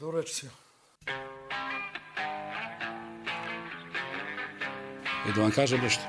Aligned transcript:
До 0.00 0.12
речи. 0.12 0.46
И 5.28 5.32
да 5.34 5.40
вам 5.40 5.52
кажа 5.52 5.78
нещо. 5.78 6.02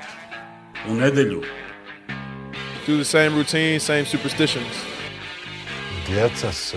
У 0.88 0.94
неделю. 0.94 1.42
Do 2.86 2.98
the 2.98 3.04
same 3.04 3.34
routine, 3.34 3.78
same 3.78 4.06
superstitions. 4.06 4.76
Djeca 6.06 6.52
su 6.52 6.76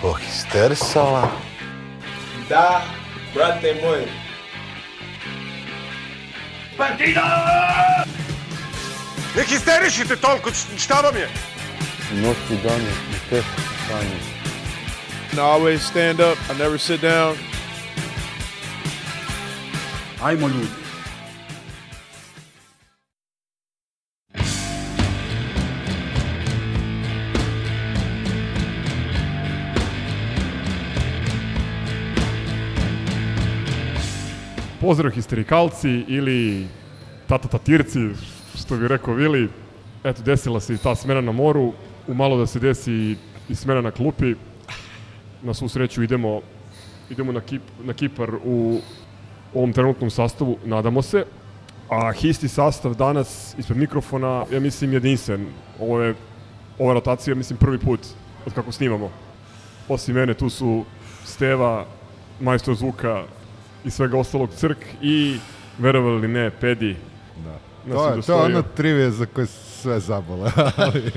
pohisterisala. 0.00 1.30
Da, 2.48 2.82
brate 3.34 3.74
moj. 3.82 4.08
Партида! 6.76 8.04
Не 9.36 9.44
хистеришите 9.44 10.16
толкова, 10.16 10.54
щаба 10.78 11.12
ми 11.12 11.20
е! 11.20 11.28
Нощи 12.12 12.56
дани, 12.62 12.84
не 12.84 13.18
те, 13.28 13.42
Таня. 13.88 14.39
And 15.30 15.38
I 15.38 15.42
always 15.42 15.82
stand 15.82 16.20
up. 16.20 16.36
I 16.50 16.58
never 16.58 16.78
sit 16.78 17.00
down. 17.00 17.36
Ajmo 20.22 20.48
ljudi. 20.48 20.66
Pozdrav 34.80 35.12
histerikalci 35.12 36.04
ili 36.08 36.66
tata 37.26 37.48
tatirci, 37.48 37.98
što 38.58 38.76
bi 38.76 38.88
rekao 38.88 39.14
Vili. 39.14 39.48
Eto, 40.04 40.22
desila 40.22 40.60
se 40.60 40.74
i 40.74 40.78
ta 40.78 40.94
smena 40.94 41.20
na 41.20 41.32
moru, 41.32 41.72
umalo 42.08 42.36
da 42.36 42.46
se 42.46 42.58
desi 42.58 42.92
i, 42.92 43.16
i 43.48 43.54
smena 43.54 43.80
na 43.80 43.90
klupi. 43.90 44.34
Na 45.42 45.54
svu 45.54 45.68
sreću 45.68 46.02
idemo, 46.02 46.40
idemo 47.10 47.32
na, 47.32 47.40
kip, 47.40 47.62
na 47.84 47.92
Kipar 47.92 48.30
u 48.44 48.80
ovom 49.54 49.72
trenutnom 49.72 50.10
sastavu, 50.10 50.58
nadamo 50.64 51.02
se. 51.02 51.24
A 51.88 52.12
histi 52.12 52.48
sastav 52.48 52.94
danas 52.94 53.54
ispred 53.58 53.78
mikrofona, 53.78 54.44
ja 54.52 54.60
mislim, 54.60 54.92
jedinstven. 54.92 55.46
Ovo 55.80 56.00
je, 56.00 56.14
ova 56.78 56.94
rotacija, 56.94 57.34
mislim, 57.34 57.58
prvi 57.58 57.78
put 57.78 58.00
od 58.46 58.52
kako 58.52 58.72
snimamo. 58.72 59.10
Osim 59.88 60.14
mene, 60.14 60.34
tu 60.34 60.50
su 60.50 60.84
Steva, 61.24 61.86
majstor 62.40 62.74
zvuka, 62.74 63.24
i 63.84 63.90
svega 63.90 64.18
ostalog 64.18 64.50
crk 64.54 64.78
i 65.02 65.38
verovali 65.78 66.18
ili 66.18 66.28
ne, 66.28 66.50
Pedi. 66.50 66.96
Da. 67.44 67.94
To, 67.94 68.08
je 68.08 68.22
to 68.22 68.32
je 68.32 68.44
ono 68.44 68.62
trivije 68.62 69.10
za 69.10 69.26
koje 69.26 69.46
sve 69.46 70.00
zabole. 70.00 70.50
ali 70.76 71.12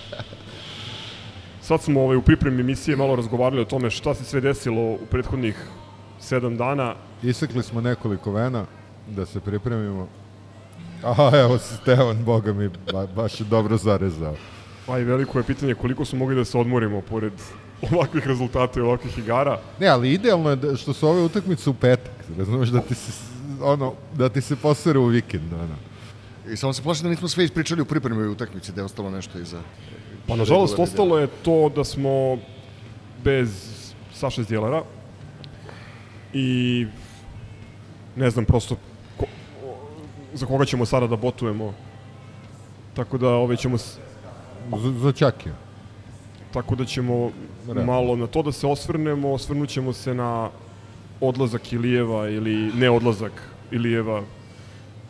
Sad 1.68 1.82
smo 1.82 2.02
ovaj, 2.02 2.16
u 2.16 2.22
pripremi 2.22 2.60
emisije 2.60 2.96
malo 2.96 3.16
razgovarali 3.16 3.62
o 3.62 3.64
tome 3.64 3.90
šta 3.90 4.14
se 4.14 4.24
sve 4.24 4.40
desilo 4.40 4.82
u 4.82 4.98
prethodnih 5.10 5.56
sedam 6.20 6.56
dana. 6.56 6.94
Isekli 7.22 7.62
smo 7.62 7.80
nekoliko 7.80 8.32
vena 8.32 8.64
da 9.08 9.26
se 9.26 9.40
pripremimo. 9.40 10.08
A 11.04 11.30
evo 11.34 11.58
Stevan, 11.58 12.24
boga 12.24 12.52
mi, 12.52 12.70
ba, 12.92 13.06
baš 13.06 13.40
je 13.40 13.44
dobro 13.44 13.76
zarezao. 13.76 14.34
Pa 14.86 14.98
i 14.98 15.04
veliko 15.04 15.38
je 15.38 15.44
pitanje 15.44 15.74
koliko 15.74 16.04
smo 16.04 16.18
mogli 16.18 16.36
da 16.36 16.44
se 16.44 16.58
odmorimo 16.58 17.00
pored 17.00 17.32
ovakvih 17.92 18.26
rezultata 18.26 18.80
i 18.80 18.82
ovakvih 18.82 19.18
igara. 19.18 19.60
Ne, 19.80 19.86
ali 19.86 20.12
idealno 20.12 20.50
je 20.50 20.56
da, 20.56 20.76
što 20.76 20.92
su 20.92 21.08
ove 21.08 21.20
utakmice 21.20 21.70
u 21.70 21.74
petak. 21.74 22.14
Razumeš 22.38 22.68
da 22.68 22.80
ti 22.80 22.94
se, 22.94 23.12
ono, 23.62 23.92
da 24.16 24.28
ti 24.28 24.40
se 24.40 24.56
posere 24.56 24.98
u 24.98 25.06
vikend. 25.06 25.52
Ono. 25.52 25.76
I 26.52 26.56
samo 26.56 26.72
se 26.72 26.82
plašim 26.82 27.02
da 27.02 27.10
nismo 27.10 27.28
sve 27.28 27.44
ispričali 27.44 27.82
u 27.82 27.84
pripremi 27.84 28.26
utakmici, 28.26 28.72
da 28.72 28.80
je 28.80 28.84
ostalo 28.84 29.10
nešto 29.10 29.38
iza. 29.38 29.60
Pa 30.28 30.36
nažalost 30.36 30.78
ostalo 30.78 31.18
je 31.18 31.26
to 31.42 31.68
da 31.68 31.84
smo 31.84 32.38
bez 33.24 33.48
Saše 34.12 34.42
Zdjelera 34.42 34.82
i 36.34 36.86
ne 38.16 38.30
znam 38.30 38.44
prosto 38.44 38.76
ko, 39.16 39.24
za 40.34 40.46
koga 40.46 40.64
ćemo 40.64 40.86
sada 40.86 41.06
da 41.06 41.16
botujemo. 41.16 41.74
Tako 42.94 43.18
da 43.18 43.28
ove 43.28 43.56
ćemo 43.56 43.78
s- 43.78 43.98
Za, 44.72 44.92
za 44.92 45.12
Čakija. 45.12 45.54
Tako 46.52 46.74
da 46.74 46.84
ćemo 46.84 47.30
Realno. 47.66 47.84
malo 47.84 48.16
na 48.16 48.26
to 48.26 48.42
da 48.42 48.52
se 48.52 48.66
osvrnemo, 48.66 49.32
osvrnut 49.32 49.68
ćemo 49.68 49.92
se 49.92 50.14
na 50.14 50.50
odlazak 51.20 51.72
Ilijeva 51.72 52.28
ili 52.28 52.72
neodlazak 52.74 53.32
Ilijeva. 53.70 54.22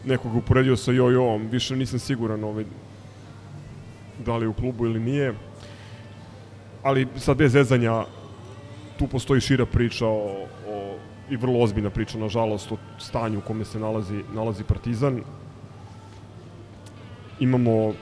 Nekog 0.05 0.37
uporedio 0.37 0.77
sa 0.77 0.93
Jojoom, 0.93 1.49
više 1.49 1.77
nisam 1.77 1.99
siguran 1.99 2.45
ovaj, 2.45 2.65
da 4.25 4.37
li 4.37 4.47
u 4.47 4.53
klubu 4.53 4.87
ili 4.87 5.01
nije. 5.01 5.35
Ali 6.83 7.09
sad 7.17 7.37
bez 7.37 7.53
zezanja, 7.53 8.05
tu 8.99 9.07
postoji 9.07 9.41
šira 9.41 9.67
priča 9.67 10.07
o, 10.07 10.47
o, 10.69 10.97
i 11.31 11.37
vrlo 11.37 11.61
ozbiljna 11.61 11.91
priča, 11.91 12.19
nažalost, 12.19 12.73
o 12.73 12.77
stanju 12.99 13.39
u 13.39 13.43
kome 13.43 13.65
se 13.65 13.79
nalazi, 13.79 14.23
nalazi 14.35 14.65
Partizan. 14.65 15.21
Imamo 17.41 17.93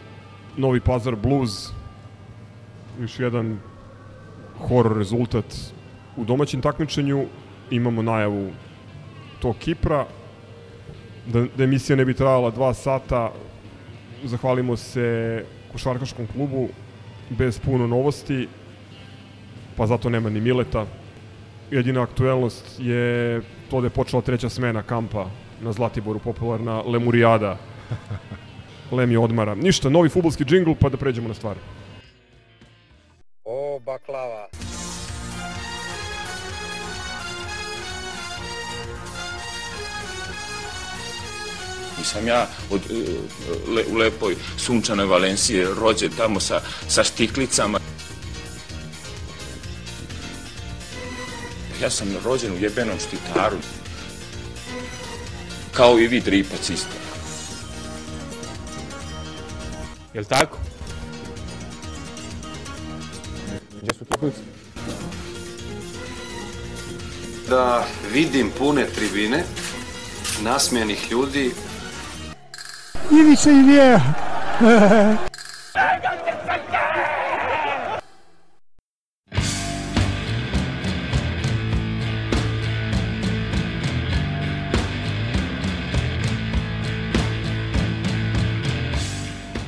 Novi 0.57 0.81
Pazar 0.81 1.17
Blues, 1.17 1.69
još 3.01 3.21
jedan 3.21 3.59
horor 4.59 4.99
rezultat 4.99 5.45
u 6.17 6.25
domaćem 6.25 6.61
takmičenju. 6.61 7.27
Imamo 7.71 8.03
najavu 8.03 8.51
tog 9.41 9.57
Kipra. 9.59 10.07
Da, 11.27 11.45
da 11.57 11.65
emisija 11.65 11.97
ne 11.97 12.05
bi 12.05 12.15
trajala 12.15 12.51
dva 12.51 12.75
sata, 12.75 13.33
zahvalimo 14.25 14.77
se 14.77 15.45
košarkaškom 15.77 16.27
klubu 16.33 16.69
bez 17.31 17.59
puno 17.61 17.87
novosti, 17.87 18.49
pa 19.77 19.87
zato 19.87 20.11
nema 20.11 20.31
ni 20.31 20.41
Mileta. 20.41 20.87
Jedina 21.71 22.03
aktuelnost 22.03 22.81
je 22.81 23.43
to 23.71 23.81
da 23.81 23.87
je 23.87 23.91
počela 23.91 24.23
treća 24.23 24.49
smena 24.49 24.83
kampa 24.83 25.27
na 25.61 25.73
Zlatiboru, 25.73 26.19
popularna 26.19 26.81
Lemurijada. 26.81 27.59
Lem 28.97 29.11
je 29.11 29.19
odmara. 29.19 29.55
Ništa, 29.55 29.91
novi 29.91 30.09
futbolski 30.09 30.45
džingl, 30.45 30.73
pa 30.81 30.89
da 30.89 30.97
pređemo 30.97 31.29
na 31.29 31.35
stvar. 31.35 31.57
O, 33.45 33.81
baklava. 33.85 34.49
Nisam 41.99 42.27
ja 42.27 42.49
od, 42.71 42.81
e, 42.91 42.95
le, 43.73 43.85
u 43.91 43.97
lepoj 43.97 44.37
sunčanoj 44.59 45.07
Valencije 45.07 45.69
rođen 45.81 46.13
tamo 46.17 46.41
sa, 46.41 46.61
sa 46.89 47.05
štiklicama. 47.05 47.81
Ja 51.83 51.91
sam 51.91 52.09
rođen 52.25 52.53
u 52.53 52.59
jebenom 52.59 52.99
štitaru. 52.99 53.57
Kao 55.73 55.99
i 55.99 56.07
vi 56.07 56.21
dripac 56.21 56.71
isto. 56.71 56.97
Jel 60.15 60.25
tako? 60.25 60.59
Gdje 63.83 63.95
su 63.95 64.05
tuklice? 64.05 64.57
da 67.49 67.87
vidim 68.13 68.51
pune 68.59 68.87
tribine, 68.95 69.45
nasmijenih 70.43 71.11
ljudi, 71.11 71.53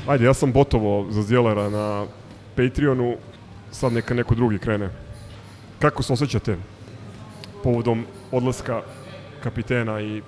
Ajde, 0.09 0.25
ja 0.25 0.35
sam 0.35 0.53
botovo 0.53 1.07
za 1.11 1.23
Zjelera 1.23 1.69
na 1.69 2.07
Patreonu, 2.57 3.17
sad 3.71 3.93
neka 3.93 4.15
neko 4.15 4.35
drugi 4.35 4.59
krene. 4.59 4.89
Kako 5.79 6.03
se 6.03 6.13
osjećate 6.13 6.57
povodom 7.63 8.07
odlaska 8.33 8.83
kapitena 9.43 10.01
i 10.01 10.23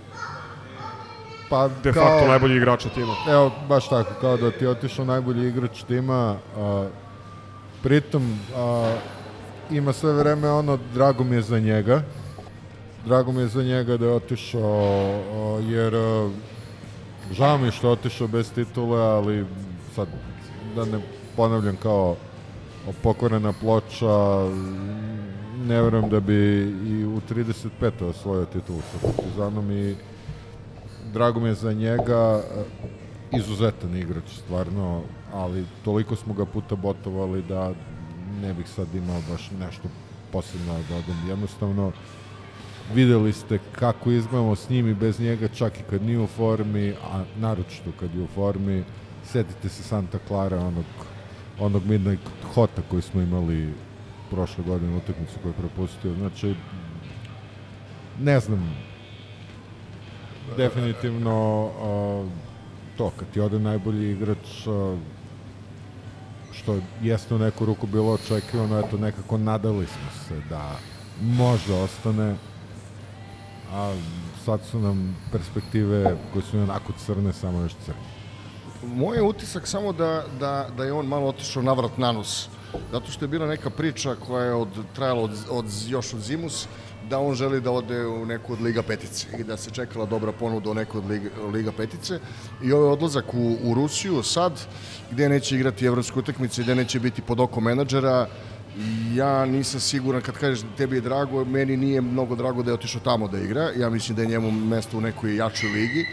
Pa 1.51 1.69
de 1.83 1.93
facto 1.93 2.29
najbolji 2.29 2.57
igrača 2.57 2.89
tima? 2.89 3.15
Evo, 3.29 3.51
baš 3.69 3.89
tako, 3.89 4.11
kao 4.21 4.37
da 4.37 4.51
ti 4.51 4.65
je 4.65 4.69
otišao 4.69 5.05
najbolji 5.05 5.49
igrač 5.49 5.83
tima, 5.83 6.37
a, 6.57 6.89
pritom 7.83 8.39
a, 8.57 8.95
ima 9.71 9.93
sve 9.93 10.13
vreme 10.13 10.51
ono, 10.51 10.79
drago 10.95 11.25
mi 11.25 11.37
je 11.37 11.43
za 11.43 11.59
njega, 11.59 12.03
drago 13.07 13.33
mi 13.33 13.41
je 13.41 13.49
za 13.49 13.63
njega 13.63 13.97
da 13.97 14.07
je 14.07 14.13
otišao, 14.13 14.63
a, 14.63 15.61
jer 15.63 15.95
a, 15.95 16.31
žao 17.33 17.59
mi 17.59 17.67
je 17.67 17.73
što 17.73 17.87
je 17.87 17.93
otišao 17.93 18.29
bez 18.29 18.53
titule, 18.53 19.01
ali 19.03 19.47
sad, 19.95 20.09
da 20.77 20.85
ne 20.85 21.01
ponavljam 21.37 21.77
kao 21.83 22.17
pokvarena 23.03 23.53
ploča, 23.53 24.49
ne 25.67 25.83
verujem 25.83 26.09
da 26.09 26.21
bi 26.21 26.35
i 26.87 27.05
u 27.05 27.21
35. 27.31 28.05
osvojio 28.11 28.45
titulu 28.45 28.79
sa 28.93 29.07
Partizanom 29.07 29.71
i 29.71 29.97
drago 31.13 31.41
mi 31.41 31.49
je 31.49 31.55
za 31.55 31.73
njega, 31.73 32.43
e, 32.57 32.65
izuzetan 33.37 33.97
igrač 33.97 34.31
stvarno, 34.45 35.03
ali 35.33 35.65
toliko 35.85 36.17
smo 36.17 36.35
ga 36.35 36.45
puta 36.45 36.77
botovali 36.77 37.43
da 37.43 37.73
ne 38.43 38.55
bih 38.55 38.69
sad 38.69 38.95
imao 38.95 39.21
baš 39.31 39.51
nešto 39.61 39.89
posebno 40.33 40.73
da 40.73 40.95
dodam. 40.95 41.29
Jednostavno, 41.29 41.93
videli 42.95 43.33
ste 43.33 43.59
kako 43.73 44.11
izgledamo 44.11 44.57
s 44.57 44.69
njim 44.69 44.89
i 44.89 44.95
bez 44.95 45.21
njega, 45.21 45.49
čak 45.49 45.81
i 45.81 45.83
kad 45.91 46.03
nije 46.03 46.19
u 46.19 46.27
formi, 46.27 46.95
a 47.13 47.25
naročito 47.37 47.91
kad 48.01 48.15
je 48.15 48.23
u 48.23 48.27
formi. 48.27 48.85
Setite 49.25 49.69
se 49.69 49.83
Santa 49.83 50.19
Clara, 50.29 50.59
onog, 50.59 50.85
onog 51.59 51.87
Midnight 51.87 52.23
Hota 52.55 52.83
koji 52.91 53.03
smo 53.03 53.21
imali 53.21 53.75
prošle 54.31 54.65
godine 54.65 54.97
utakmicu 54.97 55.35
koju 55.43 55.51
je 55.51 55.57
propustio. 55.57 56.15
Znači, 56.15 56.55
ne 58.21 58.41
znam, 58.41 58.77
definitivno 60.57 61.65
uh, 61.65 62.29
to, 62.99 63.11
kad 63.17 63.31
ti 63.31 63.41
ode 63.41 63.59
najbolji 63.59 64.11
igrač, 64.11 64.67
uh, 64.67 64.99
što 66.53 66.79
jeste 67.03 67.35
u 67.35 67.39
neku 67.39 67.65
ruku 67.65 67.87
bilo 67.87 68.13
očekivano, 68.13 68.79
eto 68.79 68.99
nekako 68.99 69.39
nadali 69.39 69.87
smo 69.87 70.11
se 70.29 70.43
da 70.49 70.71
može 71.21 71.75
ostane, 71.75 72.37
a 73.73 73.95
sad 74.45 74.61
su 74.71 74.81
nam 74.81 75.17
perspektive 75.33 76.17
koje 76.33 76.43
su 76.43 76.59
onako 76.59 76.93
crne, 77.07 77.33
samo 77.33 77.61
još 77.61 77.73
crne. 77.85 78.01
Moj 78.83 79.17
je 79.17 79.23
utisak 79.23 79.67
samo 79.67 79.93
da, 79.93 80.25
da, 80.41 80.69
da 80.77 80.85
je 80.85 80.93
on 80.93 81.07
malo 81.07 81.27
otišao 81.27 81.63
navrat 81.63 81.99
na 81.99 82.13
nos. 82.13 82.49
Zato 82.93 83.11
što 83.11 83.25
je 83.25 83.29
bila 83.29 83.47
neka 83.47 83.71
priča 83.71 84.15
koja 84.27 84.45
je 84.45 84.55
od, 84.55 84.69
trajala 84.95 85.23
od, 85.23 85.31
od, 85.51 85.65
još 85.89 86.15
od 86.15 86.21
Zimus, 86.21 86.67
da 87.11 87.19
on 87.19 87.35
želi 87.35 87.61
da 87.61 87.71
ode 87.71 88.07
u 88.07 88.27
neku 88.27 88.53
od 88.53 88.61
Liga 88.61 88.83
Petice 88.83 89.27
i 89.39 89.45
da 89.45 89.57
se 89.57 89.71
čekala 89.71 90.07
dobra 90.07 90.33
ponuda 90.33 90.71
u 90.71 90.75
neku 90.75 90.99
od 90.99 91.11
Liga, 91.11 91.31
Liga 91.53 91.73
Petice. 91.73 92.21
I 92.63 92.73
ovaj 92.73 92.93
odlazak 92.93 93.35
u, 93.35 93.57
u 93.63 93.75
Rusiju 93.75 94.23
sad 94.23 94.53
gde 95.11 95.29
neće 95.29 95.57
igrati 95.57 95.87
evropske 95.87 96.19
utakmice, 96.19 96.63
gde 96.63 96.75
neće 96.75 97.01
biti 97.01 97.23
pod 97.23 97.41
oko 97.41 97.61
menadžera 97.61 98.27
ja 99.15 99.45
nisam 99.45 99.81
siguran 99.81 100.23
kad 100.23 100.39
kažeš 100.39 100.61
tebi 100.77 100.97
je 100.97 101.01
drago, 101.01 101.45
meni 101.45 101.77
nije 101.77 102.01
mnogo 102.01 102.37
drago 102.37 102.63
da 102.63 102.71
je 102.71 102.75
otišao 102.75 103.01
tamo 103.01 103.29
da 103.29 103.39
igra, 103.39 103.71
ja 103.77 103.91
mislim 103.91 104.17
da 104.17 104.23
je 104.23 104.29
njemu 104.29 104.51
mesto 104.51 104.99
u 104.99 105.01
nekoj 105.01 105.37
jačoj 105.37 105.71
ligi 105.71 106.07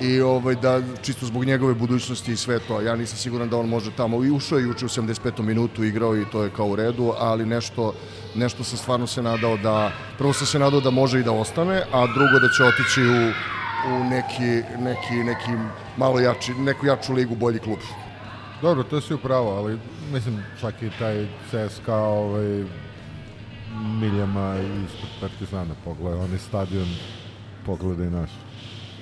i 0.00 0.20
ovaj, 0.20 0.54
da 0.54 0.82
čisto 1.02 1.26
zbog 1.26 1.44
njegove 1.44 1.74
budućnosti 1.74 2.32
i 2.32 2.36
sve 2.36 2.58
to. 2.58 2.80
Ja 2.80 2.96
nisam 2.96 3.18
siguran 3.18 3.48
da 3.48 3.56
on 3.56 3.68
može 3.68 3.90
tamo. 3.90 4.24
I 4.24 4.30
ušao 4.30 4.58
je 4.58 4.64
juče 4.64 4.84
u 4.84 4.88
75. 4.88 5.42
minutu, 5.42 5.84
igrao 5.84 6.16
i 6.16 6.24
to 6.32 6.42
je 6.42 6.50
kao 6.50 6.66
u 6.66 6.76
redu, 6.76 7.12
ali 7.18 7.46
nešto, 7.46 7.94
nešto 8.34 8.64
sam 8.64 8.78
stvarno 8.78 9.06
se 9.06 9.22
nadao 9.22 9.56
da, 9.56 9.92
prvo 10.18 10.32
sam 10.32 10.46
se 10.46 10.58
nadao 10.58 10.80
da 10.80 10.90
može 10.90 11.20
i 11.20 11.22
da 11.22 11.32
ostane, 11.32 11.82
a 11.92 12.06
drugo 12.06 12.38
da 12.40 12.48
će 12.56 12.64
otići 12.64 13.00
u, 13.00 13.32
u 13.94 14.04
neki, 14.04 14.62
neki, 14.78 15.14
neki 15.24 15.50
malo 15.96 16.20
jači, 16.20 16.54
neku 16.54 16.86
jaču 16.86 17.12
ligu, 17.12 17.34
bolji 17.34 17.58
klub. 17.58 17.78
Dobro, 18.62 18.82
to 18.82 19.00
si 19.00 19.14
upravo, 19.14 19.50
ali 19.50 19.78
mislim 20.12 20.42
čak 20.60 20.82
i 20.82 20.90
taj 20.98 21.26
CSKA 21.50 21.96
ovaj, 21.96 22.64
miljama 24.00 24.56
ispod 24.86 25.08
Partizana 25.20 25.74
pogledaj, 25.84 26.18
onaj 26.18 26.38
stadion 26.38 26.88
pogledaj 27.66 28.10
naš 28.10 28.30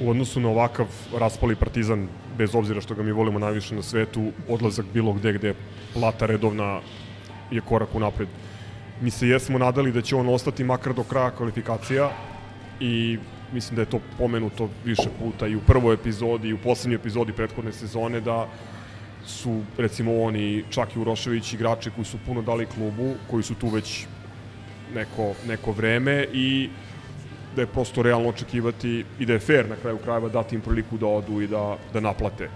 u 0.01 0.11
odnosu 0.11 0.41
na 0.41 0.49
ovakav 0.49 0.87
raspali 1.19 1.57
partizan, 1.57 2.09
bez 2.39 2.55
obzira 2.55 2.81
što 2.81 2.95
ga 2.95 3.03
mi 3.03 3.13
volimo 3.13 3.39
najviše 3.39 3.75
na 3.75 3.83
svetu, 3.83 4.33
odlazak 4.49 4.87
bilo 4.95 5.13
gde 5.13 5.33
gde 5.33 5.55
plata 5.95 6.27
redovna 6.27 6.81
je 7.51 7.61
korak 7.61 7.95
u 7.95 8.01
napred. 8.01 8.29
Mi 9.01 9.11
se 9.11 9.29
jesmo 9.29 9.59
nadali 9.59 9.93
da 9.93 10.03
će 10.03 10.17
on 10.17 10.29
ostati 10.29 10.65
makar 10.65 10.95
do 10.95 11.03
kraja 11.03 11.31
kvalifikacija 11.31 12.11
i 12.81 13.19
mislim 13.53 13.77
da 13.77 13.83
je 13.83 13.91
to 13.91 14.01
pomenuto 14.19 14.69
više 14.85 15.09
puta 15.19 15.47
i 15.47 15.57
u 15.57 15.61
prvoj 15.61 15.95
epizodi 15.95 16.49
i 16.49 16.53
u 16.53 16.59
poslednjoj 16.59 16.97
epizodi 16.97 17.33
prethodne 17.33 17.73
sezone 17.73 18.21
da 18.21 18.49
su 19.27 19.63
recimo 19.79 20.23
oni 20.23 20.65
čak 20.71 20.97
i 20.97 20.99
Urošević 20.99 21.53
igrači 21.53 21.91
koji 21.91 22.05
su 22.05 22.19
puno 22.27 22.43
dali 22.43 22.67
klubu, 22.67 23.15
koji 23.31 23.43
su 23.43 23.55
tu 23.55 23.69
već 23.69 24.07
neko, 24.95 25.33
neko 25.47 25.73
vreme 25.73 26.27
i 26.33 26.69
da 27.57 27.63
je 27.63 27.67
prosto 27.67 28.03
realno 28.03 28.29
očekivati 28.29 29.05
i 29.19 29.27
da 29.27 29.33
je 29.33 29.39
fair 29.39 29.69
na 29.69 29.77
kraju 29.77 29.99
krajeva 29.99 30.29
dati 30.29 30.55
im 30.55 30.61
priliku 30.61 30.99
da 30.99 31.07
odu 31.07 31.41
i 31.41 31.47
da, 31.47 31.77
da 31.93 32.01
naplate. 32.01 32.49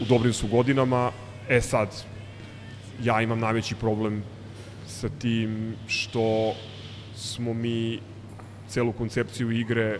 U 0.00 0.04
dobrim 0.04 0.32
su 0.32 0.48
godinama, 0.48 1.10
e 1.48 1.60
sad, 1.60 1.88
ja 3.02 3.22
imam 3.22 3.40
najveći 3.40 3.74
problem 3.74 4.22
sa 4.86 5.08
tim 5.08 5.76
što 5.86 6.54
smo 7.16 7.54
mi 7.54 8.00
celu 8.68 8.92
koncepciju 8.92 9.50
igre 9.50 9.98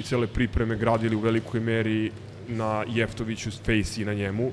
i 0.00 0.02
cele 0.02 0.26
pripreme 0.26 0.76
gradili 0.76 1.16
u 1.16 1.20
velikoj 1.20 1.60
meri 1.60 2.10
na 2.48 2.84
Jeftoviću, 2.88 3.50
Face 3.50 4.02
i 4.02 4.04
na 4.04 4.14
njemu, 4.14 4.50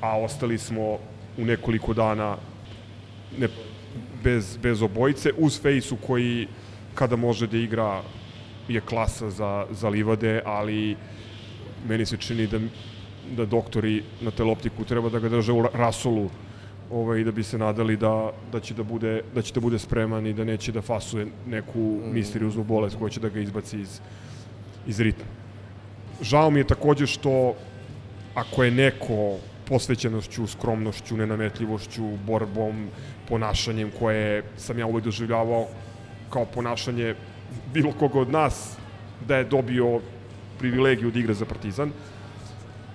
a 0.00 0.18
ostali 0.18 0.58
smo 0.58 0.98
u 1.38 1.44
nekoliko 1.44 1.94
dana 1.94 2.36
ne, 3.38 3.48
bez, 4.24 4.56
bez 4.56 4.82
obojice, 4.82 5.32
uz 5.38 5.60
Fejsu 5.60 5.96
koji 5.96 6.48
kada 6.94 7.16
može 7.16 7.46
da 7.46 7.56
igra 7.56 8.02
je 8.68 8.80
klasa 8.80 9.30
za, 9.30 9.66
za 9.70 9.88
livade, 9.88 10.40
ali 10.44 10.96
meni 11.88 12.06
se 12.06 12.16
čini 12.16 12.46
da, 12.46 12.60
da 13.36 13.46
doktori 13.46 14.02
na 14.20 14.30
teloptiku 14.30 14.84
treba 14.84 15.08
da 15.08 15.18
ga 15.18 15.28
drže 15.28 15.52
u 15.52 15.62
rasolu 15.62 16.30
ovaj, 16.92 17.24
da 17.24 17.32
bi 17.32 17.42
se 17.42 17.58
nadali 17.58 17.96
da, 17.96 18.32
da, 18.52 18.60
će 18.60 18.74
da, 18.74 18.82
bude, 18.82 19.22
da 19.34 19.42
će 19.42 19.54
da 19.54 19.60
bude 19.60 19.78
spreman 19.78 20.26
i 20.26 20.32
da 20.32 20.44
neće 20.44 20.72
da 20.72 20.82
fasuje 20.82 21.26
neku 21.46 21.78
mm. 21.78 22.12
misterioznu 22.14 22.64
bolest 22.64 22.96
koja 22.98 23.10
će 23.10 23.20
da 23.20 23.28
ga 23.28 23.40
izbaci 23.40 23.80
iz, 23.80 24.00
iz 24.86 25.00
ritma. 25.00 25.24
Žao 26.20 26.50
mi 26.50 26.60
je 26.60 26.66
takođe 26.66 27.06
što 27.06 27.54
ako 28.34 28.64
je 28.64 28.70
neko 28.70 29.38
posvećenošću, 29.68 30.46
skromnošću, 30.46 31.16
nenametljivošću, 31.16 32.16
borbom, 32.26 32.88
ponašanjem 33.28 33.90
koje 33.98 34.42
sam 34.56 34.78
ja 34.78 34.86
uvek 34.86 35.04
doživljavao 35.04 35.66
kao 36.32 36.44
ponašanje 36.44 37.14
bilo 37.74 37.92
koga 37.92 38.20
od 38.20 38.30
nas 38.30 38.76
da 39.28 39.36
je 39.36 39.44
dobio 39.44 40.00
privilegiju 40.58 41.10
da 41.10 41.18
igra 41.18 41.34
za 41.34 41.44
Partizan. 41.44 41.92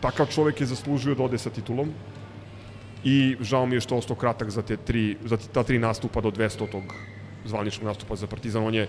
Takav 0.02 0.28
čovek 0.34 0.62
je 0.62 0.68
zaslužio 0.68 1.16
da 1.16 1.24
ode 1.24 1.38
sa 1.38 1.50
titulom 1.50 1.92
i 3.04 3.36
žao 3.42 3.66
mi 3.66 3.76
je 3.76 3.82
što 3.82 3.98
ostao 3.98 4.16
kratak 4.16 4.50
za, 4.50 4.62
te 4.62 4.78
tri, 4.78 5.18
za 5.26 5.38
ta 5.38 5.64
tri 5.64 5.80
nastupa 5.80 6.22
do 6.22 6.32
200. 6.32 6.72
tog 6.72 6.84
zvaničnog 7.46 7.88
nastupa 7.88 8.16
za 8.16 8.28
Partizan. 8.28 8.64
On 8.64 8.74
je 8.74 8.88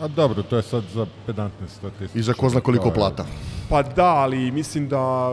A 0.00 0.08
dobro, 0.08 0.42
to 0.42 0.56
je 0.56 0.62
sad 0.62 0.84
za 0.94 1.06
pedantne 1.26 1.68
statistike. 1.68 2.18
I 2.18 2.22
za 2.22 2.34
ko 2.34 2.48
zna 2.48 2.60
koliko 2.60 2.90
plata. 2.90 3.24
Pa 3.68 3.82
da, 3.82 4.28
ali 4.28 4.50
mislim 4.50 4.88
da 4.88 5.32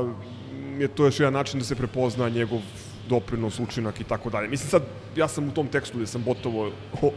je 0.79 0.87
to 0.87 1.05
još 1.05 1.19
jedan 1.19 1.33
način 1.33 1.59
da 1.59 1.65
se 1.65 1.75
prepozna 1.75 2.29
njegov 2.29 2.61
doprinos, 3.09 3.59
učinak 3.59 4.01
i 4.01 4.03
tako 4.03 4.29
dalje. 4.29 4.47
Mislim 4.47 4.69
sad, 4.69 4.83
ja 5.15 5.27
sam 5.27 5.47
u 5.47 5.51
tom 5.51 5.67
tekstu 5.67 5.97
gde 5.97 6.07
sam 6.07 6.23
botovo 6.23 6.71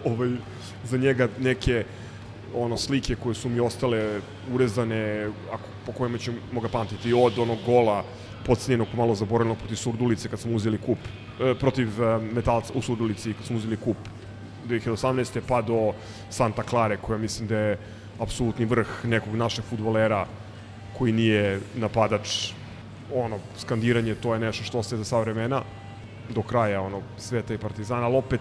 ovaj, 0.05 0.31
za 0.85 0.99
njega 0.99 1.29
neke 1.39 1.85
ono 2.55 2.77
slike 2.77 3.17
koje 3.17 3.35
su 3.35 3.49
mi 3.49 3.61
ostale 3.61 4.21
urezane, 4.53 5.31
ako, 5.53 5.69
po 5.87 5.93
kojima 5.93 6.19
ćemo 6.19 6.61
ga 6.63 6.69
pamtiti, 6.69 7.13
od 7.13 7.39
onog 7.39 7.59
gola 7.67 8.05
podcenjenog 8.47 8.89
malo 8.97 9.15
zaboravljenog 9.15 9.59
protiv 9.59 9.77
Surdulice 9.77 10.29
kad 10.29 10.41
smo 10.41 10.53
uzeli 10.55 10.79
kup, 10.79 10.99
e, 11.41 11.55
protiv 11.55 12.03
e, 12.03 12.19
Metalca 12.19 12.73
u 12.75 12.83
Surdulici 12.83 13.33
kad 13.33 13.47
smo 13.47 13.57
uzeli 13.57 13.77
kup 13.77 13.97
2018. 14.69 15.41
pa 15.49 15.63
do 15.63 15.93
Santa 16.31 16.63
Clare 16.63 16.97
koja 16.97 17.19
mislim 17.19 17.49
da 17.49 17.59
je 17.59 17.79
apsolutni 18.19 18.65
vrh 18.65 19.05
nekog 19.05 19.35
našeg 19.35 19.65
futbolera 19.65 20.27
koji 20.99 21.13
nije 21.13 21.61
napadač 21.75 22.53
ono, 23.15 23.39
skandiranje, 23.59 24.15
to 24.15 24.35
je 24.35 24.41
nešto 24.41 24.65
što 24.65 24.83
se 24.83 24.97
za 24.97 25.05
sva 25.05 25.21
vremena 25.21 25.63
do 26.35 26.43
kraja 26.43 26.81
ono, 26.83 27.03
sveta 27.19 27.55
i 27.55 27.59
partizana, 27.59 28.07
ali 28.07 28.17
opet 28.17 28.41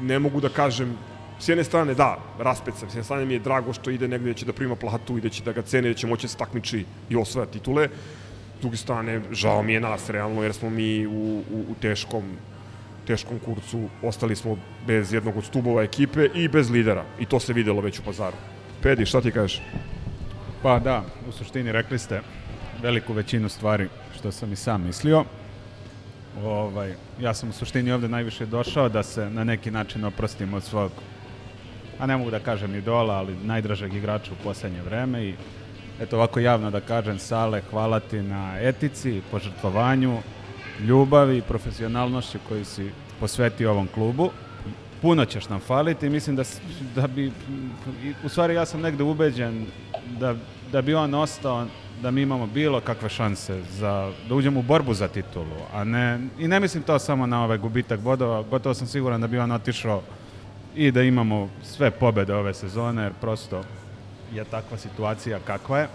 ne 0.00 0.18
mogu 0.18 0.40
da 0.40 0.48
kažem 0.48 0.96
S 1.40 1.48
jedne 1.48 1.64
strane, 1.64 1.94
da, 1.94 2.18
raspet 2.38 2.74
sam. 2.76 2.90
S 2.90 2.92
jedne 2.92 3.04
strane 3.04 3.24
mi 3.24 3.34
je 3.34 3.40
drago 3.40 3.72
što 3.72 3.90
ide 3.90 4.08
negde 4.08 4.28
da 4.28 4.34
će 4.34 4.46
da 4.46 4.52
prima 4.52 4.76
platu 4.76 5.16
i 5.18 5.20
da 5.20 5.28
će 5.28 5.42
da 5.42 5.52
ga 5.52 5.62
cene, 5.62 5.88
da 5.88 5.94
će 5.94 6.06
moći 6.06 6.26
da 6.26 6.28
se 6.28 6.36
takmiči 6.36 6.84
i 7.08 7.16
osvaja 7.16 7.46
titule. 7.46 7.88
S 8.58 8.60
druge 8.60 8.76
strane, 8.76 9.22
žao 9.32 9.62
mi 9.62 9.72
je 9.72 9.80
nas, 9.80 10.10
realno, 10.10 10.42
jer 10.42 10.52
smo 10.52 10.70
mi 10.70 11.06
u, 11.06 11.42
u, 11.50 11.64
u 11.70 11.74
teškom 11.80 12.36
teškom 13.06 13.38
kurcu, 13.38 13.88
ostali 14.02 14.36
smo 14.36 14.58
bez 14.86 15.12
jednog 15.12 15.36
od 15.36 15.44
stubova 15.44 15.82
ekipe 15.82 16.28
i 16.34 16.48
bez 16.48 16.70
lidera. 16.70 17.04
I 17.18 17.26
to 17.26 17.40
se 17.40 17.52
videlo 17.52 17.80
već 17.80 17.98
u 17.98 18.02
pazaru. 18.02 18.36
Pedi, 18.82 19.06
šta 19.06 19.20
ti 19.20 19.32
kažeš? 19.32 19.62
Pa 20.62 20.78
da, 20.78 21.04
u 21.28 21.32
suštini 21.32 21.72
rekli 21.72 21.98
ste, 21.98 22.20
veliku 22.82 23.12
većinu 23.12 23.48
stvari 23.48 23.88
što 24.18 24.32
sam 24.32 24.52
i 24.52 24.56
sam 24.56 24.82
mislio. 24.86 25.24
Ovaj, 26.44 26.94
ja 27.20 27.34
sam 27.34 27.48
u 27.48 27.52
suštini 27.52 27.92
ovde 27.92 28.08
najviše 28.08 28.46
došao 28.46 28.88
da 28.88 29.02
se 29.02 29.30
na 29.30 29.44
neki 29.44 29.70
način 29.70 30.04
oprostim 30.04 30.54
od 30.54 30.62
svog, 30.62 30.92
a 31.98 32.06
ne 32.06 32.16
mogu 32.16 32.30
da 32.30 32.38
kažem 32.40 32.74
idola, 32.74 33.14
ali 33.14 33.36
najdražeg 33.44 33.94
igrača 33.94 34.32
u 34.32 34.44
poslednje 34.44 34.82
vreme 34.82 35.24
i 35.24 35.34
eto 36.00 36.16
ovako 36.16 36.40
javno 36.40 36.70
da 36.70 36.80
kažem 36.80 37.18
Sale, 37.18 37.62
hvala 37.70 38.00
ti 38.00 38.22
na 38.22 38.60
etici, 38.60 39.22
požrtvovanju, 39.30 40.18
ljubavi 40.80 41.38
i 41.38 41.42
profesionalnošću 41.42 42.38
koji 42.48 42.64
si 42.64 42.90
posvetio 43.20 43.70
ovom 43.70 43.88
klubu. 43.94 44.30
Puno 45.02 45.24
ćeš 45.24 45.48
nam 45.48 45.60
faliti 45.60 46.06
i 46.06 46.10
mislim 46.10 46.36
da, 46.36 46.42
da 46.94 47.06
bi, 47.06 47.32
u 48.24 48.28
stvari 48.28 48.54
ja 48.54 48.66
sam 48.66 48.80
negde 48.80 49.02
ubeđen 49.02 49.66
da, 50.18 50.34
da 50.72 50.82
bi 50.82 50.94
on 50.94 51.14
ostao 51.14 51.66
da 52.02 52.10
mi 52.10 52.22
imamo 52.22 52.46
bilo 52.46 52.80
kakve 52.80 53.08
šanse 53.08 53.62
za, 53.70 54.12
da 54.28 54.34
uđemo 54.34 54.60
u 54.60 54.62
borbu 54.62 54.94
za 54.94 55.08
titulu, 55.08 55.56
a 55.72 55.84
ne, 55.84 56.20
i 56.38 56.48
ne 56.48 56.60
mislim 56.60 56.82
to 56.82 56.98
samo 56.98 57.26
na 57.26 57.44
ovaj 57.44 57.58
gubitak 57.58 58.00
bodova, 58.00 58.42
gotovo 58.42 58.74
sam 58.74 58.86
siguran 58.86 59.20
da 59.20 59.26
bi 59.26 59.38
on 59.38 59.52
otišao 59.52 60.02
i 60.74 60.90
da 60.90 61.02
imamo 61.02 61.48
sve 61.62 61.90
pobede 61.90 62.34
ove 62.34 62.54
sezone, 62.54 63.02
jer 63.02 63.12
prosto 63.20 63.62
je 64.32 64.44
takva 64.44 64.78
situacija 64.78 65.38
kakva 65.46 65.78
je. 65.78 65.88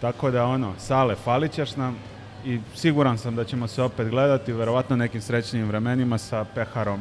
Tako 0.00 0.30
da 0.30 0.44
ono, 0.44 0.74
Sale, 0.78 1.14
falit 1.14 1.52
ćeš 1.52 1.76
nam 1.76 1.96
i 2.44 2.60
siguran 2.74 3.18
sam 3.18 3.36
da 3.36 3.44
ćemo 3.44 3.66
se 3.66 3.82
opet 3.82 4.08
gledati, 4.08 4.52
verovatno 4.52 4.96
nekim 4.96 5.20
srećnim 5.20 5.68
vremenima 5.68 6.18
sa 6.18 6.44
peharom 6.54 7.00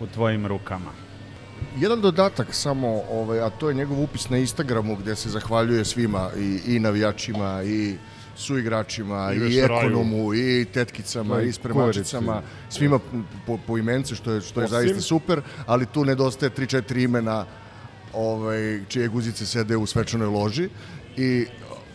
u 0.00 0.06
tvojim 0.06 0.46
rukama. 0.46 1.09
Jedan 1.76 2.00
dodatak 2.00 2.54
samo, 2.54 3.02
ovaj, 3.10 3.40
a 3.40 3.50
to 3.50 3.68
je 3.68 3.74
njegov 3.74 4.02
upis 4.02 4.28
na 4.30 4.38
Instagramu 4.38 4.96
gde 4.96 5.16
se 5.16 5.30
zahvaljuje 5.30 5.84
svima 5.84 6.30
i, 6.36 6.60
i 6.66 6.78
navijačima 6.78 7.62
i 7.62 7.96
suigračima 8.36 9.32
I 9.32 9.36
i, 9.36 9.38
Vesaraju. 9.38 9.80
ekonomu 9.80 10.34
i 10.34 10.66
tetkicama 10.72 11.40
i 11.40 11.52
spremačicama, 11.52 12.42
svima 12.68 12.98
po, 13.46 13.58
po 13.66 13.78
imence 13.78 14.14
što 14.14 14.32
je, 14.32 14.40
što 14.40 14.60
je 14.60 14.64
Osim- 14.64 14.70
zaista 14.70 15.00
super, 15.00 15.42
ali 15.66 15.86
tu 15.86 16.04
nedostaje 16.04 16.50
3-4 16.50 17.04
imena 17.04 17.46
ovaj, 18.14 18.84
čije 18.88 19.08
guzice 19.08 19.46
sede 19.46 19.76
u 19.76 19.86
svečanoj 19.86 20.28
loži 20.28 20.68
i 21.16 21.46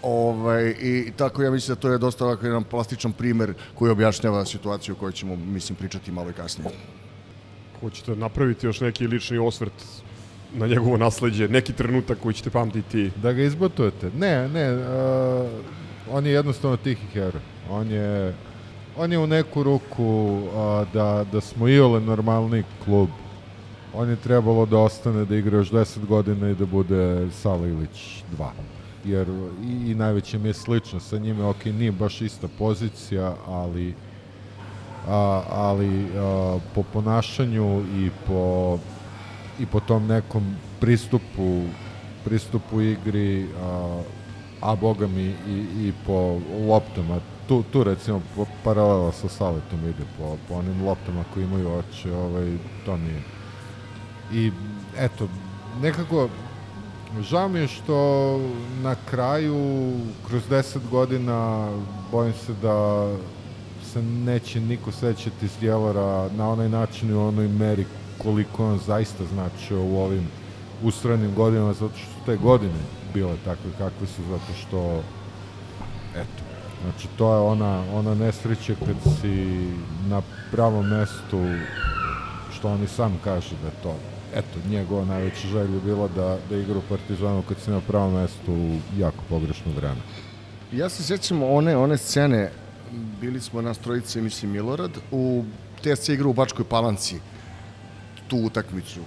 Ovaj, 0.08 0.75
I 0.82 1.12
tako 1.17 1.44
ja 1.44 1.51
mislim 1.51 1.75
da 1.75 1.82
to 1.82 1.89
je 1.91 1.98
dosta 1.98 2.25
ovako 2.25 2.46
jedan 2.46 2.63
plastičan 2.63 3.13
primer 3.13 3.53
koji 3.75 3.91
objašnjava 3.91 4.46
situaciju 4.46 4.96
o 4.96 4.98
kojoj 4.98 5.12
ćemo, 5.12 5.36
mislim, 5.36 5.75
pričati 5.75 6.12
malo 6.12 6.29
i 6.29 6.34
kasnije. 6.34 6.70
Hoćete 7.79 8.15
napraviti 8.15 8.65
još 8.65 8.82
neki 8.82 9.08
lični 9.08 9.38
osvrt 9.38 9.74
na 10.53 10.67
njegovo 10.67 10.98
nasledđe, 10.98 11.48
neki 11.48 11.74
trenutak 11.74 12.17
koji 12.20 12.34
ćete 12.34 12.50
pamtiti. 12.50 13.12
Da 13.22 13.34
ga 13.34 13.44
izbotujete? 13.44 14.12
Ne, 14.17 14.50
ne, 14.50 14.74
uh, 14.74 15.50
on 16.12 16.25
je 16.25 16.32
jednostavno 16.32 16.77
tihi 16.77 17.08
heroj. 17.13 17.41
On 17.70 17.91
je, 17.91 18.34
on 18.98 19.12
je 19.12 19.17
u 19.17 19.27
neku 19.27 19.63
ruku 19.63 20.03
uh, 20.03 20.94
da, 20.94 21.25
da 21.32 21.41
smo 21.41 21.67
iole 21.67 22.01
normalni 22.01 22.63
klub. 22.86 23.10
On 23.94 24.10
je 24.10 24.15
trebalo 24.15 24.65
da 24.65 24.77
ostane 24.77 25.25
da 25.25 25.36
igra 25.36 25.58
još 25.58 25.72
10 25.72 26.05
godina 26.05 26.50
i 26.50 26.55
da 26.55 26.65
bude 26.65 27.27
Sala 27.32 27.67
Ilić 27.67 28.24
2. 28.38 28.50
Jer 29.05 29.27
i, 29.63 29.91
i 29.91 29.96
najveće 29.96 30.39
mi 30.39 30.50
je 30.50 30.53
slično 30.53 31.00
sa 31.00 31.17
njime, 31.17 31.44
ok, 31.44 31.65
nije 31.65 31.91
baš 31.91 32.22
ista 32.22 32.48
pozicija, 32.58 33.36
ali 33.48 33.94
a, 35.07 35.43
ali 35.50 36.07
a, 36.17 36.57
po 36.75 36.83
ponašanju 36.83 37.83
i 37.95 38.09
po 38.27 38.77
i 39.59 39.65
po 39.65 39.79
tom 39.79 40.07
nekom 40.07 40.55
pristupu 40.79 41.63
pristupu 42.25 42.81
igri 42.81 43.47
a, 43.62 44.01
a 44.62 44.75
boga 44.75 45.07
mi 45.07 45.24
i, 45.47 45.88
i 45.88 45.93
po 46.05 46.39
loptama. 46.67 47.19
Tu, 47.47 47.63
tu 47.71 47.83
recimo 47.83 48.21
paralela 48.63 49.12
sa 49.12 49.29
Saletom 49.29 49.79
ide 49.85 50.03
po, 50.17 50.38
po 50.47 50.55
onim 50.55 50.85
loptama 50.85 51.24
koji 51.33 51.43
imaju 51.43 51.69
oči 51.69 52.09
ovaj, 52.09 52.57
to 52.85 52.97
nije 52.97 53.21
i 54.33 54.51
eto 54.97 55.27
nekako 55.81 56.29
žao 57.21 57.50
mi 57.50 57.59
je 57.59 57.67
što 57.67 58.39
na 58.81 58.95
kraju 59.09 59.93
kroz 60.27 60.43
10 60.50 60.77
godina 60.91 61.69
bojim 62.12 62.33
se 62.33 62.53
da 62.62 63.07
se 63.95 64.01
neće 64.01 64.59
niko 64.59 64.91
sećati 64.91 65.47
Zdjelara 65.47 66.29
na 66.37 66.49
onaj 66.49 66.69
način 66.69 67.09
i 67.09 67.13
u 67.13 67.27
onoj 67.27 67.47
meri 67.47 67.85
koliko 68.17 68.65
on 68.65 68.79
zaista 68.79 69.23
značio 69.33 69.83
u 69.83 69.97
ovim 69.97 70.27
ustrojenim 70.83 71.35
godinama, 71.35 71.73
zato 71.73 71.93
što 71.97 72.25
te 72.25 72.37
godine 72.37 72.79
bile 73.13 73.35
takve 73.45 73.71
kakve 73.77 74.07
su, 74.07 74.21
zato 74.29 74.53
što 74.61 75.03
eto, 76.15 76.43
znači 76.83 77.07
to 77.17 77.33
je 77.33 77.39
ona, 77.39 77.83
ona 77.93 78.15
nesreća 78.15 78.73
kad 78.85 79.13
si 79.21 79.67
na 80.09 80.21
pravom 80.51 80.87
mestu 80.87 81.39
što 82.53 82.69
on 82.69 82.83
i 82.83 82.87
sam 82.87 83.19
kaže 83.23 83.55
da 83.61 83.67
je 83.67 83.73
to 83.83 83.95
eto, 84.33 84.69
njegova 84.69 85.05
najveća 85.05 85.47
želja 85.47 85.79
bila 85.85 86.07
da, 86.07 86.37
da 86.49 86.57
igra 86.57 86.77
u 86.77 86.89
Partizanu 86.89 87.43
kad 87.47 87.57
si 87.59 87.71
na 87.71 87.81
pravom 87.87 88.13
mestu 88.13 88.53
u 88.53 88.77
jako 88.97 89.23
pogrešno 89.29 89.71
vreme. 89.75 90.01
Ja 90.71 90.89
se 90.89 91.03
sjećam 91.03 91.43
one, 91.43 91.77
one 91.77 91.97
scene, 91.97 92.51
bili 93.22 93.42
smo 93.42 93.62
nas 93.62 93.77
trojice, 93.77 94.22
mislim 94.22 94.51
Milorad, 94.51 94.92
u 95.12 95.44
TSC 95.82 96.10
igra 96.10 96.27
u 96.27 96.34
Bačkoj 96.34 96.65
Palanci, 96.65 97.15
tu 98.27 98.38
utakmicu. 98.38 99.00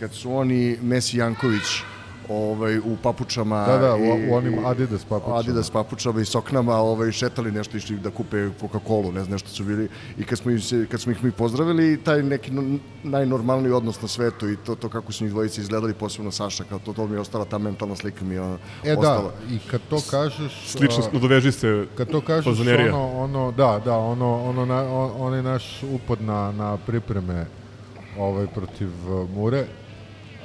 Kad 0.00 0.14
su 0.14 0.32
oni, 0.32 0.78
Mesi 0.82 1.18
Janković, 1.18 1.82
ovaj, 2.28 2.78
u 2.78 2.96
papučama 3.02 3.66
Da, 3.66 3.78
da, 3.78 3.96
i, 3.96 4.30
u 4.30 4.34
onim 4.34 4.66
Adidas 4.66 5.04
papučama. 5.04 5.38
Adidas 5.38 5.70
papučama 5.70 6.20
i 6.20 6.24
soknama 6.24 6.74
ovaj, 6.74 7.12
šetali 7.12 7.52
nešto, 7.52 7.76
išli 7.76 7.96
da 7.96 8.10
kupe 8.10 8.36
Coca-Cola, 8.36 9.04
ne 9.06 9.20
znam, 9.20 9.32
nešto 9.32 9.48
su 9.48 9.64
bili. 9.64 9.88
I 10.18 10.24
kad 10.24 10.38
smo, 10.38 10.50
ih 10.50 10.64
se, 10.64 10.86
kad 10.86 11.00
smo 11.00 11.12
ih 11.12 11.24
mi 11.24 11.30
pozdravili, 11.30 11.64
taj 11.96 12.22
neki 12.22 12.50
no- 12.50 12.78
najnormalniji 13.04 13.72
odnos 13.72 14.02
na 14.02 14.08
svetu 14.08 14.48
i 14.48 14.56
to, 14.56 14.74
to 14.74 14.88
kako 14.88 15.12
su 15.12 15.24
njih 15.24 15.32
dvojice 15.32 15.60
izgledali, 15.60 15.94
posebno 15.94 16.30
Saša, 16.30 16.64
kao 16.64 16.78
to, 16.78 16.92
to 16.92 17.06
mi 17.06 17.14
je 17.14 17.20
ostala, 17.20 17.44
ta 17.44 17.58
mentalna 17.58 17.96
slika 17.96 18.24
mi 18.24 18.34
je 18.34 18.40
E 18.84 18.92
ostala. 18.92 19.22
da, 19.48 19.54
i 19.54 19.58
kad 19.70 19.80
to 19.90 19.98
kažeš... 20.10 20.52
Slično, 20.66 21.04
a, 21.04 21.08
nadoveži 21.12 21.52
se 21.52 21.86
Kad 21.96 22.08
to 22.08 22.20
kažeš, 22.20 22.44
fazanerija. 22.46 22.94
ono, 22.96 23.20
ono, 23.20 23.50
da, 23.52 23.80
da, 23.84 23.96
ono, 23.96 24.42
ono, 24.42 24.66
na, 24.66 24.82
on, 24.82 25.10
onaj 25.16 25.42
naš 25.42 25.64
upad 25.84 26.22
na, 26.22 26.52
na 26.52 26.76
pripreme 26.76 27.46
ovaj, 28.18 28.46
protiv 28.46 28.88
uh, 29.12 29.30
Mure, 29.30 29.66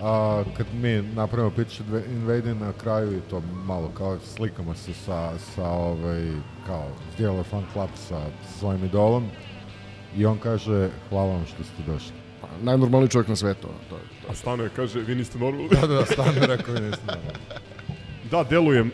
a 0.02 0.44
kad 0.58 0.66
mi 0.74 1.02
napravimo 1.02 1.52
pitch 1.52 1.82
invading 2.08 2.62
na 2.62 2.74
kraju 2.74 3.18
i 3.18 3.22
to 3.22 3.42
malo 3.66 3.90
kao 3.90 4.20
slikamo 4.20 4.74
se 4.76 4.94
sa, 4.96 5.32
sa 5.38 5.70
ovaj, 5.70 6.28
kao 6.66 6.86
Zdjelo 7.14 7.44
fan 7.44 7.64
club 7.74 7.90
sa 7.98 8.22
svojim 8.60 8.86
idolom 8.86 9.28
i 10.18 10.26
on 10.26 10.38
kaže 10.38 10.90
hvala 11.10 11.28
vam 11.28 11.46
što 11.46 11.64
ste 11.64 11.84
došli. 11.88 12.12
Pa, 12.42 12.48
najnormalniji 12.62 13.10
čovjek 13.10 13.28
na 13.28 13.36
svetu. 13.36 13.68
To, 13.90 13.96
je- 13.96 14.02
A 14.30 14.36
Stano 14.36 14.64
je 14.64 14.70
kaže, 14.70 15.00
vi 15.00 15.16
niste 15.16 15.40
normalni. 15.40 15.70
Da, 15.72 15.88
da, 15.88 16.06
stvarno 16.06 16.46
rekao 16.46 16.74
mi 16.74 16.80
nisam 16.82 17.08
Da, 18.32 18.44
delujem 18.44 18.92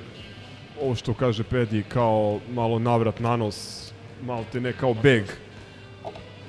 ovo 0.82 0.96
što 0.96 1.14
kaže 1.14 1.44
Pedi 1.44 1.84
kao 1.84 2.40
malo 2.50 2.80
navrat 2.80 3.20
na 3.20 3.36
nos, 3.36 3.92
malo 4.24 4.46
te 4.52 4.62
ne 4.62 4.74
kao 4.74 4.94
beg, 4.94 5.24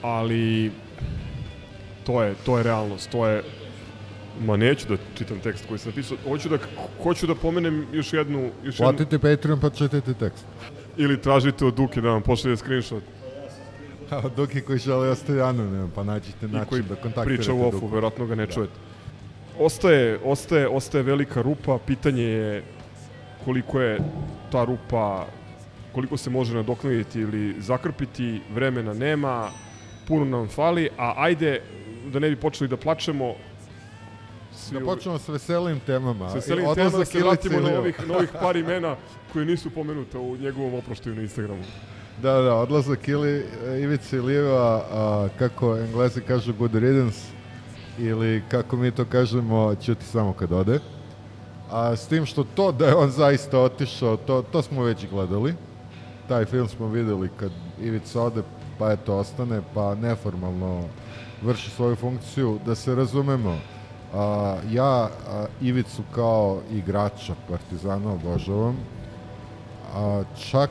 ali 0.02 0.72
to 2.04 2.22
je, 2.22 2.34
to 2.36 2.56
je 2.56 2.62
realnost, 2.62 3.10
to 3.10 3.26
je 3.26 3.42
Ma 4.44 4.56
neću 4.56 4.86
da 4.88 4.96
čitam 5.18 5.40
tekst 5.40 5.64
koji 5.68 5.78
sam 5.78 5.90
napisao. 5.90 6.16
Hoću 6.28 6.48
da, 6.48 6.58
hoću 7.02 7.26
da 7.26 7.34
pomenem 7.34 7.86
još 7.92 8.12
jednu... 8.12 8.50
Još 8.64 8.80
jednu 8.80 8.96
Platite 8.96 9.18
Patreon 9.18 9.60
pa 9.60 9.70
čitajte 9.70 10.14
tekst. 10.14 10.44
ili 10.96 11.20
tražite 11.20 11.64
od 11.64 11.74
Duke 11.74 12.00
da 12.00 12.08
vam 12.08 12.22
pošalje 12.22 12.56
screenshot 12.56 13.02
A 14.10 14.28
Duki 14.36 14.60
koji 14.60 14.78
žele 14.78 15.08
ostati 15.08 15.40
anoniman, 15.40 15.90
pa 15.94 16.04
naćete 16.04 16.46
i 16.46 16.48
način 16.48 16.84
da 16.88 16.94
kontaktirate 16.94 17.36
priča 17.36 17.52
u 17.52 17.68
ofu, 17.68 17.86
verovatno 17.86 18.26
ga 18.26 18.34
ne 18.34 18.46
čujete. 18.46 18.72
Ostaje, 19.58 20.18
ostaje, 20.24 20.68
ostaje 20.68 21.02
velika 21.02 21.42
rupa, 21.42 21.78
pitanje 21.86 22.22
je 22.22 22.62
koliko 23.44 23.80
je 23.80 23.98
ta 24.52 24.64
rupa, 24.64 25.26
koliko 25.92 26.16
se 26.16 26.30
može 26.30 26.54
nadoknaditi 26.54 27.20
ili 27.20 27.54
zakrpiti, 27.58 28.40
vremena 28.54 28.94
nema, 28.94 29.50
puno 30.08 30.24
nam 30.24 30.48
fali, 30.48 30.88
a 30.98 31.14
ajde, 31.16 31.62
da 32.12 32.18
ne 32.18 32.30
bi 32.30 32.36
počeli 32.36 32.68
da 32.68 32.76
plačemo, 32.76 33.34
svi 34.56 34.78
Da 34.78 34.84
počnemo 34.84 35.18
s 35.18 35.28
veselim 35.28 35.80
temama. 35.80 36.28
sa 36.28 36.34
veselim 36.34 36.64
I 36.72 36.74
tema 36.74 36.98
da 36.98 37.04
se 37.04 37.18
vratimo 37.18 37.60
na 37.60 37.66
Liva. 37.66 37.78
ovih, 37.78 38.08
na 38.08 38.16
ovih 38.16 38.30
par 38.40 38.56
imena 38.56 38.96
koji 39.32 39.46
nisu 39.46 39.70
pomenuta 39.70 40.20
u 40.20 40.36
njegovom 40.36 40.74
oproštaju 40.74 41.16
na 41.16 41.22
Instagramu. 41.22 41.62
Da, 42.22 42.32
da, 42.32 42.54
odlazak 42.54 43.08
ili 43.08 43.44
Ivice 43.82 44.16
Iliva, 44.16 44.84
a, 44.92 45.28
kako 45.38 45.76
englezi 45.78 46.20
kažu 46.20 46.52
good 46.58 46.74
riddance, 46.74 47.20
ili 47.98 48.42
kako 48.50 48.76
mi 48.76 48.90
to 48.90 49.04
kažemo, 49.04 49.74
ćuti 49.74 50.04
samo 50.04 50.32
kad 50.32 50.52
ode. 50.52 50.78
A 51.70 51.96
s 51.96 52.06
tim 52.06 52.26
što 52.26 52.44
to 52.44 52.72
da 52.72 52.86
je 52.86 52.94
on 52.94 53.10
zaista 53.10 53.58
otišao, 53.58 54.16
to, 54.16 54.42
to 54.52 54.62
smo 54.62 54.82
već 54.82 55.06
gledali. 55.10 55.54
Taj 56.28 56.44
film 56.44 56.68
smo 56.68 56.88
videli 56.88 57.28
kad 57.36 57.50
Ivica 57.82 58.22
ode, 58.22 58.42
pa 58.78 58.92
eto 58.92 59.16
ostane, 59.16 59.60
pa 59.74 59.94
neformalno 59.94 60.84
vrši 61.42 61.70
svoju 61.70 61.96
funkciju. 61.96 62.58
Da 62.66 62.74
se 62.74 62.94
razumemo, 62.94 63.58
a, 64.14 64.56
ja 64.70 65.04
a, 65.04 65.08
Ivicu 65.60 66.02
kao 66.14 66.60
igrača 66.70 67.34
Partizana 67.48 68.12
obožavam, 68.12 68.76
a, 69.94 70.22
čak... 70.50 70.70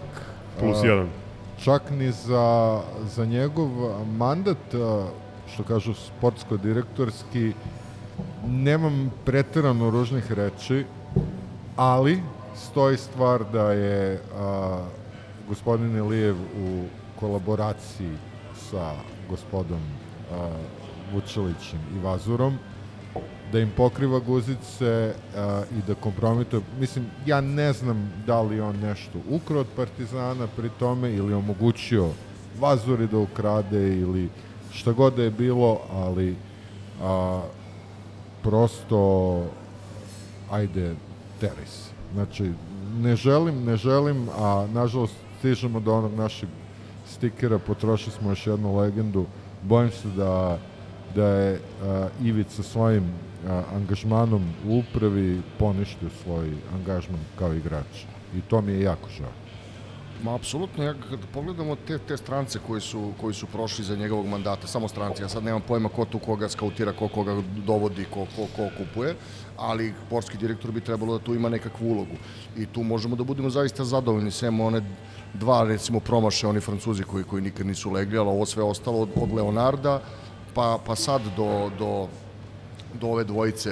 Plus 0.60 0.84
a, 0.84 0.88
jedan. 0.88 1.10
čak 1.64 1.92
ni 1.92 2.12
za, 2.12 2.82
za 3.16 3.26
njegov 3.26 3.70
mandat, 4.18 4.74
a, 4.74 5.08
što 5.54 5.64
kažu 5.64 5.94
sportsko-direktorski, 5.94 7.54
nemam 8.48 9.12
preterano 9.26 9.90
ružnih 9.90 10.32
reči, 10.32 10.86
ali 11.76 12.22
stoji 12.56 12.98
stvar 12.98 13.44
da 13.54 13.72
je 13.72 14.22
a, 14.38 14.80
gospodin 15.50 15.98
Ilijev 15.98 16.36
u 16.36 16.84
kolaboraciji 17.20 18.18
sa 18.70 18.92
gospodom 19.30 19.82
a, 20.32 20.50
Vučelićem 21.14 21.80
i 21.96 22.00
Vazurom 22.04 22.58
da 23.56 23.60
im 23.60 23.72
pokriva 23.78 24.20
guzice 24.20 25.14
a, 25.36 25.64
i 25.78 25.88
da 25.88 25.96
kompromituje. 25.96 26.62
Mislim, 26.80 27.06
ja 27.26 27.42
ne 27.42 27.74
znam 27.74 28.12
da 28.28 28.42
li 28.42 28.60
on 28.62 28.76
nešto 28.76 29.20
ukrao 29.30 29.60
od 29.60 29.68
Partizana 29.76 30.48
pri 30.56 30.70
tome 30.80 31.14
ili 31.14 31.34
omogućio 31.34 32.10
Vazuri 32.60 33.08
da 33.08 33.18
ukrade 33.18 33.98
ili 34.00 34.30
šta 34.72 34.92
god 34.92 35.16
da 35.16 35.24
je 35.24 35.32
bilo, 35.32 35.80
ali 35.94 36.36
a, 37.02 37.42
prosto 38.44 39.44
ajde 40.52 40.96
teraj 41.40 41.66
se. 41.66 41.90
Znači, 42.14 42.52
ne 43.02 43.16
želim, 43.16 43.64
ne 43.64 43.78
želim, 43.78 44.28
a 44.38 44.68
nažalost 44.74 45.16
stižemo 45.40 45.80
do 45.80 45.94
onog 45.94 46.14
našeg 46.14 46.50
stikera, 47.08 47.60
potrošili 47.60 48.12
smo 48.12 48.30
još 48.30 48.48
jednu 48.48 48.78
legendu, 48.78 49.26
bojim 49.64 49.92
se 49.92 50.08
da 50.08 50.60
da 51.16 51.28
je 51.28 51.60
a, 51.84 52.08
Ivica 52.24 52.64
svojim 52.64 53.04
a, 53.48 53.64
angažmanom 53.76 54.44
u 54.68 54.78
upravi 54.80 55.42
poništio 55.60 56.10
svoj 56.24 56.52
angažman 56.74 57.20
kao 57.40 57.54
igrač. 57.54 58.06
I 58.36 58.42
to 58.42 58.62
mi 58.62 58.72
je 58.72 58.82
jako 58.82 59.10
žao. 59.18 59.32
Ma, 60.24 60.36
apsolutno, 60.36 60.84
ja 60.84 60.94
kad 61.10 61.20
pogledamo 61.34 61.76
te, 61.76 61.98
te 61.98 62.18
strance 62.18 62.60
koji 62.68 62.82
su, 62.82 63.12
koji 63.22 63.34
su 63.34 63.46
prošli 63.46 63.86
za 63.86 63.96
njegovog 63.96 64.26
mandata, 64.28 64.68
samo 64.68 64.88
stranci, 64.88 65.22
ja 65.22 65.30
sad 65.30 65.44
nemam 65.44 65.62
pojma 65.68 65.90
ko 65.90 66.06
tu 66.06 66.20
koga 66.20 66.50
skautira, 66.50 66.94
ko 66.94 67.08
koga 67.08 67.36
dovodi, 67.66 68.06
ko, 68.14 68.26
ko, 68.36 68.48
ko 68.56 68.70
kupuje, 68.78 69.16
ali 69.58 69.94
sportski 70.08 70.38
direktor 70.38 70.72
bi 70.72 70.82
trebalo 70.82 71.18
da 71.18 71.24
tu 71.24 71.36
ima 71.36 71.50
nekakvu 71.50 71.92
ulogu. 71.92 72.16
I 72.58 72.66
tu 72.66 72.84
možemo 72.84 73.16
da 73.16 73.24
budemo 73.24 73.50
zaista 73.50 73.84
zadovoljni, 73.84 74.32
sem 74.32 74.60
one 74.60 74.82
dva, 75.34 75.64
recimo, 75.64 76.00
promaše, 76.00 76.48
oni 76.48 76.60
francuzi 76.60 77.04
koji, 77.04 77.24
koji 77.24 77.44
nikad 77.44 77.68
nisu 77.68 77.92
legli, 77.92 78.18
ali 78.18 78.30
ovo 78.30 78.46
sve 78.46 78.64
ostalo 78.64 79.00
od, 79.00 79.10
od 79.16 79.34
Leonarda, 79.34 80.02
pa, 80.56 80.80
pa 80.86 80.96
sad 80.96 81.22
do, 81.38 81.72
do, 81.80 82.08
do 82.94 83.08
ove 83.08 83.24
dvojice 83.24 83.70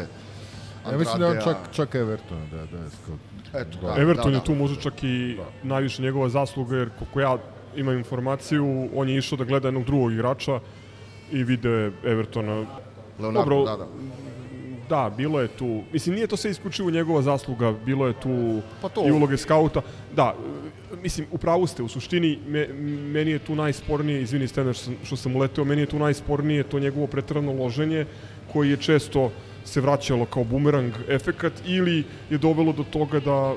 Ja 0.92 0.98
mislim 0.98 1.20
da 1.20 1.26
je 1.26 1.32
on 1.32 1.44
čak, 1.44 1.58
čak 1.72 1.96
Everton, 1.96 2.38
da, 2.52 2.58
da 2.58 2.84
je 2.84 2.90
skoro. 2.90 3.18
Eto, 3.54 3.78
Da, 3.82 4.02
Everton 4.02 4.26
da, 4.26 4.30
da. 4.32 4.38
je 4.38 4.44
tu 4.44 4.56
možda 4.56 4.82
čak 4.82 5.04
i 5.04 5.36
da. 5.38 5.68
najviše 5.68 6.02
njegova 6.02 6.30
zasluga, 6.30 6.78
jer 6.78 6.90
koliko 7.00 7.20
ja 7.20 7.38
imam 7.76 7.98
informaciju, 7.98 8.90
on 8.96 9.10
je 9.10 9.18
išao 9.18 9.38
da 9.38 9.44
gleda 9.44 9.68
jednog 9.68 9.86
drugog 9.86 10.14
igrača 10.14 10.60
i 11.32 11.44
vide 11.44 11.92
Evertona. 12.04 12.66
Leonardo, 13.20 13.50
Dobro, 13.50 13.66
da, 13.66 13.78
da. 13.78 13.88
Da, 14.90 15.10
bilo 15.18 15.42
je 15.42 15.48
tu, 15.48 15.82
mislim 15.94 16.16
nije 16.16 16.28
to 16.28 16.38
sve 16.38 16.52
isključivo 16.52 16.92
njegova 16.92 17.22
zasluga, 17.22 17.72
bilo 17.86 18.08
je 18.08 18.14
tu 18.14 18.62
pa 18.82 18.90
to. 18.90 19.08
i 19.08 19.12
uloge 19.12 19.38
skauta. 19.38 19.82
Da, 20.16 20.36
mislim, 21.02 21.28
u 21.32 21.38
pravu 21.38 21.68
ste, 21.68 21.84
u 21.84 21.88
suštini 21.88 22.40
me, 22.48 22.68
meni 23.14 23.32
je 23.32 23.40
tu 23.40 23.56
najspornije, 23.56 24.22
izvini 24.22 24.48
Stener 24.48 24.76
što, 24.76 24.92
što 25.04 25.16
sam 25.16 25.36
uleteo, 25.36 25.66
meni 25.66 25.82
je 25.82 25.86
tu 25.86 26.00
najspornije 26.00 26.64
to 26.64 26.80
njegovo 26.80 27.08
pretrano 27.08 27.54
loženje 27.54 28.06
koji 28.54 28.70
je 28.70 28.78
često 28.78 29.32
se 29.66 29.82
vraćalo 29.82 30.26
kao 30.26 30.44
bumerang 30.44 30.94
efekat 31.10 31.54
ili 31.66 32.04
je 32.30 32.38
dovelo 32.38 32.74
do 32.74 32.84
toga 32.84 33.20
da 33.20 33.54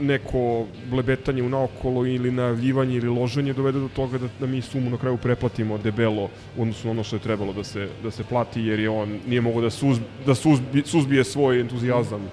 neko 0.00 0.66
blebetanje 0.90 1.42
u 1.42 1.48
naokolo 1.48 2.06
ili 2.06 2.30
najavljivanje 2.30 2.96
ili 2.96 3.08
loženje 3.08 3.52
dovede 3.52 3.80
do 3.80 3.88
toga 3.88 4.18
da, 4.18 4.28
da 4.40 4.46
mi 4.46 4.62
sumu 4.62 4.90
na 4.90 4.98
kraju 4.98 5.16
preplatimo 5.16 5.78
debelo 5.78 6.28
na 6.56 6.90
ono 6.90 7.04
što 7.04 7.16
je 7.16 7.20
trebalo 7.20 7.52
da 7.52 7.64
se, 7.64 7.88
da 8.02 8.10
se 8.10 8.24
plati 8.24 8.62
jer 8.62 8.80
je 8.80 8.90
on 8.90 9.18
nije 9.26 9.40
mogao 9.40 9.62
da, 9.62 9.70
suzbi, 9.70 10.04
da 10.26 10.34
suzbi, 10.34 10.82
suzbije 10.86 11.24
svoj 11.24 11.60
entuzijazam. 11.60 12.30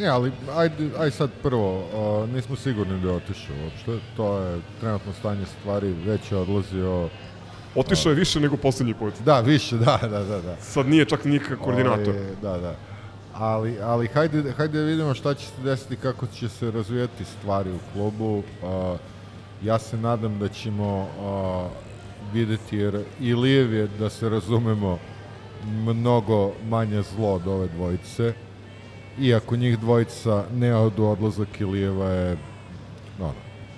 Ne, 0.00 0.08
ali 0.08 0.32
ajde, 0.56 0.90
aj 0.98 1.10
sad 1.10 1.30
prvo, 1.42 1.78
uh, 1.78 2.30
nismo 2.30 2.56
sigurni 2.56 3.00
da 3.00 3.08
je 3.08 3.14
otišao 3.14 3.56
uopšte, 3.64 3.98
to 4.16 4.38
je 4.38 4.60
trenutno 4.80 5.12
stanje 5.12 5.46
stvari, 5.46 5.92
već 6.06 6.32
je 6.32 6.38
odlazio 6.38 7.08
Otišao 7.74 8.10
je 8.10 8.16
više 8.16 8.40
nego 8.40 8.56
poslednji 8.56 8.94
put. 8.94 9.14
Da, 9.24 9.40
više, 9.40 9.76
da, 9.76 9.98
da, 10.02 10.24
da. 10.24 10.40
da. 10.40 10.56
Sad 10.60 10.88
nije 10.88 11.04
čak 11.04 11.24
nikakav 11.24 11.58
koordinator. 11.58 12.14
Ovaj, 12.14 12.34
da, 12.42 12.58
da. 12.58 12.74
Ali, 13.34 13.80
ali 13.82 14.08
hajde, 14.08 14.52
hajde 14.52 14.78
da 14.78 14.84
vidimo 14.84 15.14
šta 15.14 15.34
će 15.34 15.46
se 15.46 15.62
desiti, 15.62 15.96
kako 15.96 16.26
će 16.26 16.48
se 16.48 16.70
razvijati 16.70 17.24
stvari 17.24 17.70
u 17.70 17.78
klubu. 17.92 18.38
Uh, 18.38 18.44
ja 19.62 19.78
se 19.78 19.96
nadam 19.96 20.38
da 20.38 20.48
ćemo 20.48 21.00
uh, 21.00 21.70
videti, 22.32 22.76
jer 22.76 23.04
i 23.20 23.34
Lijev 23.34 23.74
je, 23.74 23.86
da 23.98 24.10
se 24.10 24.28
razumemo, 24.28 24.98
mnogo 25.64 26.52
manje 26.68 27.02
zlo 27.02 27.34
od 27.34 27.46
ove 27.46 27.68
dvojice. 27.68 28.32
Iako 29.18 29.56
njih 29.56 29.78
dvojica 29.78 30.44
ne 30.54 30.74
odu 30.74 31.04
odlazak 31.04 31.60
Ilijeva 31.60 32.10
je 32.10 32.36
no, 33.18 33.32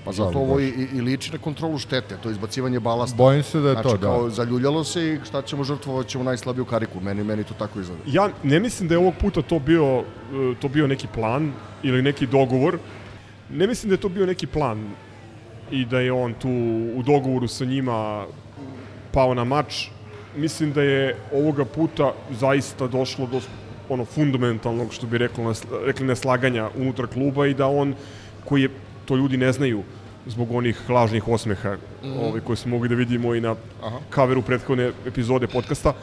Pa 0.04 0.12
zato 0.12 0.38
ovo 0.38 0.60
i, 0.60 0.88
i 0.92 1.00
liči 1.00 1.32
na 1.32 1.38
kontrolu 1.38 1.78
štete, 1.78 2.16
to 2.22 2.28
je 2.28 2.32
izbacivanje 2.32 2.80
balasta. 2.80 3.16
Bojim 3.16 3.42
se 3.42 3.60
da 3.60 3.68
je 3.68 3.74
znači, 3.74 3.88
to, 3.88 3.96
da. 3.96 4.06
Kao, 4.06 4.30
zaljuljalo 4.30 4.84
se 4.84 5.08
i 5.08 5.18
šta 5.24 5.42
ćemo 5.42 5.64
žrtvovati 5.64 6.08
ćemo 6.08 6.24
najslabiju 6.24 6.64
kariku. 6.64 7.00
Meni, 7.00 7.24
meni 7.24 7.44
to 7.44 7.54
tako 7.54 7.80
izgleda. 7.80 8.02
Ja 8.06 8.28
ne 8.42 8.60
mislim 8.60 8.88
da 8.88 8.94
je 8.94 8.98
ovog 8.98 9.14
puta 9.20 9.42
to 9.42 9.58
bio, 9.58 9.84
e, 9.98 10.54
to 10.60 10.68
bio 10.68 10.86
neki 10.86 11.06
plan 11.14 11.52
ili 11.82 12.02
neki 12.02 12.26
dogovor. 12.26 12.78
Ne 13.50 13.66
mislim 13.66 13.88
da 13.88 13.94
je 13.94 14.00
to 14.00 14.08
bio 14.08 14.26
neki 14.26 14.46
plan 14.46 14.90
i 15.70 15.84
da 15.84 16.00
je 16.00 16.12
on 16.12 16.34
tu 16.34 16.50
u 16.96 17.02
dogovoru 17.02 17.48
sa 17.48 17.64
njima 17.64 18.26
pao 19.12 19.34
na 19.34 19.44
mač. 19.44 19.86
Mislim 20.36 20.72
da 20.72 20.82
je 20.82 21.16
ovoga 21.32 21.64
puta 21.64 22.12
zaista 22.30 22.86
došlo 22.86 23.26
do 23.26 23.40
ono 23.92 24.04
fundamentalnog, 24.04 24.92
što 24.92 25.06
bi 25.06 25.18
reklo, 25.18 25.54
rekli 25.84 26.06
neslaganja 26.06 26.70
unutar 26.76 27.06
kluba 27.06 27.46
i 27.46 27.54
da 27.54 27.66
on 27.66 27.94
koji 28.44 28.62
je 28.62 28.70
to 29.04 29.16
ljudi 29.16 29.36
ne 29.36 29.52
znaju 29.52 29.82
zbog 30.26 30.52
onih 30.52 30.90
lažnih 30.90 31.28
osmeha 31.28 31.76
mm. 32.02 32.12
ovaj, 32.20 32.40
koje 32.40 32.56
smo 32.56 32.70
mogli 32.70 32.88
da 32.88 32.94
vidimo 32.94 33.34
i 33.34 33.40
na 33.40 33.56
Aha. 33.82 33.98
kaveru 34.10 34.42
prethodne 34.42 34.92
epizode 35.06 35.46
podcasta. 35.46 35.94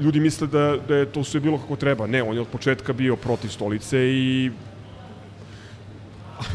Ljudi 0.00 0.20
misle 0.20 0.46
da, 0.46 0.76
da 0.88 0.96
je 0.96 1.06
to 1.06 1.24
sve 1.24 1.40
bilo 1.40 1.58
kako 1.58 1.76
treba. 1.76 2.06
Ne, 2.06 2.22
on 2.22 2.34
je 2.34 2.40
od 2.40 2.48
početka 2.48 2.92
bio 2.92 3.16
protiv 3.16 3.48
stolice 3.48 3.98
i 3.98 4.50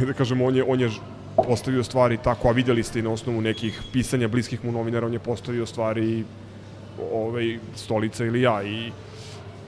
da 0.08 0.14
kažemo, 0.14 0.46
on 0.46 0.56
je, 0.56 0.64
on 0.64 0.80
je 0.80 0.90
postavio 1.36 1.84
stvari 1.84 2.18
tako, 2.24 2.50
a 2.50 2.52
videli 2.52 2.84
ste 2.84 3.00
i 3.00 3.02
na 3.02 3.12
osnovu 3.12 3.42
nekih 3.42 3.82
pisanja 3.94 4.28
bliskih 4.28 4.66
mu 4.66 4.72
novinara, 4.72 5.06
on 5.06 5.14
je 5.14 5.20
postavio 5.20 5.66
stvari 5.66 6.24
ovaj, 7.14 7.58
stolica 7.76 8.26
ili 8.26 8.42
ja 8.42 8.64
i 8.64 8.92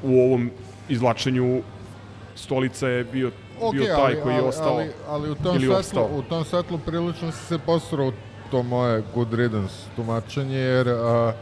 u 0.04 0.22
ovom 0.22 0.52
izvlačenju 0.90 1.62
stolica 2.36 2.88
je 2.88 3.04
bio 3.04 3.32
okay, 3.62 3.72
bio 3.72 3.86
taj 3.86 4.14
ali, 4.14 4.22
koji 4.24 4.36
je 4.36 4.42
ostao 4.42 4.74
ali, 4.74 4.92
ali 5.08 5.32
u 5.32 5.36
tom 5.36 5.60
svetlu, 5.60 6.18
u 6.18 6.22
tom 6.22 6.46
svetlu 6.46 6.80
prilično 6.86 7.32
si 7.32 7.46
se 7.46 7.58
posrao 7.58 8.12
to 8.52 8.64
moje 8.64 9.04
good 9.14 9.34
riddance 9.34 9.74
tumačenje, 9.96 10.58
jer 10.58 10.90
a, 10.90 11.34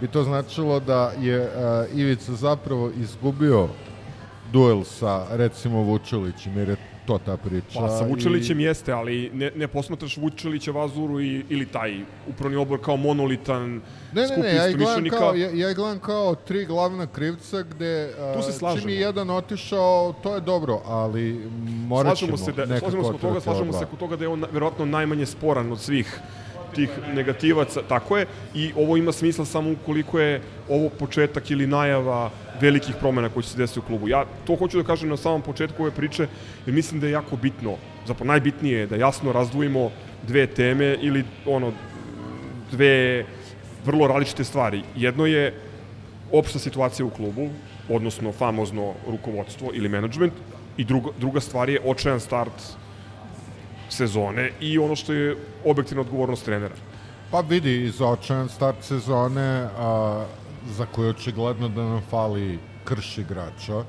bi 0.00 0.08
to 0.08 0.22
značilo 0.22 0.80
da 0.80 1.12
je 1.20 1.50
a, 1.56 1.84
Ivica 1.94 2.32
zapravo 2.32 2.90
izgubio 3.00 3.68
duel 4.52 4.84
sa 4.84 5.26
recimo 5.30 5.82
Vučelićem, 5.82 6.58
jer 6.58 6.68
je 6.68 6.76
to 7.06 7.18
ta 7.18 7.36
priča. 7.36 7.80
Pa 7.80 7.88
sa 7.88 8.04
Vučelićem 8.04 8.60
i... 8.60 8.62
jeste, 8.62 8.92
ali 8.92 9.30
ne, 9.34 9.50
ne 9.56 9.68
posmatraš 9.68 10.16
Vučelića, 10.16 10.70
Vazuru 10.70 11.20
i, 11.20 11.44
ili 11.48 11.66
taj 11.66 12.00
upravni 12.28 12.56
odbor 12.56 12.80
kao 12.84 12.96
monolitan 12.96 13.80
ne, 14.12 14.26
skup 14.26 14.36
ne, 14.36 14.42
ne, 14.42 14.54
ja 14.54 14.68
ih 14.68 14.76
gledam 14.76 15.08
kao, 15.18 15.34
ja, 15.34 15.50
ja 15.54 15.72
gledam 15.72 15.98
kao 15.98 16.34
tri 16.34 16.64
glavna 16.64 17.06
krivca 17.06 17.62
gde 17.62 18.14
tu 18.36 18.42
se 18.42 18.52
slažemo. 18.52 18.80
čim 18.80 18.90
je 18.90 18.96
jedan 18.96 19.30
otišao, 19.30 20.14
to 20.22 20.34
je 20.34 20.40
dobro, 20.40 20.80
ali 20.84 21.50
morat 21.86 22.16
ćemo 22.16 22.36
se 22.36 22.52
da, 22.52 22.66
nekako 22.66 22.90
slažemo 22.90 23.12
se 23.12 23.18
toga, 23.18 23.40
slažemo 23.40 23.72
se 23.72 23.86
kod 23.90 23.98
toga 23.98 24.16
da 24.16 24.24
je 24.24 24.28
on 24.28 24.44
verovatno 24.52 24.84
najmanje 24.84 25.26
sporan 25.26 25.72
od 25.72 25.80
svih 25.80 26.20
tih 26.74 26.90
negativaca, 27.14 27.82
tako 27.88 28.18
je, 28.18 28.26
i 28.54 28.72
ovo 28.76 28.96
ima 28.96 29.12
smisla 29.12 29.44
samo 29.44 29.70
ukoliko 29.72 30.20
je 30.20 30.40
ovo 30.68 30.88
početak 30.88 31.50
ili 31.50 31.66
najava 31.66 32.30
velikih 32.60 32.94
promena 33.00 33.28
koji 33.28 33.42
će 33.42 33.48
se 33.48 33.58
desiti 33.58 33.80
u 33.80 33.82
klubu. 33.82 34.08
Ja 34.08 34.24
to 34.44 34.56
hoću 34.56 34.78
da 34.78 34.86
kažem 34.86 35.08
na 35.08 35.16
samom 35.16 35.42
početku 35.42 35.82
ove 35.82 35.90
priče, 35.90 36.26
jer 36.66 36.74
mislim 36.74 37.00
da 37.00 37.06
je 37.06 37.12
jako 37.12 37.36
bitno, 37.36 37.76
zapravo 38.06 38.28
najbitnije 38.28 38.78
je 38.78 38.86
da 38.86 38.96
jasno 38.96 39.32
razdvojimo 39.32 39.90
dve 40.28 40.46
teme 40.46 40.96
ili 41.00 41.24
ono, 41.46 41.72
dve 42.70 43.24
vrlo 43.84 44.06
različite 44.06 44.44
stvari. 44.44 44.82
Jedno 44.96 45.26
je 45.26 45.54
opšta 46.32 46.58
situacija 46.58 47.06
u 47.06 47.10
klubu, 47.10 47.48
odnosno 47.88 48.32
famozno 48.32 48.94
rukovodstvo 49.06 49.70
ili 49.74 49.88
menadžment, 49.88 50.32
i 50.76 50.84
druga, 50.84 51.10
druga 51.18 51.40
stvar 51.40 51.68
je 51.70 51.80
očajan 51.84 52.20
start 52.20 52.52
sezone 53.92 54.50
i 54.60 54.78
ono 54.78 54.96
što 54.96 55.12
je 55.12 55.36
objektivna 55.64 56.00
odgovornost 56.00 56.44
trenera. 56.44 56.74
Pa 57.30 57.40
vidi, 57.40 57.90
za 57.90 58.06
očajan 58.06 58.48
start 58.48 58.76
sezone, 58.82 59.68
a, 59.78 60.24
za 60.66 60.86
koje 60.86 61.10
očigledno 61.10 61.68
da 61.68 61.82
nam 61.82 62.02
fali 62.10 62.58
krš 62.84 63.18
igrača, 63.18 63.84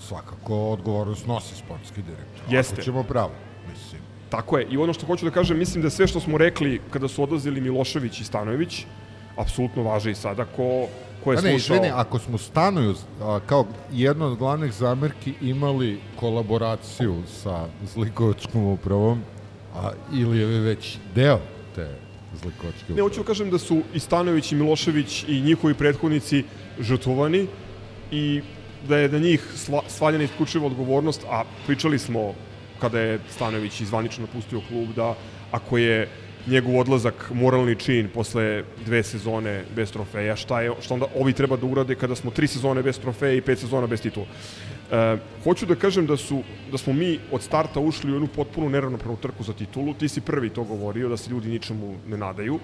svakako 0.00 0.56
odgovornost 0.56 1.26
nosi 1.26 1.54
sportski 1.54 2.02
direktor. 2.02 2.54
Jeste. 2.54 2.74
Ako 2.74 2.82
ćemo 2.82 3.02
pravo, 3.02 3.32
mislim. 3.72 4.02
Tako 4.30 4.58
je. 4.58 4.66
I 4.70 4.76
ono 4.76 4.92
što 4.92 5.06
hoću 5.06 5.24
da 5.24 5.30
kažem, 5.30 5.58
mislim 5.58 5.82
da 5.82 5.90
sve 5.90 6.06
što 6.06 6.20
smo 6.20 6.38
rekli 6.38 6.80
kada 6.90 7.08
su 7.08 7.22
odlazili 7.22 7.60
Milošević 7.60 8.20
i 8.20 8.24
Stanojević, 8.24 8.84
apsolutno 9.36 9.82
važe 9.82 10.10
i 10.10 10.14
sada 10.14 10.44
ko, 10.44 10.86
ko 11.24 11.32
je 11.32 11.38
A 11.38 11.40
ne, 11.40 11.50
slušao... 11.50 11.74
Izvini, 11.74 11.92
ako 11.94 12.18
smo 12.18 12.38
Stanoju 12.38 12.94
a, 13.20 13.40
kao 13.46 13.66
jedna 13.92 14.26
od 14.26 14.38
glavnih 14.38 14.72
zamerki 14.72 15.34
imali 15.40 16.00
kolaboraciju 16.16 17.22
sa 17.42 17.66
Zlikovačkom 17.94 18.64
upravom, 18.64 19.22
a 19.74 19.90
ili 20.12 20.38
je 20.38 20.46
već 20.46 20.96
deo 21.14 21.40
te 21.74 21.88
Zlikovačke 22.42 22.82
uprave. 22.82 22.96
Ne, 22.96 23.02
hoću 23.02 23.20
da 23.20 23.26
kažem 23.26 23.50
da 23.50 23.58
su 23.58 23.82
i 23.94 23.98
Stanojević 23.98 24.52
i 24.52 24.56
Milošević 24.56 25.24
i 25.28 25.40
njihovi 25.40 25.74
prethodnici 25.74 26.44
žrtvovani 26.80 27.46
i 28.10 28.42
da 28.88 28.96
je 28.98 29.08
na 29.08 29.18
njih 29.18 29.52
sla, 29.56 29.82
svaljena 29.88 30.24
isključiva 30.24 30.66
odgovornost, 30.66 31.24
a 31.30 31.44
pričali 31.66 31.98
smo 31.98 32.34
kada 32.80 33.00
je 33.00 33.20
Stanović 33.30 33.80
izvanično 33.80 34.26
napustio 34.26 34.60
klub 34.68 34.88
da 34.96 35.14
ako 35.52 35.78
je 35.78 36.08
njegov 36.46 36.78
odlazak 36.78 37.30
moralni 37.34 37.76
čin 37.76 38.08
posle 38.14 38.64
dve 38.84 39.02
sezone 39.02 39.64
bez 39.76 39.92
trofeja, 39.92 40.36
šta 40.36 40.60
je 40.60 40.72
šta 40.80 40.94
onda 40.94 41.06
ovi 41.16 41.32
treba 41.32 41.56
da 41.56 41.66
urade 41.66 41.94
kada 41.94 42.14
smo 42.14 42.30
tri 42.30 42.46
sezone 42.46 42.82
bez 42.82 42.98
trofeja 42.98 43.32
i 43.32 43.40
pet 43.40 43.58
sezona 43.58 43.86
bez 43.86 44.02
titula. 44.02 44.26
E, 44.90 45.16
hoću 45.44 45.66
da 45.66 45.74
kažem 45.74 46.06
da 46.06 46.16
su 46.16 46.42
da 46.70 46.78
smo 46.78 46.92
mi 46.92 47.18
od 47.32 47.42
starta 47.42 47.80
ušli 47.80 48.10
u 48.10 48.14
jednu 48.14 48.28
potpuno 48.28 48.68
neravnopravnu 48.68 49.16
trku 49.16 49.42
za 49.42 49.52
titulu. 49.52 49.94
Ti 49.94 50.08
si 50.08 50.20
prvi 50.20 50.50
to 50.50 50.64
govorio 50.64 51.08
da 51.08 51.16
se 51.16 51.30
ljudi 51.30 51.48
ničemu 51.48 51.96
ne 52.08 52.16
nadaju. 52.16 52.58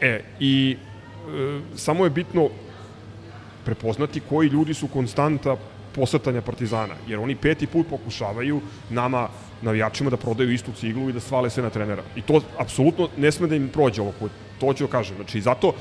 E 0.00 0.20
i 0.40 0.76
e, 0.76 1.60
samo 1.76 2.04
je 2.04 2.10
bitno 2.10 2.48
prepoznati 3.64 4.20
koji 4.20 4.48
ljudi 4.48 4.74
su 4.74 4.88
konstanta 4.88 5.56
posrtanja 5.94 6.40
Partizana, 6.42 6.94
jer 7.08 7.18
oni 7.18 7.36
peti 7.36 7.66
put 7.66 7.86
pokušavaju 7.90 8.60
nama 8.90 9.28
navijačima 9.62 10.10
da 10.10 10.16
prodaju 10.16 10.52
istu 10.52 10.72
ciglu 10.72 11.08
i 11.08 11.12
da 11.12 11.20
svale 11.20 11.50
sve 11.50 11.62
na 11.62 11.70
trenera. 11.70 12.02
I 12.16 12.22
to 12.22 12.40
apsolutno 12.58 13.08
ne 13.16 13.32
sme 13.32 13.48
da 13.48 13.56
im 13.56 13.68
prođe 13.68 14.02
ovog 14.02 14.14
puta. 14.18 14.34
To 14.60 14.72
ću 14.72 14.84
da 14.84 14.90
kažem. 14.90 15.16
Znači, 15.16 15.40
zato... 15.40 15.72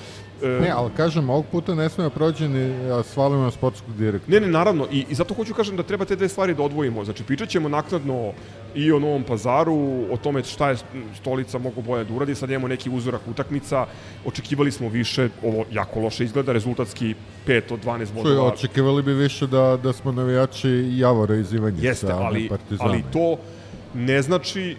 E... 0.43 0.47
Ne, 0.47 0.69
ali 0.69 0.91
kažem, 0.97 1.29
ovog 1.29 1.45
puta 1.51 1.75
ne 1.75 1.89
sme 1.89 2.03
da 2.03 2.09
prođe 2.09 2.49
ni 2.49 2.93
svalimo 3.03 3.43
na 3.43 3.51
sportskog 3.51 3.95
direktora. 3.95 4.39
Ne, 4.39 4.39
ne, 4.39 4.51
naravno. 4.51 4.87
I, 4.91 5.05
I 5.09 5.15
zato 5.15 5.33
hoću 5.33 5.53
kažem 5.53 5.75
da 5.77 5.83
treba 5.83 6.05
te 6.05 6.15
dve 6.15 6.29
stvari 6.29 6.53
da 6.55 6.63
odvojimo. 6.63 7.03
Znači, 7.03 7.23
pričat 7.23 7.49
ćemo 7.49 7.69
naknadno 7.69 8.31
i 8.75 8.91
o 8.91 8.99
Novom 8.99 9.23
pazaru, 9.23 10.05
o 10.11 10.17
tome 10.17 10.43
šta 10.43 10.69
je 10.69 10.77
stolica 11.15 11.57
mogu 11.57 11.81
bolje 11.81 12.03
da 12.03 12.13
uradi. 12.13 12.35
Sad 12.35 12.49
imamo 12.49 12.67
neki 12.67 12.89
uzorak 12.89 13.21
utakmica. 13.27 13.85
Očekivali 14.25 14.71
smo 14.71 14.89
više, 14.89 15.29
ovo 15.43 15.65
jako 15.71 15.99
loše 15.99 16.23
izgleda, 16.23 16.51
rezultatski 16.53 17.15
5 17.47 17.73
od 17.73 17.85
12 17.85 18.13
bodova. 18.13 18.49
Čuj, 18.49 18.53
očekivali 18.53 19.03
bi 19.03 19.13
više 19.13 19.47
da, 19.47 19.77
da 19.83 19.93
smo 19.93 20.11
navijači 20.11 20.85
Javora 20.91 21.35
iz 21.35 21.53
Ivanjica, 21.53 21.87
Jeste, 21.87 22.11
ali, 22.11 22.49
ali 22.79 23.03
to 23.13 23.37
ne 23.93 24.21
znači 24.21 24.75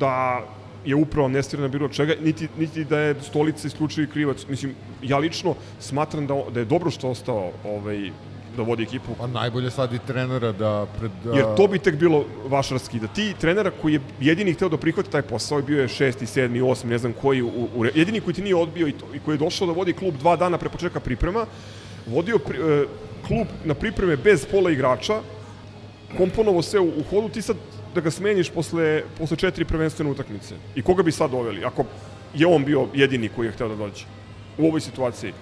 da 0.00 0.44
je 0.84 0.94
upravo 0.94 1.26
amnestirana 1.26 1.68
bilo 1.68 1.88
čega, 1.88 2.14
niti, 2.20 2.48
niti 2.58 2.84
da 2.84 2.98
je 2.98 3.14
stolica 3.22 3.66
isključivi 3.66 4.06
krivac. 4.06 4.46
Mislim, 4.48 4.74
ja 5.02 5.18
lično 5.18 5.54
smatram 5.80 6.26
da, 6.26 6.42
da 6.54 6.60
je 6.60 6.64
dobro 6.64 6.90
što 6.90 7.08
ostao 7.08 7.50
ovaj, 7.64 8.10
da 8.56 8.62
vodi 8.62 8.82
ekipu. 8.82 9.14
Pa 9.18 9.26
najbolje 9.26 9.70
sad 9.70 9.92
i 9.92 9.98
trenera 10.06 10.52
da... 10.52 10.86
Pred, 10.98 11.10
da... 11.24 11.36
Jer 11.36 11.46
to 11.56 11.66
bi 11.66 11.78
tek 11.78 11.96
bilo 11.96 12.24
vašarski, 12.48 13.00
da 13.00 13.06
ti 13.06 13.34
trenera 13.40 13.70
koji 13.70 13.92
je 13.92 14.00
jedini 14.20 14.54
hteo 14.54 14.68
da 14.68 14.76
prihvati 14.76 15.10
taj 15.10 15.22
posao, 15.22 15.62
bio 15.62 15.82
je 15.82 15.88
šesti, 15.88 16.26
sedmi, 16.26 16.60
osmi, 16.60 16.90
ne 16.90 16.98
znam 16.98 17.12
koji, 17.12 17.42
u, 17.42 17.68
u, 17.76 17.84
jedini 17.84 18.20
koji 18.20 18.34
ti 18.34 18.42
nije 18.42 18.56
odbio 18.56 18.88
i, 18.88 18.92
to, 18.92 19.06
i 19.14 19.18
koji 19.18 19.34
je 19.34 19.44
došao 19.44 19.66
da 19.66 19.72
vodi 19.72 19.92
klub 19.92 20.16
dva 20.18 20.36
dana 20.36 20.58
pre 20.58 20.68
početka 20.68 21.00
priprema, 21.00 21.46
vodio 22.06 22.38
pri, 22.38 22.58
e, 22.58 22.84
klub 23.26 23.46
na 23.64 23.74
pripreme 23.74 24.16
bez 24.16 24.46
pola 24.46 24.70
igrača, 24.70 25.20
komponovo 26.16 26.62
sve 26.62 26.80
u, 26.80 26.88
u 26.88 27.02
hodu, 27.10 27.28
ti 27.28 27.42
sad 27.42 27.56
da 27.94 28.00
ga 28.00 28.10
smeniš 28.10 28.50
posle, 28.50 29.02
posle 29.18 29.36
četiri 29.36 29.64
prvenstvene 29.64 30.10
utakmice. 30.10 30.54
I 30.74 30.82
koga 30.82 31.02
bi 31.02 31.12
sad 31.12 31.30
doveli? 31.30 31.64
Ako 31.64 31.84
je 32.34 32.46
on 32.46 32.64
bio 32.64 32.88
jedini 32.94 33.28
koji 33.28 33.46
je 33.46 33.52
hteo 33.52 33.68
da 33.68 33.76
dođe 33.76 34.04
u 34.58 34.66
ovoj 34.66 34.80
situaciji, 34.80 35.32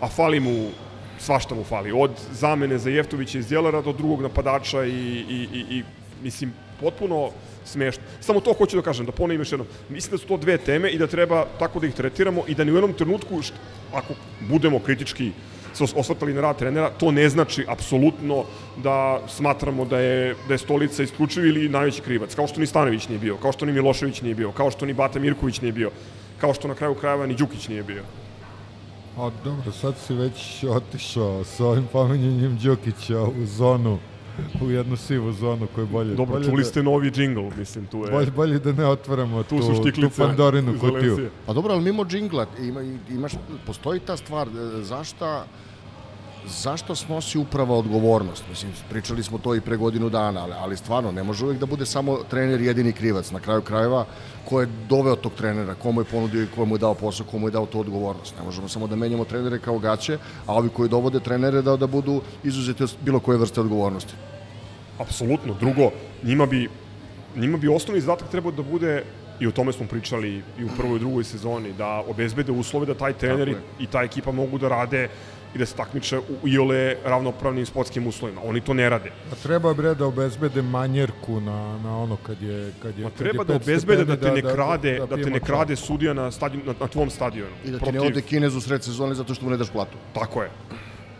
a 0.00 0.08
fali 0.08 0.40
mu 0.40 0.70
svašta 1.18 1.54
mu 1.54 1.64
fali. 1.64 1.92
Od 1.92 2.10
zamene 2.32 2.78
za 2.78 2.90
Jeftovića 2.90 3.38
iz 3.38 3.48
Djelera 3.48 3.82
do 3.82 3.92
drugog 3.92 4.22
napadača 4.22 4.84
i, 4.84 4.90
i, 4.90 5.48
i, 5.52 5.78
i 5.78 5.82
mislim, 6.22 6.52
potpuno 6.80 7.30
smešno. 7.64 8.02
Samo 8.20 8.40
to 8.40 8.52
hoću 8.52 8.76
da 8.76 8.82
kažem, 8.82 9.06
da 9.06 9.12
ponovim 9.12 9.40
još 9.40 9.52
jednom. 9.52 9.68
Mislim 9.88 10.10
da 10.10 10.18
su 10.18 10.26
to 10.26 10.36
dve 10.36 10.58
teme 10.58 10.90
i 10.90 10.98
da 10.98 11.06
treba 11.06 11.44
tako 11.58 11.80
da 11.80 11.86
ih 11.86 11.94
tretiramo 11.94 12.44
i 12.48 12.54
da 12.54 12.64
ni 12.64 12.72
u 12.72 12.74
jednom 12.74 12.92
trenutku, 12.92 13.42
št, 13.42 13.54
ako 13.92 14.14
budemo 14.48 14.78
kritički 14.78 15.32
se 15.72 15.84
osvrtali 15.96 16.34
na 16.34 16.40
rad 16.40 16.58
trenera, 16.58 16.90
to 16.90 17.10
ne 17.10 17.28
znači 17.28 17.64
apsolutno 17.68 18.44
da 18.82 19.20
smatramo 19.28 19.84
da 19.84 19.98
je, 19.98 20.34
da 20.48 20.54
je 20.54 20.58
Stolica 20.58 21.02
isključiv 21.02 21.46
ili 21.46 21.68
najveći 21.68 22.02
krivac, 22.02 22.34
kao 22.34 22.46
što 22.46 22.60
ni 22.60 22.66
Stanović 22.66 23.08
nije 23.08 23.18
bio, 23.18 23.36
kao 23.36 23.52
što 23.52 23.66
ni 23.66 23.72
Milošević 23.72 24.22
nije 24.22 24.34
bio, 24.34 24.52
kao 24.52 24.70
što 24.70 24.86
ni 24.86 24.94
Bata 24.94 25.18
Mirković 25.18 25.60
nije 25.60 25.72
bio, 25.72 25.90
kao 26.40 26.54
što 26.54 26.68
na 26.68 26.74
kraju 26.74 26.94
krajeva 26.94 27.26
ni 27.26 27.34
Đukić 27.34 27.68
nije 27.68 27.82
bio. 27.82 28.02
A 29.18 29.30
dobro, 29.44 29.72
sad 29.72 29.94
si 30.06 30.14
već 30.14 30.64
otišao 30.64 31.44
sa 31.44 31.64
ovim 31.66 31.86
pominjanjem 31.92 32.58
Đukića 32.62 33.20
u 33.22 33.46
zonu 33.46 33.98
u 34.60 34.70
jednu 34.70 34.96
sivu 34.96 35.32
zonu 35.32 35.66
koju 35.74 35.86
bolje... 35.86 36.14
Dobro, 36.14 36.32
bolje 36.32 36.44
čuli 36.44 36.62
da, 36.62 36.68
ste 36.68 36.82
novi 36.82 37.10
džingl, 37.10 37.48
mislim, 37.58 37.86
tu 37.86 37.98
je... 37.98 38.10
Bolje, 38.10 38.30
bolje 38.30 38.58
da 38.58 38.72
ne 38.72 38.86
otvaramo 38.86 39.42
tu, 39.42 39.58
tu, 39.58 39.90
tu 40.00 40.10
Pandorinu 40.16 40.74
kutiju. 40.80 41.28
Pa 41.46 41.52
dobro, 41.52 41.72
ali 41.72 41.82
mimo 41.82 42.04
džingla, 42.04 42.46
ima, 42.60 42.80
imaš, 43.10 43.32
postoji 43.66 44.00
ta 44.00 44.16
stvar, 44.16 44.48
e, 44.48 44.82
zašta 44.82 45.44
zašto 46.46 46.94
snosi 46.94 47.38
uprava 47.38 47.74
odgovornost? 47.74 48.44
Mislim, 48.50 48.72
pričali 48.90 49.22
smo 49.22 49.38
to 49.38 49.54
i 49.54 49.60
pre 49.60 49.76
godinu 49.76 50.08
dana, 50.08 50.42
ali, 50.42 50.52
ali 50.58 50.76
stvarno, 50.76 51.12
ne 51.12 51.22
može 51.22 51.44
uvek 51.44 51.58
da 51.58 51.66
bude 51.66 51.86
samo 51.86 52.18
trener 52.30 52.60
jedini 52.60 52.92
krivac. 52.92 53.30
Na 53.30 53.40
kraju 53.40 53.62
krajeva, 53.62 54.06
ko 54.44 54.60
je 54.60 54.68
doveo 54.88 55.16
tog 55.16 55.32
trenera, 55.32 55.74
ko 55.74 55.92
mu 55.92 56.00
je 56.00 56.04
ponudio 56.04 56.42
i 56.42 56.46
ko 56.54 56.64
mu 56.64 56.74
je 56.74 56.78
dao 56.78 56.94
posao, 56.94 57.26
ko 57.26 57.38
mu 57.38 57.48
je 57.48 57.50
dao 57.50 57.66
tu 57.66 57.80
odgovornost. 57.80 58.34
Ne 58.38 58.44
možemo 58.44 58.68
samo 58.68 58.86
da 58.86 58.96
menjamo 58.96 59.24
trenere 59.24 59.58
kao 59.58 59.78
gaće, 59.78 60.18
a 60.46 60.54
ovi 60.54 60.68
koji 60.68 60.88
dovode 60.88 61.20
trenere 61.20 61.62
da, 61.62 61.76
da 61.76 61.86
budu 61.86 62.20
izuzeti 62.44 62.82
od 62.82 62.96
bilo 63.00 63.20
koje 63.20 63.38
vrste 63.38 63.60
odgovornosti. 63.60 64.14
Apsolutno. 64.98 65.54
Drugo, 65.60 65.90
njima 66.22 66.46
bi, 66.46 66.68
njima 67.36 67.58
bi 67.58 67.68
osnovni 67.68 68.00
zadatak 68.00 68.30
trebao 68.30 68.52
da 68.52 68.62
bude 68.62 69.02
i 69.40 69.46
o 69.46 69.50
tome 69.50 69.72
smo 69.72 69.86
pričali 69.86 70.42
i 70.58 70.64
u 70.64 70.68
prvoj 70.76 70.96
i 70.96 70.98
drugoj 70.98 71.24
sezoni, 71.24 71.72
da 71.72 72.04
obezbede 72.08 72.52
uslove 72.52 72.86
da 72.86 72.94
taj 72.94 73.12
trener 73.12 73.54
i 73.78 73.86
ta 73.86 74.02
ekipa 74.02 74.32
mogu 74.32 74.58
da 74.58 74.68
rade 74.68 75.08
i 75.54 75.58
da 75.58 75.66
se 75.66 75.76
takmiče 75.76 76.18
u 76.18 76.48
iole 76.48 76.96
ravnopravnim 77.04 77.66
sportskim 77.66 78.06
uslovima. 78.06 78.40
Oni 78.44 78.60
to 78.60 78.74
ne 78.74 78.88
rade. 78.90 79.10
A 79.32 79.34
treba 79.42 79.74
bre 79.74 79.94
da 79.94 80.06
obezbede 80.06 80.62
manjerku 80.62 81.40
na, 81.40 81.78
na 81.78 81.98
ono 81.98 82.16
kad 82.16 82.42
je 82.42 82.72
kad 82.82 82.98
je 82.98 83.04
Ma 83.04 83.10
kad 83.10 83.18
treba 83.18 83.42
je 83.42 83.46
da 83.46 83.54
obezbede 83.56 84.04
da 84.04 84.16
te 84.16 84.32
ne 84.32 84.42
krade, 84.42 84.92
da, 84.92 84.98
da, 84.98 85.06
te 85.06 85.14
pijemo 85.14 85.32
ne 85.34 85.40
krade 85.40 85.76
sudija 85.76 86.12
na 86.12 86.30
stadion 86.30 86.62
na, 86.66 86.74
na 86.80 86.86
tvom 86.88 87.10
stadionu. 87.10 87.50
I 87.64 87.70
da 87.70 87.78
ti 87.78 87.92
ne 87.92 88.00
ode 88.00 88.22
Kinez 88.22 88.54
u 88.56 88.60
sred 88.60 88.84
sezone 88.84 89.14
zato 89.14 89.34
što 89.34 89.44
mu 89.44 89.50
ne 89.50 89.56
daš 89.56 89.70
platu. 89.70 89.96
Tako 90.14 90.42
je. 90.42 90.50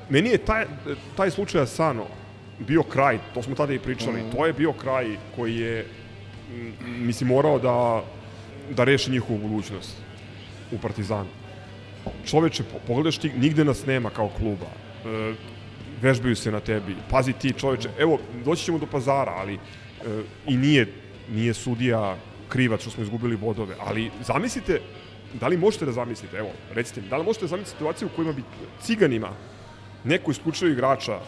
Meni 0.09 0.29
je 0.31 0.39
taj, 0.39 0.65
taj 1.17 1.31
slučaj 1.31 1.63
Asano 1.63 2.07
bio 2.59 2.83
kraj, 2.83 3.19
to 3.35 3.43
smo 3.43 3.55
tada 3.55 3.73
i 3.73 3.79
pričali, 3.79 4.23
Mhm. 4.23 4.37
to 4.37 4.47
je 4.47 4.53
bio 4.53 4.73
kraj 4.73 5.17
koji 5.37 5.57
je, 5.57 5.87
m, 6.55 6.75
mislim, 7.07 7.29
morao 7.29 7.59
da, 7.59 8.03
da 8.77 8.85
reši 8.85 9.11
njihovu 9.11 9.39
budućnost 9.39 9.97
u 10.73 10.79
Partizanu. 10.79 11.29
Čoveče, 12.27 12.63
po- 12.63 12.79
pogledaš 12.87 13.19
ti, 13.19 13.31
nigde 13.37 13.65
nas 13.65 13.87
nema 13.87 14.11
kao 14.11 14.29
kluba. 14.29 14.67
E, 14.67 15.35
vežbaju 16.03 16.37
se 16.37 16.51
na 16.53 16.61
tebi. 16.61 16.97
Pazi 17.11 17.33
ti, 17.33 17.53
čoveče, 17.53 17.89
evo, 17.99 18.19
doći 18.45 18.65
ćemo 18.65 18.79
do 18.79 18.87
pazara, 18.87 19.33
ali 19.37 19.55
e, 19.55 19.59
i 20.47 20.57
nije, 20.57 20.87
nije 21.31 21.55
sudija 21.55 22.17
krivac 22.49 22.81
što 22.81 22.91
smo 22.91 23.03
izgubili 23.03 23.37
bodove, 23.37 23.75
ali 23.79 24.11
zamislite, 24.27 24.81
da 25.41 25.49
li 25.49 25.57
možete 25.57 25.85
da 25.85 25.93
zamislite, 25.93 26.37
evo, 26.37 26.51
recite 26.75 27.01
mi, 27.01 27.09
da 27.09 27.17
li 27.17 27.25
možete 27.25 27.45
da 27.45 27.49
zamislite 27.49 27.77
situaciju 27.77 28.09
u 28.09 28.17
kojima 28.17 28.33
bi 28.33 28.43
ciganima 28.83 29.29
neko 30.05 30.31
isključio 30.31 30.69
igrača 30.69 31.21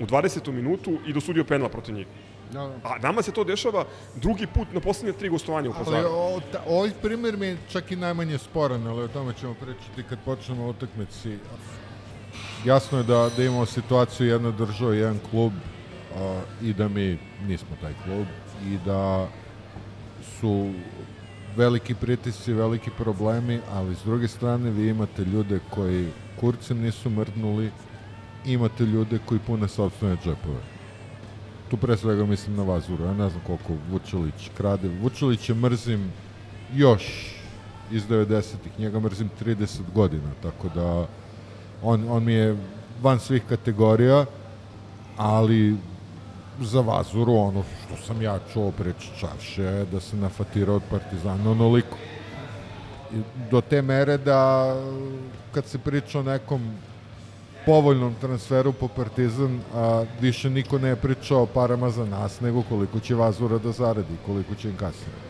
u 0.00 0.06
20. 0.06 0.52
minutu 0.52 0.98
i 1.06 1.12
dosudio 1.12 1.44
penal 1.44 1.68
protiv 1.68 1.94
njih. 1.94 2.06
Da, 2.52 2.60
da. 2.60 2.74
A 2.84 2.98
nama 2.98 3.22
se 3.22 3.32
to 3.32 3.44
dešava 3.44 3.84
drugi 4.14 4.46
put 4.46 4.68
na 4.72 4.80
poslednje 4.80 5.12
tri 5.18 5.28
gostovanja 5.28 5.70
u 5.70 5.72
Ali 5.76 5.84
Pazaru. 5.84 6.08
o, 6.10 6.40
ta, 6.52 6.62
ovaj 6.68 6.90
primjer 7.02 7.36
mi 7.36 7.46
je 7.46 7.58
čak 7.72 7.92
i 7.92 7.96
najmanje 7.96 8.38
sporan, 8.38 8.86
ali 8.86 9.02
o 9.02 9.08
tome 9.08 9.32
ćemo 9.40 9.54
pričati 9.54 10.02
kad 10.08 10.18
počnemo 10.24 10.66
utakmici. 10.68 11.38
Jasno 12.64 12.98
je 12.98 13.04
da, 13.04 13.30
da 13.36 13.44
imamo 13.44 13.66
situaciju 13.66 14.26
jedna 14.26 14.50
država, 14.50 14.94
jedan 14.94 15.18
klub 15.30 15.52
a, 16.16 16.40
i 16.62 16.72
da 16.72 16.88
mi 16.88 17.18
nismo 17.46 17.76
taj 17.80 17.92
klub 18.04 18.26
i 18.64 18.78
da 18.84 19.28
su 20.40 20.70
veliki 21.56 21.94
pritisci, 21.94 22.52
veliki 22.52 22.90
problemi, 22.98 23.60
ali 23.72 23.94
s 23.94 24.04
druge 24.04 24.28
strane 24.28 24.70
vi 24.70 24.88
imate 24.88 25.24
ljude 25.24 25.60
koji 25.70 26.08
kurcem 26.40 26.80
nisu 26.80 27.10
mrdnuli, 27.10 27.70
imate 28.44 28.84
ljude 28.84 29.18
koji 29.26 29.40
pune 29.46 29.68
sobstvene 29.68 30.16
džepove. 30.16 30.75
Tu 31.70 31.76
pre 31.76 31.96
svega 31.96 32.26
mislim 32.26 32.56
na 32.56 32.62
Vazuru, 32.62 33.04
ja 33.04 33.14
ne 33.14 33.30
znam 33.30 33.42
koliko 33.46 33.72
Vučelić 33.90 34.50
krade. 34.56 34.88
Vučelića 35.02 35.54
mrzim 35.54 36.12
još 36.74 37.32
iz 37.90 38.02
90-ih, 38.08 38.78
njega 38.78 39.00
mrzim 39.00 39.30
30 39.40 39.80
godina, 39.94 40.30
tako 40.42 40.68
da 40.74 41.06
on, 41.82 42.06
on 42.08 42.24
mi 42.24 42.32
je 42.32 42.56
van 43.02 43.20
svih 43.20 43.42
kategorija, 43.48 44.24
ali 45.16 45.76
za 46.60 46.80
Vazuru 46.80 47.34
ono 47.34 47.64
što 47.84 48.06
sam 48.06 48.22
ja 48.22 48.38
čuo 48.52 48.70
preč 48.70 48.96
čarše 49.20 49.62
je 49.62 49.84
da 49.84 50.00
se 50.00 50.16
nafatira 50.16 50.72
od 50.72 50.82
Partizana 50.90 51.50
onoliko. 51.50 51.96
I 53.14 53.20
do 53.50 53.60
te 53.60 53.82
mere 53.82 54.18
da 54.18 54.74
kad 55.52 55.66
se 55.66 55.78
priča 55.78 56.20
o 56.20 56.22
nekom 56.22 56.70
povoljnom 57.66 58.14
transferu 58.20 58.72
po 58.72 58.88
Partizan, 58.88 59.60
a 59.74 60.04
više 60.20 60.50
niko 60.50 60.78
ne 60.78 60.96
priča 60.96 61.36
o 61.36 61.46
parama 61.46 61.90
za 61.90 62.04
nas, 62.04 62.40
nego 62.40 62.62
koliko 62.62 63.00
će 63.00 63.14
Vazura 63.14 63.58
da 63.58 63.72
zaradi, 63.72 64.16
koliko 64.26 64.54
će 64.54 64.68
im 64.68 64.76
kasnije. 64.76 65.26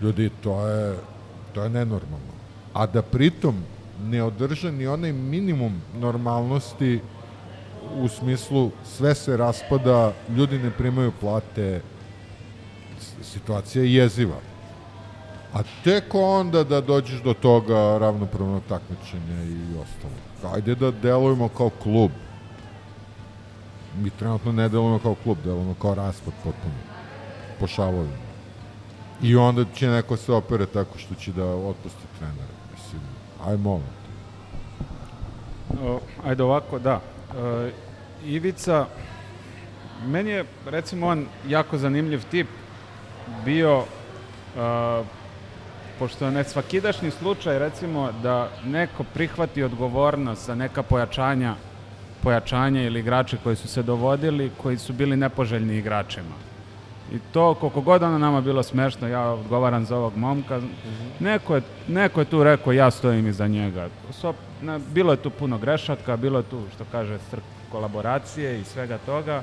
Ljudi, 0.00 0.30
to 0.42 0.68
je, 0.68 0.96
to 1.52 1.62
je 1.62 1.70
nenormalno. 1.70 2.34
A 2.74 2.86
da 2.86 3.02
pritom 3.02 3.54
ne 4.02 4.22
održe 4.22 4.72
ni 4.72 4.86
onaj 4.86 5.12
minimum 5.12 5.80
normalnosti 5.96 7.00
u 7.96 8.08
smislu 8.08 8.70
sve 8.84 9.14
se 9.14 9.36
raspada, 9.36 10.12
ljudi 10.36 10.58
ne 10.58 10.70
primaju 10.70 11.12
plate, 11.20 11.80
situacija 13.22 13.84
je 13.84 13.94
jeziva. 13.94 14.40
A 15.54 15.62
tek 15.84 16.14
onda 16.14 16.64
da 16.64 16.80
dođeš 16.80 17.22
do 17.22 17.34
toga 17.34 17.98
ravnopravnog 17.98 18.62
takmičenja 18.68 19.42
i 19.44 19.78
ostalo. 19.82 20.33
Ajde 20.52 20.74
da 20.74 20.90
delujemo 20.90 21.48
kao 21.48 21.70
klub. 21.82 22.10
Mi 23.98 24.10
trenutno 24.10 24.52
ne 24.52 24.68
delujemo 24.68 24.98
kao 24.98 25.14
klub, 25.14 25.38
delujemo 25.44 25.74
kao 25.82 25.94
raspad 25.94 26.34
potpuno. 26.44 26.74
Po 27.60 27.66
šavovima. 27.66 28.24
I 29.22 29.36
onda 29.36 29.64
će 29.74 29.88
neko 29.88 30.16
se 30.16 30.32
opere 30.32 30.66
tako 30.66 30.98
što 30.98 31.14
će 31.14 31.32
da 31.32 31.44
otpusti 31.44 32.02
trenera. 32.18 32.54
Mislim, 32.72 33.02
aj 33.46 33.56
molim. 33.56 33.86
te. 33.86 34.14
Ajde 36.28 36.42
ovako, 36.42 36.78
da. 36.78 37.00
E, 37.36 37.70
Ivica, 38.24 38.86
meni 40.06 40.30
je, 40.30 40.44
recimo, 40.66 41.06
on 41.06 41.26
jako 41.48 41.78
zanimljiv 41.78 42.22
tip 42.30 42.46
bio, 43.44 43.84
e, 44.56 45.04
pošto 45.98 46.24
je 46.24 46.30
nesvakidašnji 46.30 47.10
slučaj, 47.10 47.58
recimo, 47.58 48.12
da 48.22 48.48
neko 48.64 49.04
prihvati 49.14 49.62
odgovornost 49.62 50.46
za 50.46 50.54
neka 50.54 50.82
pojačanja, 50.82 51.54
pojačanja 52.22 52.82
ili 52.82 53.00
igrače 53.00 53.36
koji 53.42 53.56
su 53.56 53.68
se 53.68 53.82
dovodili, 53.82 54.50
koji 54.62 54.78
su 54.78 54.92
bili 54.92 55.16
nepoželjni 55.16 55.76
igračima. 55.76 56.34
I 57.12 57.18
to, 57.32 57.54
koliko 57.54 57.80
god 57.80 58.02
ono 58.02 58.18
nama 58.18 58.40
bilo 58.40 58.62
smešno, 58.62 59.08
ja 59.08 59.22
odgovaram 59.22 59.84
za 59.84 59.96
ovog 59.96 60.16
momka, 60.16 60.60
neko 61.20 61.54
je, 61.54 61.62
neko 61.88 62.20
je 62.20 62.24
tu 62.24 62.44
rekao, 62.44 62.72
ja 62.72 62.90
stojim 62.90 63.26
iza 63.26 63.46
njega. 63.46 63.88
So, 64.12 64.34
na, 64.62 64.78
bilo 64.94 65.12
je 65.12 65.22
tu 65.22 65.30
puno 65.30 65.58
grešaka, 65.58 66.16
bilo 66.16 66.38
je 66.38 66.42
tu, 66.50 66.62
što 66.74 66.84
kaže, 66.92 67.18
kolaboracije 67.72 68.60
i 68.60 68.64
svega 68.64 68.98
toga, 69.06 69.42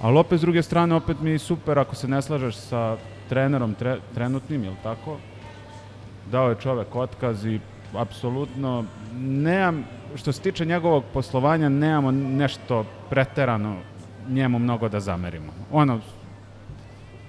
ali 0.00 0.18
opet 0.18 0.38
s 0.38 0.42
druge 0.42 0.62
strane, 0.62 0.94
opet 0.94 1.20
mi 1.20 1.30
je 1.30 1.38
super 1.38 1.78
ako 1.78 1.94
se 1.94 2.08
ne 2.08 2.22
slažeš 2.22 2.56
sa 2.56 2.96
trenerom 3.28 3.74
tre, 3.74 3.98
trenutnim, 4.14 4.64
jel 4.64 4.74
tako? 4.82 5.18
Dao 6.30 6.48
je 6.48 6.56
čovek 6.62 6.96
otkaz 6.96 7.46
i 7.46 7.60
apsolutno 7.96 8.84
nemam, 9.18 9.84
što 10.14 10.32
se 10.32 10.40
tiče 10.40 10.64
njegovog 10.64 11.04
poslovanja, 11.12 11.68
nemamo 11.68 12.10
nešto 12.10 12.84
preterano 13.10 13.76
njemu 14.28 14.58
mnogo 14.58 14.88
da 14.88 15.00
zamerimo. 15.00 15.52
Ono, 15.72 16.00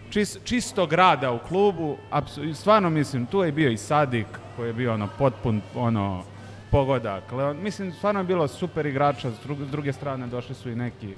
čist, 0.09 0.39
čistog 0.43 0.93
rada 0.93 1.31
u 1.31 1.39
klubu, 1.39 1.97
apsu- 2.11 2.53
stvarno 2.53 2.89
mislim, 2.89 3.25
tu 3.25 3.43
je 3.43 3.51
bio 3.51 3.69
i 3.71 3.77
Sadik, 3.77 4.27
koji 4.55 4.67
je 4.69 4.73
bio 4.73 4.93
ono 4.93 5.07
potpun, 5.17 5.61
ono, 5.75 6.23
pogodak. 6.71 7.31
Leon, 7.31 7.57
mislim, 7.61 7.91
stvarno 7.91 8.19
je 8.19 8.23
bilo 8.23 8.47
super 8.47 8.85
igrača, 8.85 9.31
s, 9.31 9.47
drug- 9.47 9.67
s 9.67 9.71
druge 9.71 9.93
strane 9.93 10.27
došli 10.27 10.55
su 10.55 10.69
i 10.69 10.75
neki 10.75 11.13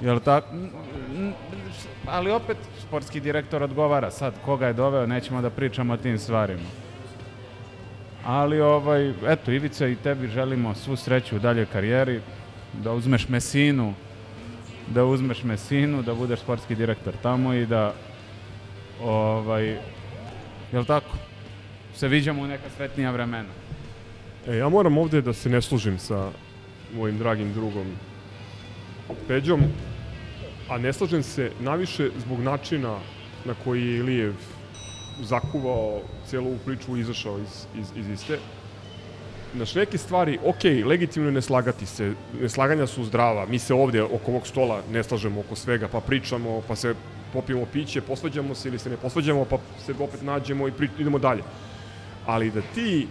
Jel 0.00 0.20
tako? 0.20 0.46
Ali 2.06 2.30
opet 2.30 2.56
sportski 2.78 3.20
direktor 3.20 3.62
odgovara 3.62 4.10
sad 4.10 4.34
koga 4.44 4.66
je 4.66 4.72
doveo, 4.72 5.06
nećemo 5.06 5.42
da 5.42 5.50
pričamo 5.50 5.92
o 5.92 5.96
tim 5.96 6.18
stvarima. 6.18 6.83
Ali 8.24 8.60
ovaj, 8.60 9.12
eto, 9.26 9.52
Ivica 9.52 9.86
i 9.86 9.96
tebi 9.96 10.28
želimo 10.28 10.74
svu 10.74 10.96
sreću 10.96 11.36
u 11.36 11.38
daljoj 11.38 11.66
karijeri, 11.66 12.20
da 12.72 12.92
uzmeš 12.92 13.28
Mesinu, 13.28 13.94
da 14.88 15.04
uzmeš 15.04 15.42
Mesinu, 15.42 16.02
da 16.02 16.14
budeš 16.14 16.40
sportski 16.40 16.74
direktor 16.74 17.14
tamo 17.22 17.54
i 17.54 17.66
da 17.66 17.94
ovaj, 19.02 19.76
jel 20.72 20.84
tako? 20.84 21.16
Se 21.94 22.08
viđamo 22.08 22.42
u 22.42 22.46
neka 22.46 22.70
sretnija 22.76 23.10
vremena. 23.10 23.48
E, 24.48 24.56
ja 24.56 24.68
moram 24.68 24.98
ovde 24.98 25.20
da 25.22 25.32
se 25.32 25.48
ne 25.48 25.62
služim 25.62 25.98
sa 25.98 26.30
mojim 26.94 27.18
dragim 27.18 27.52
drugom 27.52 27.86
Peđom, 29.28 29.60
a 30.68 30.78
ne 30.78 30.92
slažem 30.92 31.22
se 31.22 31.50
naviše 31.60 32.10
zbog 32.18 32.40
načina 32.40 32.98
na 33.44 33.54
koji 33.64 33.86
je 33.86 33.96
Ilijev 33.98 34.34
zakuvao 35.22 36.00
celu 36.26 36.46
ovu 36.46 36.58
priču 36.64 36.96
i 36.96 37.00
izašao 37.00 37.38
iz, 37.38 37.66
iz, 37.80 37.86
iz 37.96 38.08
iste. 38.08 38.38
Znaš, 39.54 39.74
neke 39.74 39.98
stvari, 39.98 40.38
ok, 40.44 40.64
legitimno 40.86 41.28
je 41.28 41.32
ne 41.32 41.42
slagati 41.42 41.86
se, 41.86 42.12
neslaganja 42.40 42.86
su 42.86 43.04
zdrava, 43.04 43.46
mi 43.46 43.58
se 43.58 43.74
ovde 43.74 44.02
oko 44.02 44.30
ovog 44.30 44.46
stola 44.46 44.82
ne 44.90 45.02
slažemo 45.02 45.40
oko 45.40 45.56
svega, 45.56 45.88
pa 45.88 46.00
pričamo, 46.00 46.62
pa 46.68 46.76
se 46.76 46.94
popijemo 47.32 47.66
piće, 47.72 48.00
posvađamo 48.00 48.54
se 48.54 48.68
ili 48.68 48.78
se 48.78 48.90
ne 48.90 48.96
posvađamo, 48.96 49.44
pa 49.44 49.58
se 49.86 49.94
opet 50.00 50.22
nađemo 50.22 50.68
i 50.68 50.72
pri, 50.72 50.88
idemo 50.98 51.18
dalje. 51.18 51.42
Ali 52.26 52.50
da 52.50 52.60
ti 52.74 53.06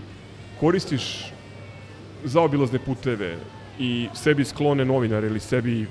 koristiš 0.59 1.31
zaobilazne 2.23 2.79
puteve 2.79 3.37
i 3.79 4.09
sebi 4.13 4.45
sklone 4.45 4.85
novinare 4.85 5.27
ili 5.27 5.39
sebi 5.39 5.87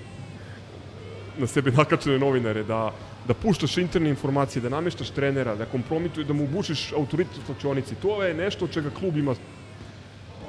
na 1.39 1.47
sebe 1.47 1.71
nakačene 1.71 2.19
novinare, 2.19 2.63
da, 2.63 2.93
da 3.29 3.35
puštaš 3.35 3.79
interne 3.79 4.11
informacije, 4.11 4.63
da 4.63 4.69
nameštaš 4.69 5.11
trenera, 5.11 5.55
da 5.55 5.67
kompromituje, 5.67 6.25
da 6.25 6.33
mu 6.33 6.47
bušiš 6.47 6.93
autoritet 6.93 7.37
u 7.39 7.47
slačionici. 7.47 7.95
To 7.95 8.23
je 8.23 8.35
nešto 8.35 8.69
čega 8.69 8.91
klub 8.91 9.17
ima, 9.17 9.35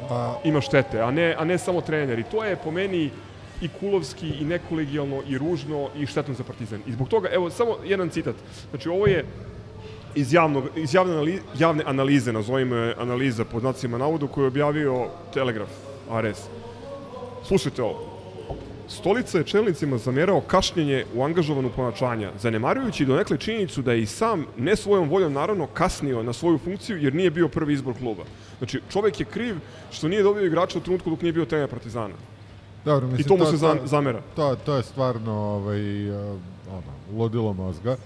A, 0.09 0.35
ima 0.43 0.61
štete, 0.61 0.99
a 0.99 1.11
ne, 1.11 1.35
a 1.39 1.45
ne 1.45 1.57
samo 1.57 1.81
trener. 1.81 2.19
I 2.19 2.23
to 2.23 2.43
je 2.43 2.57
po 2.59 2.71
meni 2.71 3.09
i 3.61 3.69
kulovski, 3.79 4.27
i 4.41 4.45
nekolegijalno, 4.45 5.21
i 5.27 5.37
ružno, 5.37 5.89
i 5.95 6.05
štetno 6.05 6.33
za 6.33 6.43
Partizan. 6.43 6.81
I 6.87 6.91
zbog 6.91 7.07
toga, 7.09 7.29
evo, 7.31 7.49
samo 7.49 7.77
jedan 7.85 8.09
citat. 8.09 8.35
Znači, 8.69 8.89
ovo 8.89 9.07
je 9.07 9.25
iz, 10.15 10.33
javnog, 10.33 10.63
iz 10.75 10.93
javne, 10.93 11.13
anali, 11.13 11.39
javne 11.59 11.83
analize, 11.87 12.33
nazovimo 12.33 12.75
je 12.75 12.95
analiza 12.99 13.45
pod 13.45 13.61
znacima 13.61 13.97
navodu, 13.97 14.27
koju 14.27 14.43
je 14.43 14.47
objavio 14.47 15.07
Telegraf, 15.33 15.69
ARS. 16.11 16.39
Slušajte 17.47 17.83
ovo. 17.83 18.12
Stolica 18.87 19.37
je 19.37 19.43
čelnicima 19.43 19.97
zamjerao 19.97 20.41
kašnjenje 20.41 21.05
u 21.15 21.23
angažovanu 21.23 21.69
ponačanja, 21.75 22.31
zanemarujući 22.39 23.05
donekle 23.05 23.37
činjenicu 23.37 23.81
da 23.81 23.91
je 23.91 24.01
i 24.01 24.05
sam, 24.05 24.45
ne 24.57 24.75
svojom 24.75 25.09
voljom 25.09 25.33
naravno, 25.33 25.67
kasnio 25.67 26.23
na 26.23 26.33
svoju 26.33 26.57
funkciju 26.57 26.97
jer 26.97 27.15
nije 27.15 27.31
bio 27.31 27.47
prvi 27.47 27.73
izbor 27.73 27.93
kluba. 27.97 28.23
Znači, 28.57 28.81
čovek 28.89 29.19
je 29.19 29.25
kriv 29.25 29.55
što 29.91 30.07
nije 30.07 30.23
dobio 30.23 30.45
igrača 30.45 30.77
u 30.77 30.81
trenutku 30.81 31.09
dok 31.09 31.21
nije 31.21 31.33
bio 31.33 31.45
trener 31.45 31.69
Partizana. 31.69 32.13
Dobro, 32.85 33.07
mislim, 33.07 33.25
I 33.25 33.27
to 33.27 33.37
mu 33.37 33.45
se 33.45 33.51
to- 33.51 33.57
za, 33.57 33.77
zamera. 33.85 34.21
To, 34.35 34.55
to 34.55 34.75
je 34.75 34.83
stvarno 34.83 35.33
ovaj, 35.33 36.09
uh, 36.09 36.37
ono, 36.71 37.17
ludilo 37.17 37.53
mozga. 37.53 37.97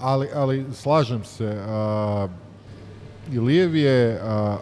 Ali, 0.00 0.28
ali 0.34 0.64
slažem 0.72 1.24
se, 1.24 1.64
uh, 2.24 2.30
Ilijev 3.34 3.76
je 3.76 4.20
uh, 4.22 4.58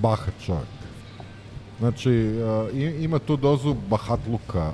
bahat 0.00 0.34
čovjek. 0.46 0.79
Znači, 1.80 2.40
ima 3.00 3.18
tu 3.18 3.36
dozu 3.36 3.74
bahatluka 3.90 4.72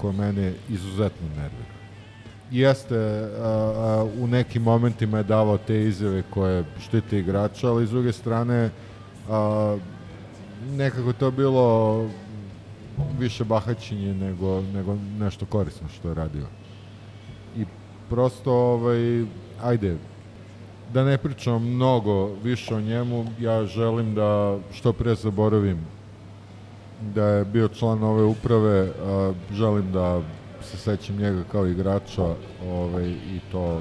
koja 0.00 0.12
mene 0.12 0.52
izuzetno 0.68 1.28
nervira. 1.28 1.72
Jeste, 2.50 2.94
uh, 2.94 4.22
u 4.22 4.26
nekim 4.26 4.62
momentima 4.62 5.18
je 5.18 5.24
davao 5.24 5.58
te 5.58 5.82
izjave 5.82 6.22
koje 6.30 6.64
štite 6.80 7.18
igrača, 7.18 7.68
ali 7.68 7.86
s 7.86 7.90
druge 7.90 8.12
strane 8.12 8.70
uh, 9.28 9.80
nekako 10.70 11.12
to 11.12 11.30
bilo 11.30 12.06
više 13.18 13.44
bahaćenje 13.44 14.14
nego, 14.14 14.60
nego 14.60 14.96
nešto 15.18 15.46
korisno 15.46 15.88
što 15.88 16.08
je 16.08 16.14
radio. 16.14 16.46
I 17.56 17.64
prosto, 18.10 18.52
ovaj, 18.52 19.24
ajde, 19.62 19.96
da 20.92 21.04
ne 21.04 21.18
pričam 21.18 21.64
mnogo 21.64 22.34
više 22.42 22.74
o 22.74 22.80
njemu, 22.80 23.26
ja 23.40 23.64
želim 23.66 24.14
da 24.14 24.58
što 24.72 24.92
pre 24.92 25.14
zaboravim 25.14 25.78
da 27.14 27.24
je 27.24 27.44
bio 27.44 27.68
član 27.68 28.02
ove 28.02 28.22
uprave, 28.22 28.90
a, 29.04 29.32
želim 29.52 29.92
da 29.92 30.20
se 30.62 30.76
sećam 30.76 31.16
njega 31.16 31.42
kao 31.52 31.66
igrača 31.66 32.34
ovaj, 32.66 33.08
i 33.08 33.40
to, 33.52 33.80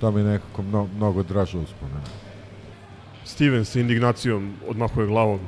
to 0.00 0.10
mi 0.10 0.20
je 0.20 0.24
nekako 0.24 0.62
mno, 0.62 0.88
mnogo 0.96 1.22
draže 1.22 1.58
uspomenu. 1.58 2.00
Steven 3.24 3.64
sa 3.64 3.80
indignacijom 3.80 4.54
odmahuje 4.68 5.06
glavom. 5.06 5.40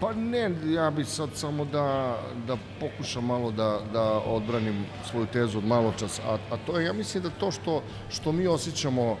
Pa 0.00 0.12
ne, 0.12 0.50
ja 0.66 0.90
bih 0.90 1.06
sad 1.06 1.28
samo 1.34 1.64
da, 1.64 2.18
da 2.46 2.56
pokušam 2.80 3.24
malo 3.24 3.50
da, 3.50 3.80
da 3.92 4.02
odbranim 4.26 4.84
svoju 5.10 5.26
tezu 5.26 5.58
od 5.58 5.64
malo 5.64 5.92
čas, 5.98 6.18
a, 6.18 6.38
a 6.50 6.56
to 6.66 6.78
je, 6.78 6.86
ja 6.86 6.92
mislim 6.92 7.22
da 7.22 7.30
to 7.30 7.50
što, 7.50 7.82
što 8.10 8.32
mi 8.32 8.46
osjećamo 8.46 9.16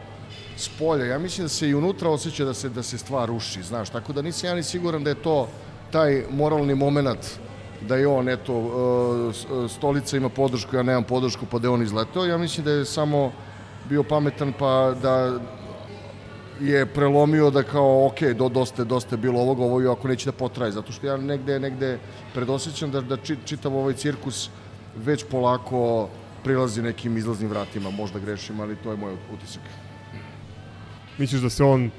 s 0.56 0.68
polja, 0.68 1.04
ja 1.04 1.18
mislim 1.18 1.44
da 1.44 1.48
se 1.48 1.68
i 1.68 1.74
unutra 1.74 2.10
osjeća 2.10 2.44
da 2.44 2.54
se, 2.54 2.68
da 2.68 2.82
se 2.82 2.98
stvar 2.98 3.28
ruši, 3.28 3.62
znaš, 3.62 3.90
tako 3.90 4.12
da 4.12 4.22
nisam 4.22 4.48
ja 4.48 4.54
ni 4.54 4.62
siguran 4.62 5.04
da 5.04 5.10
je 5.10 5.22
to 5.22 5.48
taj 5.94 6.22
moralni 6.30 6.74
moment 6.74 7.38
da 7.88 7.96
je 7.96 8.06
on, 8.08 8.28
eto, 8.28 8.54
e, 8.54 9.64
e, 9.64 9.68
stolica 9.68 10.16
ima 10.16 10.28
podršku, 10.28 10.76
ja 10.76 10.82
nemam 10.82 11.04
podršku, 11.04 11.46
pa 11.46 11.58
da 11.58 11.68
je 11.68 11.70
on 11.70 11.82
izleteo, 11.82 12.24
ja 12.26 12.38
mislim 12.38 12.64
da 12.64 12.72
je 12.72 12.84
samo 12.84 13.32
bio 13.88 14.02
pametan 14.02 14.52
pa 14.58 14.94
da 15.02 15.38
je 16.60 16.86
prelomio 16.86 17.50
da 17.50 17.62
kao, 17.62 18.06
ok, 18.06 18.22
do, 18.38 18.48
dosta, 18.48 18.84
dosta 18.84 19.14
je 19.14 19.20
bilo 19.22 19.40
ovoga, 19.40 19.62
ovo 19.62 19.82
i 19.82 19.86
ako 19.86 20.08
neće 20.08 20.30
da 20.30 20.32
potraje, 20.32 20.72
zato 20.72 20.92
što 20.92 21.06
ja 21.06 21.16
negde, 21.16 21.60
negde 21.60 21.98
predosjećam 22.34 22.90
da, 22.90 23.00
da 23.00 23.16
či, 23.16 23.36
čitav 23.44 23.76
ovaj 23.76 23.94
cirkus 23.94 24.48
već 24.96 25.24
polako 25.30 26.08
prilazi 26.44 26.82
nekim 26.82 27.16
izlaznim 27.16 27.50
vratima, 27.50 27.90
možda 27.90 28.18
grešim, 28.18 28.60
ali 28.60 28.76
to 28.82 28.90
je 28.90 28.96
moj 28.96 29.14
utisak. 29.34 29.62
Misliš 31.18 31.42
da 31.42 31.50
se 31.50 31.64
on 31.64 31.90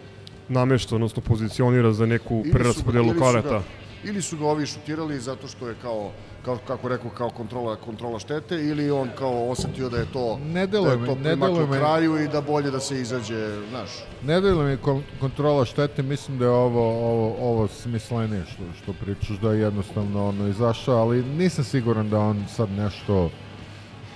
namešta, 0.49 0.95
odnosno 0.95 1.21
pozicionira 1.21 1.93
za 1.93 2.05
neku 2.05 2.43
preraspodelu 2.51 3.13
karata. 3.19 3.63
Ili 4.05 4.21
su 4.21 4.37
ga 4.37 4.45
ovi 4.45 4.65
šutirali 4.65 5.19
zato 5.19 5.47
što 5.47 5.67
je 5.69 5.75
kao, 5.75 6.11
kao 6.45 6.57
kako 6.57 6.87
rekao, 6.87 7.09
kao 7.11 7.29
kontrola, 7.29 7.75
kontrola 7.77 8.19
štete, 8.19 8.55
ili 8.57 8.91
on 8.91 9.09
kao 9.17 9.49
osetio 9.49 9.89
da 9.89 9.97
je 9.97 10.05
to, 10.05 10.39
Ne 10.39 10.59
da 10.61 10.67
deluje 10.67 10.91
je 10.91 10.97
mi- 10.97 11.07
to 11.07 11.15
ne 11.15 11.35
deluje 11.37 11.67
mi- 11.67 11.73
kraju 11.73 12.17
i 12.17 12.27
da 12.27 12.41
bolje 12.41 12.71
da 12.71 12.79
se 12.79 13.01
izađe, 13.01 13.35
znaš. 13.69 13.89
Ne 14.23 14.41
deluje 14.41 14.67
mi 14.67 14.77
kon- 14.79 15.01
kontrola 15.19 15.65
štete, 15.65 16.03
mislim 16.03 16.37
da 16.37 16.45
je 16.45 16.51
ovo, 16.51 16.81
ovo, 17.03 17.35
ovo 17.41 17.67
smislenije 17.67 18.43
što, 18.45 18.63
što 18.75 18.93
pričaš, 18.95 19.37
da 19.37 19.51
je 19.51 19.59
jednostavno 19.61 20.27
ono 20.27 20.47
izašao, 20.47 20.95
ali 20.97 21.23
nisam 21.25 21.63
siguran 21.63 22.09
da 22.09 22.19
on 22.19 22.45
sad 22.49 22.69
nešto 22.71 23.29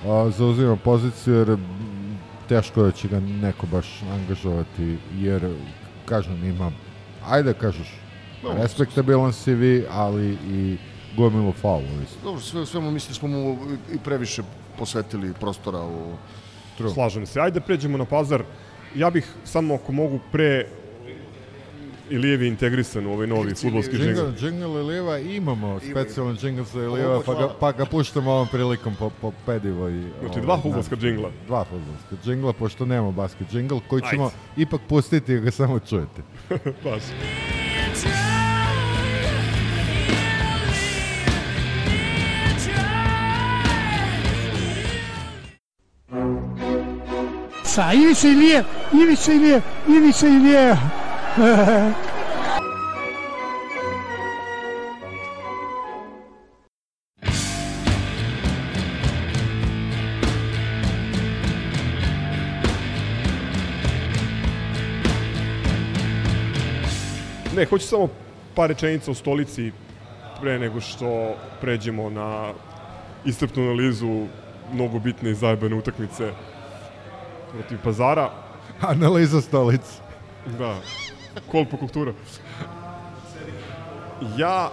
a, 0.06 0.30
zauzima 0.30 0.76
poziciju, 0.76 1.34
jer 1.36 1.58
teško 2.50 2.84
da 2.84 2.92
će 2.92 3.08
ga 3.08 3.20
neko 3.20 3.68
baš 3.68 3.88
angažovati, 4.04 4.98
jer, 5.14 5.54
kažem, 6.06 6.44
ima, 6.46 6.72
ajde 7.26 7.54
kažeš, 7.54 7.88
No, 8.44 8.54
respektabilan 8.54 9.32
CV, 9.34 9.52
ali 9.90 10.38
i 10.46 10.78
gomilu 11.18 11.52
faulova. 11.52 12.04
Dobro, 12.24 12.42
sve, 12.42 12.66
sve 12.66 12.80
mu 12.80 12.92
mislim 12.92 13.16
smo 13.16 13.28
mu 13.28 13.58
i- 13.92 13.96
i 13.96 14.00
previše 14.00 14.42
posvetili 14.78 15.34
prostora 15.34 15.80
u... 15.80 16.14
True. 16.78 16.94
Slažem 16.94 17.26
se. 17.26 17.40
Ajde 17.40 17.60
pređemo 17.60 17.98
na 17.98 18.06
pazar. 18.06 18.44
Ja 18.96 19.10
bih 19.10 19.28
samo 19.44 19.76
ako 19.76 19.92
mogu 19.92 20.20
pre 20.32 20.68
Ilijevi 22.10 22.48
integrisan 22.48 23.06
u 23.06 23.14
ovaj 23.14 23.28
novi 23.28 23.56
futbolski 23.56 23.98
džingl. 23.98 24.22
jingle 24.42 24.82
Ilijeva 24.82 25.18
imamo 25.18 25.80
specijalan 25.82 26.38
jingle 26.42 26.64
za 26.64 26.84
Ilijeva, 26.84 27.22
pa 27.26 27.34
ga, 27.34 27.50
pa 27.60 27.72
ga 27.72 27.86
puštamo 27.86 28.32
ovom 28.32 28.48
prilikom 28.48 28.96
po, 28.96 29.10
po 29.12 29.32
pedivoj. 29.46 30.04
Znači, 30.22 30.42
dva 30.42 30.62
fudbalska 30.62 30.96
džingla. 30.96 31.32
Dva 31.48 31.66
fudbalska 31.66 32.16
džingla, 32.26 32.54
pošto 32.54 32.86
nemamo 32.86 33.12
basket 33.12 33.48
džingl, 33.52 33.78
koji 33.88 34.02
ćemo 34.12 34.24
Ajde. 34.24 34.36
ipak 34.58 34.82
pustiti 34.90 35.34
da 35.34 35.40
ga 35.40 35.52
samo 35.52 35.80
čujete. 35.80 36.22
Baš. 36.84 37.04
Sa 47.80 47.94
Ivica 47.94 48.28
Ilijev, 48.28 48.64
Ivica 48.94 49.34
Ilijev, 49.34 49.62
Ivica 49.88 50.28
Ilijev. 50.28 50.76
Ne, 67.56 67.66
hoću 67.66 67.88
samo 67.88 68.08
par 68.56 68.70
rečenica 68.70 69.12
o 69.12 69.14
stolici 69.14 69.72
pre 70.42 70.60
nego 70.60 70.82
što 70.82 71.36
pređemo 71.62 72.10
na 72.10 72.54
istrpnu 73.26 73.64
analizu 73.64 74.26
mnogo 74.74 75.00
bitne 75.00 75.32
i 75.32 75.36
zajebane 75.36 75.76
utakmice 75.76 76.32
protiv 77.54 77.78
Pazara. 77.84 78.30
Analiza 78.92 79.42
stolice. 79.42 80.02
Da, 80.60 80.76
kolpo 81.52 81.78
kultura. 81.78 82.14
Ja 84.38 84.70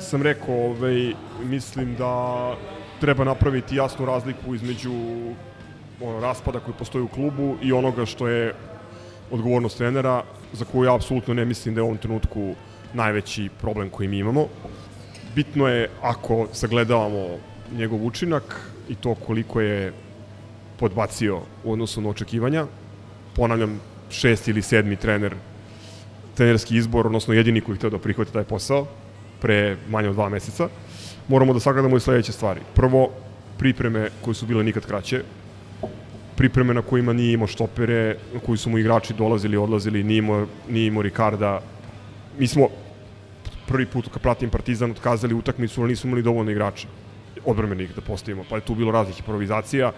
sam 0.00 0.22
rekao, 0.22 0.54
ovaj, 0.54 1.12
mislim 1.42 1.96
da 1.96 2.54
treba 3.00 3.24
napraviti 3.24 3.76
jasnu 3.76 4.06
razliku 4.06 4.54
između 4.54 4.92
ono, 6.00 6.20
raspada 6.20 6.60
koji 6.60 6.74
postoji 6.78 7.04
u 7.04 7.08
klubu 7.08 7.56
i 7.62 7.72
onoga 7.72 8.06
što 8.06 8.28
je 8.28 8.54
odgovornost 9.30 9.78
trenera, 9.78 10.22
za 10.52 10.64
koju 10.64 10.84
ja 10.84 10.94
apsolutno 10.94 11.34
ne 11.34 11.44
mislim 11.44 11.74
da 11.74 11.78
je 11.78 11.82
u 11.82 11.86
ovom 11.86 11.98
trenutku 11.98 12.54
najveći 12.94 13.48
problem 13.60 13.90
koji 13.90 14.08
mi 14.08 14.18
imamo. 14.18 14.46
Bitno 15.34 15.68
je 15.68 15.90
ako 16.02 16.46
sagledavamo 16.52 17.26
njegov 17.72 18.06
učinak 18.06 18.70
i 18.88 18.94
to 18.94 19.14
koliko 19.14 19.60
je 19.60 19.92
podbacio 20.82 21.40
u 21.64 21.72
odnosu 21.72 22.00
na 22.00 22.08
očekivanja. 22.08 22.66
Ponavljam, 23.36 23.78
šesti 24.10 24.50
ili 24.50 24.62
sedmi 24.62 24.96
trener, 24.96 25.34
trenerski 26.34 26.76
izbor, 26.76 27.06
odnosno 27.06 27.34
jedini 27.34 27.60
koji 27.60 27.76
je 27.76 27.78
hteo 27.78 27.90
da 27.90 27.98
prihvati 28.02 28.32
taj 28.32 28.44
posao 28.44 28.86
pre 29.40 29.76
manje 29.90 30.08
od 30.10 30.16
dva 30.18 30.26
meseca. 30.28 30.68
Moramo 31.28 31.54
da 31.54 31.60
sagledamo 31.60 31.96
i 31.96 32.00
sledeće 32.00 32.32
stvari. 32.32 32.60
Prvo, 32.74 33.10
pripreme 33.58 34.08
koje 34.24 34.34
su 34.34 34.46
bile 34.46 34.64
nikad 34.64 34.86
kraće, 34.86 35.22
pripreme 36.36 36.74
na 36.74 36.82
kojima 36.82 37.12
nije 37.12 37.36
imao 37.38 37.46
štopere, 37.46 38.16
na 38.34 38.40
koji 38.40 38.58
su 38.58 38.70
mu 38.70 38.78
igrači 38.78 39.14
dolazili, 39.14 39.56
odlazili, 39.56 40.02
nije 40.02 40.18
imao, 40.18 40.46
nije 40.68 40.86
imao 40.86 41.02
Ricarda. 41.02 41.60
Mi 42.38 42.46
smo 42.46 42.68
prvi 43.68 43.86
put 43.86 44.08
kad 44.12 44.22
pratim 44.22 44.50
Partizan 44.50 44.90
otkazali 44.90 45.34
utakmicu, 45.34 45.82
ali 45.82 45.94
nismo 45.94 46.08
imali 46.08 46.22
dovoljno 46.22 46.50
igrača 46.50 46.88
odbrambenih 47.44 47.94
da 47.94 48.00
postavimo, 48.00 48.44
pa 48.50 48.56
je 48.56 48.66
tu 48.66 48.74
bilo 48.74 48.92
raznih 48.92 49.18
improvizacija. 49.18 49.92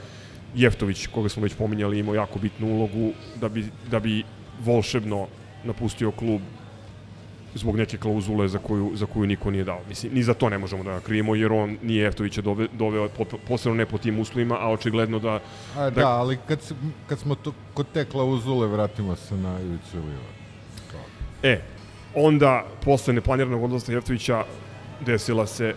Jeftović, 0.54 1.06
koga 1.06 1.28
smo 1.28 1.42
već 1.42 1.54
pominjali, 1.54 1.98
imao 1.98 2.14
jako 2.14 2.38
bitnu 2.38 2.66
ulogu 2.66 3.12
da 3.40 3.48
bi, 3.48 3.66
da 3.90 4.00
bi 4.00 4.22
volšebno 4.64 5.26
napustio 5.64 6.10
klub 6.10 6.40
zbog 7.54 7.76
neke 7.76 7.98
klauzule 7.98 8.48
za 8.48 8.58
koju, 8.58 8.92
za 8.94 9.06
koju 9.06 9.26
niko 9.26 9.50
nije 9.50 9.64
dao. 9.64 9.80
Mislim, 9.88 10.14
ni 10.14 10.22
za 10.22 10.34
to 10.34 10.48
ne 10.48 10.58
možemo 10.58 10.84
da 10.84 10.90
ga 10.90 11.00
krivimo, 11.00 11.34
jer 11.34 11.52
on 11.52 11.76
nije 11.82 12.04
Jeftovića 12.04 12.42
dove, 12.42 12.68
doveo, 12.72 13.08
po- 13.08 13.38
posebno 13.48 13.76
ne 13.76 13.86
po 13.86 13.98
tim 13.98 14.18
uslovima, 14.18 14.56
a 14.60 14.70
očigledno 14.70 15.18
da... 15.18 15.40
A, 15.76 15.90
da, 15.90 16.08
ali 16.08 16.38
kad, 16.48 16.72
kad 17.06 17.18
smo 17.18 17.34
to, 17.34 17.52
kod 17.74 17.86
te 17.92 18.04
klauzule, 18.04 18.66
vratimo 18.66 19.16
se 19.16 19.36
na 19.36 19.60
Ivicu 19.60 19.96
Ilijeva. 19.96 20.34
E, 21.42 21.60
onda, 22.14 22.64
posle 22.84 23.14
neplaniranog 23.14 23.62
odlaska 23.62 23.92
Jeftovića, 23.92 24.44
desila 25.06 25.46
se 25.46 25.74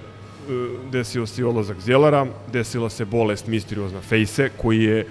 desio 0.91 1.25
se 1.25 1.41
i 1.41 1.45
odlazak 1.45 1.79
Zjelara, 1.79 2.27
desila 2.53 2.89
se 2.89 3.05
bolest 3.05 3.47
misteriozna 3.47 4.01
Fejse, 4.01 4.49
koji 4.57 4.83
je, 4.83 5.05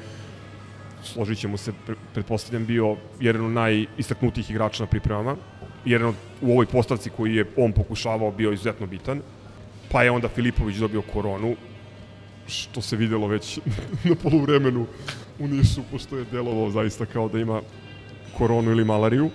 složit 1.02 1.38
ćemo 1.38 1.56
se, 1.56 1.72
pre- 1.86 1.96
pretpostavljam, 2.14 2.66
bio 2.66 2.96
jedan 3.20 3.44
od 3.44 3.50
najistaknutijih 3.50 4.50
igrača 4.50 4.82
na 4.82 4.90
pripremama, 4.90 5.36
jedan 5.84 6.08
od, 6.08 6.14
u 6.40 6.52
ovoj 6.52 6.66
postavci 6.66 7.10
koji 7.10 7.34
je 7.34 7.46
on 7.56 7.72
pokušavao 7.72 8.30
bio 8.30 8.52
izuzetno 8.52 8.86
bitan, 8.86 9.20
pa 9.92 10.02
je 10.02 10.10
onda 10.10 10.28
Filipović 10.28 10.76
dobio 10.76 11.02
koronu, 11.02 11.56
što 12.46 12.80
se 12.80 12.96
videlo 12.96 13.26
već 13.26 13.58
na 14.04 14.14
poluvremenu 14.22 14.86
u 15.38 15.48
Nišu, 15.48 15.82
pošto 15.90 16.16
je 16.16 16.24
delovao 16.32 16.70
zaista 16.70 17.06
kao 17.06 17.28
da 17.28 17.38
ima 17.38 17.60
koronu 18.38 18.70
ili 18.70 18.84
malariju. 18.84 19.30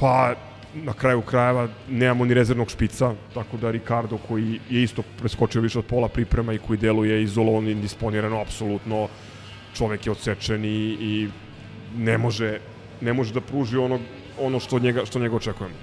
Pa 0.00 0.34
na 0.74 0.92
kraju 0.92 1.22
krajeva 1.22 1.68
nemamo 1.88 2.24
ni 2.24 2.34
rezervnog 2.34 2.70
špica, 2.70 3.14
tako 3.34 3.56
da 3.56 3.70
Ricardo 3.70 4.18
koji 4.28 4.60
je 4.70 4.82
isto 4.82 5.02
preskočio 5.18 5.62
više 5.62 5.78
od 5.78 5.84
pola 5.84 6.08
priprema 6.08 6.52
i 6.52 6.58
koji 6.58 6.78
deluje 6.78 7.22
izolovan 7.22 7.68
i 7.68 7.74
disponirano, 7.74 8.40
apsolutno 8.40 9.08
čovek 9.74 10.06
je 10.06 10.12
odsečen 10.12 10.64
i, 10.64 10.96
i 11.00 11.28
ne 11.96 12.18
može 12.18 12.58
ne 13.00 13.12
može 13.12 13.34
da 13.34 13.40
pruži 13.40 13.76
ono, 13.76 13.98
ono 14.40 14.60
što, 14.60 14.78
njega, 14.78 15.04
što 15.04 15.18
njega 15.18 15.36
očekujemo. 15.36 15.74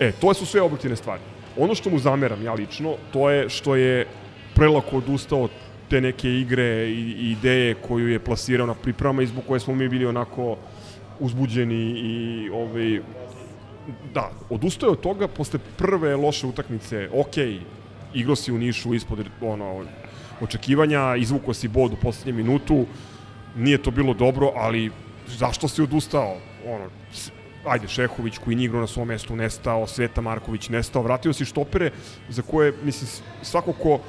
E, 0.00 0.12
to 0.12 0.34
su 0.34 0.46
sve 0.46 0.62
objektivne 0.62 0.96
stvari. 0.96 1.22
Ono 1.56 1.74
što 1.74 1.90
mu 1.90 1.98
zameram 1.98 2.42
ja 2.42 2.54
lično, 2.54 2.96
to 3.12 3.30
je 3.30 3.48
što 3.48 3.76
je 3.76 4.06
prelako 4.54 4.96
odustao 4.96 5.42
od 5.42 5.50
te 5.90 6.00
neke 6.00 6.30
igre 6.30 6.88
i, 6.88 7.14
i 7.18 7.30
ideje 7.30 7.74
koju 7.74 8.08
je 8.08 8.18
plasirao 8.18 8.66
na 8.66 8.74
pripremama 8.74 9.22
i 9.22 9.26
zbog 9.26 9.44
koje 9.46 9.60
smo 9.60 9.74
mi 9.74 9.88
bili 9.88 10.06
onako 10.06 10.56
uzbuđeni 11.20 11.92
i 11.96 12.50
ovaj, 12.52 13.00
da, 14.14 14.30
odustao 14.50 14.86
je 14.86 14.92
od 14.92 15.00
toga 15.00 15.28
posle 15.28 15.58
prve 15.78 16.16
loše 16.16 16.46
utakmice, 16.46 17.08
ok, 17.12 17.36
igrao 18.14 18.36
si 18.36 18.52
u 18.52 18.58
Nišu 18.58 18.94
ispod 18.94 19.26
ono, 19.40 19.84
očekivanja, 20.40 21.16
izvukao 21.16 21.54
si 21.54 21.68
bod 21.68 21.92
u 21.92 21.96
poslednje 21.96 22.32
minutu, 22.32 22.86
nije 23.56 23.82
to 23.82 23.90
bilo 23.90 24.14
dobro, 24.14 24.52
ali 24.56 24.90
zašto 25.26 25.68
si 25.68 25.82
odustao? 25.82 26.36
Ono, 26.66 26.90
ajde, 27.66 27.88
Šehović 27.88 28.38
koji 28.38 28.56
nije 28.56 28.66
igrao 28.66 28.80
na 28.80 28.86
svom 28.86 29.08
mestu 29.08 29.36
nestao, 29.36 29.86
Sveta 29.86 30.20
Marković 30.20 30.68
nestao, 30.68 31.02
vratio 31.02 31.32
si 31.32 31.44
štopere 31.44 31.90
za 32.28 32.42
koje, 32.42 32.72
mislim, 32.82 33.10
svako 33.42 33.72
ko 33.72 34.00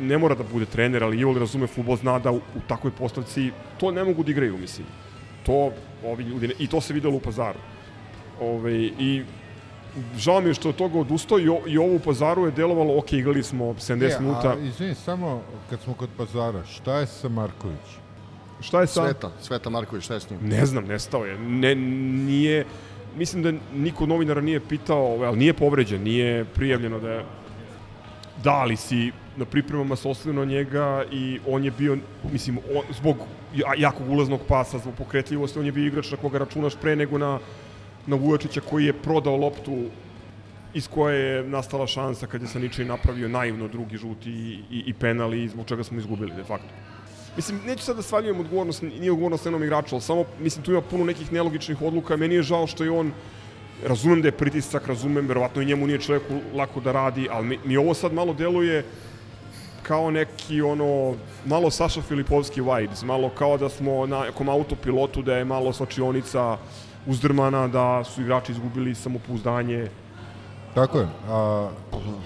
ne 0.00 0.18
mora 0.18 0.34
da 0.34 0.44
bude 0.52 0.66
trener, 0.66 1.04
ali 1.04 1.20
Ivol 1.20 1.38
razume 1.38 1.66
futbol, 1.66 1.96
zna 1.96 2.18
da 2.18 2.30
u, 2.30 2.36
u 2.36 2.60
takvoj 2.68 2.92
postavci 2.98 3.50
to 3.78 3.90
ne 3.90 4.04
mogu 4.04 4.24
da 4.24 4.30
igraju, 4.30 4.58
mislim. 4.58 4.86
To 5.46 5.72
ovi 6.04 6.24
ljudi, 6.24 6.48
ne, 6.48 6.54
i 6.58 6.66
to 6.66 6.80
se 6.80 6.94
videlo 6.94 7.16
u 7.16 7.20
pazaru. 7.20 7.58
Ove, 8.40 8.72
I 8.76 9.22
žao 10.16 10.40
mi 10.40 10.48
je 10.48 10.54
što 10.54 10.68
od 10.68 10.76
toga 10.76 10.98
odustao 10.98 11.38
i, 11.38 11.48
o, 11.48 11.60
i 11.66 11.78
ovo 11.78 11.94
u 11.94 11.98
pazaru 11.98 12.44
je 12.44 12.50
delovalo, 12.50 12.98
ok, 12.98 13.12
igrali 13.12 13.42
smo 13.42 13.64
70 13.66 13.90
E, 14.10 14.20
minuta. 14.20 14.50
A, 14.50 14.58
izvini, 14.58 14.94
samo 14.94 15.42
kad 15.70 15.80
smo 15.80 15.94
kod 15.94 16.08
pazara, 16.16 16.64
šta 16.64 16.94
je 16.94 17.06
sa 17.06 17.28
Marković? 17.28 17.88
Šta 18.60 18.80
je 18.80 18.86
sa... 18.86 19.04
Sveta, 19.04 19.30
Sveta 19.40 19.70
Marković, 19.70 20.04
šta 20.04 20.14
je 20.14 20.20
s 20.20 20.30
njim? 20.30 20.40
Ne 20.42 20.66
znam, 20.66 20.84
nestao 20.84 21.24
je. 21.24 21.38
Ne, 21.38 21.74
nije, 21.74 22.64
mislim 23.16 23.42
da 23.42 23.52
niko 23.74 24.02
od 24.04 24.08
novinara 24.08 24.40
nije 24.40 24.60
pitao, 24.60 25.18
ali 25.20 25.38
nije 25.38 25.52
povređen, 25.54 26.02
nije 26.02 26.44
prijavljeno 26.44 27.00
da 27.00 27.10
je... 27.10 27.24
da, 28.44 28.52
ali 28.52 28.76
si 28.76 29.12
na 29.36 29.44
pripremama 29.44 29.96
se 29.96 30.08
oslonio 30.08 30.40
na 30.40 30.50
njega 30.50 31.04
i 31.12 31.40
on 31.46 31.64
je 31.64 31.70
bio, 31.70 31.98
mislim, 32.32 32.58
on, 32.74 32.82
zbog 32.92 33.16
ja- 33.54 33.74
jakog 33.78 34.10
ulaznog 34.10 34.40
pasa, 34.48 34.78
zbog 34.78 34.94
pokretljivosti, 34.94 35.58
on 35.58 35.66
je 35.66 35.72
bio 35.72 35.86
igrač 35.86 36.10
na 36.10 36.16
koga 36.16 36.38
računaš 36.38 36.74
pre 36.76 36.96
nego 36.96 37.18
na, 37.18 37.38
na 38.06 38.16
Vujačića 38.16 38.60
koji 38.60 38.84
je 38.84 38.92
prodao 38.92 39.36
loptu 39.36 39.84
iz 40.74 40.88
koje 40.88 41.18
je 41.18 41.42
nastala 41.42 41.86
šansa 41.86 42.26
kad 42.26 42.42
je 42.42 42.48
sa 42.48 42.58
ničim 42.58 42.86
napravio 42.86 43.28
naivno 43.28 43.68
drugi 43.68 43.96
žuti 43.96 44.30
i, 44.30 44.58
i, 44.70 44.82
i 44.86 44.94
penal 44.94 45.34
i 45.34 45.48
zbog 45.48 45.66
čega 45.66 45.84
smo 45.84 45.98
izgubili 45.98 46.34
de 46.36 46.44
facto. 46.44 46.68
Mislim, 47.36 47.60
neću 47.66 47.84
sad 47.84 47.96
da 47.96 48.02
svaljujem 48.02 48.40
odgovornost, 48.40 48.82
nije 48.82 49.12
odgovornost 49.12 49.46
jednom 49.46 49.64
igraču, 49.64 49.94
ali 49.94 50.02
samo, 50.02 50.24
mislim, 50.40 50.64
tu 50.64 50.70
ima 50.70 50.80
puno 50.80 51.04
nekih 51.04 51.32
nelogičnih 51.32 51.82
odluka. 51.82 52.16
Meni 52.16 52.34
je 52.34 52.42
žao 52.42 52.66
što 52.66 52.84
je 52.84 52.90
on, 52.90 53.12
razumem 53.86 54.22
da 54.22 54.28
je 54.28 54.32
pritisak, 54.32 54.86
razumem, 54.86 55.26
verovatno 55.26 55.62
i 55.62 55.66
njemu 55.66 55.86
nije 55.86 56.00
čoveku 56.00 56.40
lako 56.54 56.80
da 56.80 56.92
radi, 56.92 57.28
ali 57.30 57.46
mi, 57.46 57.58
mi 57.64 57.76
ovo 57.76 57.94
sad 57.94 58.12
malo 58.12 58.34
deluje 58.34 58.84
kao 59.82 60.10
neki 60.10 60.62
ono 60.62 61.14
malo 61.46 61.70
Saša 61.70 62.02
Filipovski 62.02 62.60
vibes, 62.60 63.02
malo 63.02 63.28
kao 63.28 63.58
da 63.58 63.68
smo 63.68 64.06
na 64.06 64.24
nekom 64.24 64.48
autopilotu 64.48 65.22
da 65.22 65.36
je 65.36 65.44
malo 65.44 65.72
svačionica 65.72 66.58
uzdrmana, 67.06 67.68
da 67.68 68.04
su 68.04 68.22
igrači 68.22 68.52
izgubili 68.52 68.94
samopouzdanje. 68.94 69.88
Tako 70.74 70.98
je. 70.98 71.08
A, 71.28 71.70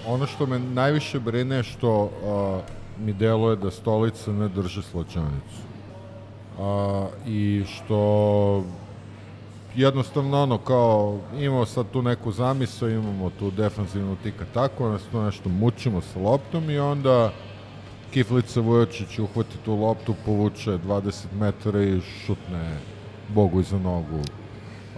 ono 0.07 0.27
što 0.27 0.47
me 0.47 0.59
najviše 0.59 1.21
brine 1.21 1.57
je 1.57 1.63
što 1.63 2.11
a, 2.25 2.61
mi 2.99 3.13
deluje 3.13 3.57
da 3.57 3.71
stolica 3.71 4.33
ne 4.33 4.49
drži 4.49 4.83
slačanicu. 4.83 5.63
A, 6.61 7.07
I 7.27 7.65
što 7.67 8.65
jednostavno 9.75 10.43
ono 10.43 10.59
kao 10.59 11.19
imamo 11.39 11.67
sad 11.67 11.87
tu 11.93 12.03
neku 12.03 12.33
zamisao, 12.33 12.89
imamo 12.89 13.31
tu 13.39 13.51
defanzivnu 13.51 14.17
tika 14.23 14.45
tako, 14.55 14.89
nas 14.89 15.03
tu 15.13 15.23
nešto 15.23 15.49
mučimo 15.49 16.01
sa 16.01 16.21
loptom 16.21 16.71
i 16.71 16.79
onda 16.79 17.33
Kiflica 18.13 18.61
Vujočić 18.61 19.19
uhvati 19.19 19.59
tu 19.65 19.75
loptu, 19.75 20.15
povuče 20.27 20.71
20 20.71 21.25
metara 21.39 21.83
i 21.83 22.01
šutne 22.01 22.79
Bogu 23.29 23.61
iza 23.61 23.79
nogu. 23.79 24.21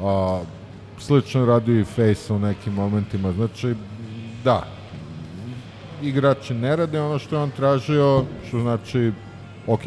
A, 0.03 0.41
slično 0.99 1.47
radi 1.47 1.81
i 1.81 1.85
Face 1.85 2.33
u 2.33 2.39
nekim 2.39 2.73
momentima. 2.73 3.33
Znači, 3.33 3.75
da, 4.45 4.63
igrači 6.03 6.55
ne 6.55 6.77
rade 6.77 7.01
ono 7.01 7.19
što 7.19 7.37
je 7.37 7.43
on 7.43 7.51
tražio, 7.51 8.25
što 8.49 8.61
znači, 8.61 9.13
ok, 9.67 9.81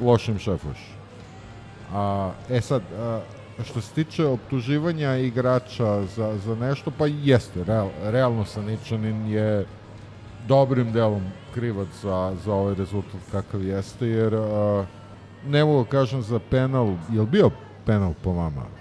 lošim 0.00 0.38
šefuješ. 0.38 0.78
A, 1.92 2.30
e 2.50 2.60
sad, 2.60 2.82
a, 2.98 3.20
što 3.64 3.80
se 3.80 3.94
tiče 3.94 4.26
optuživanja 4.26 5.16
igrača 5.16 6.04
za, 6.04 6.38
za 6.38 6.54
nešto, 6.54 6.90
pa 6.98 7.06
jeste, 7.06 7.64
real, 7.64 7.88
realno 8.02 8.44
Saničanin 8.44 9.28
je 9.28 9.66
dobrim 10.48 10.92
delom 10.92 11.22
krivac 11.54 11.88
za, 12.02 12.36
za 12.44 12.54
ovaj 12.54 12.74
rezultat 12.74 13.20
kakav 13.32 13.64
jeste, 13.64 14.08
jer 14.08 14.34
a, 14.34 14.84
ne 15.46 15.64
mogu 15.64 15.84
da 15.84 15.90
kažem 15.90 16.22
za 16.22 16.38
penal, 16.50 16.94
je 17.12 17.20
li 17.20 17.26
bio 17.26 17.50
penal 17.86 18.14
po 18.22 18.32
vama? 18.32 18.73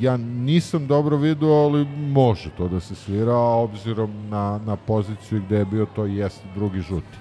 Ja 0.00 0.16
nisam 0.16 0.86
dobro 0.86 1.16
vidio, 1.16 1.48
ali 1.48 1.84
može 1.96 2.50
to 2.56 2.68
da 2.68 2.80
se 2.80 2.94
svira, 2.94 3.36
obzirom 3.36 4.28
na, 4.28 4.60
na 4.66 4.76
poziciju 4.76 5.42
gde 5.46 5.56
je 5.56 5.64
bio 5.64 5.86
to 5.86 6.04
jeste 6.04 6.44
drugi 6.54 6.80
žuti. 6.80 7.18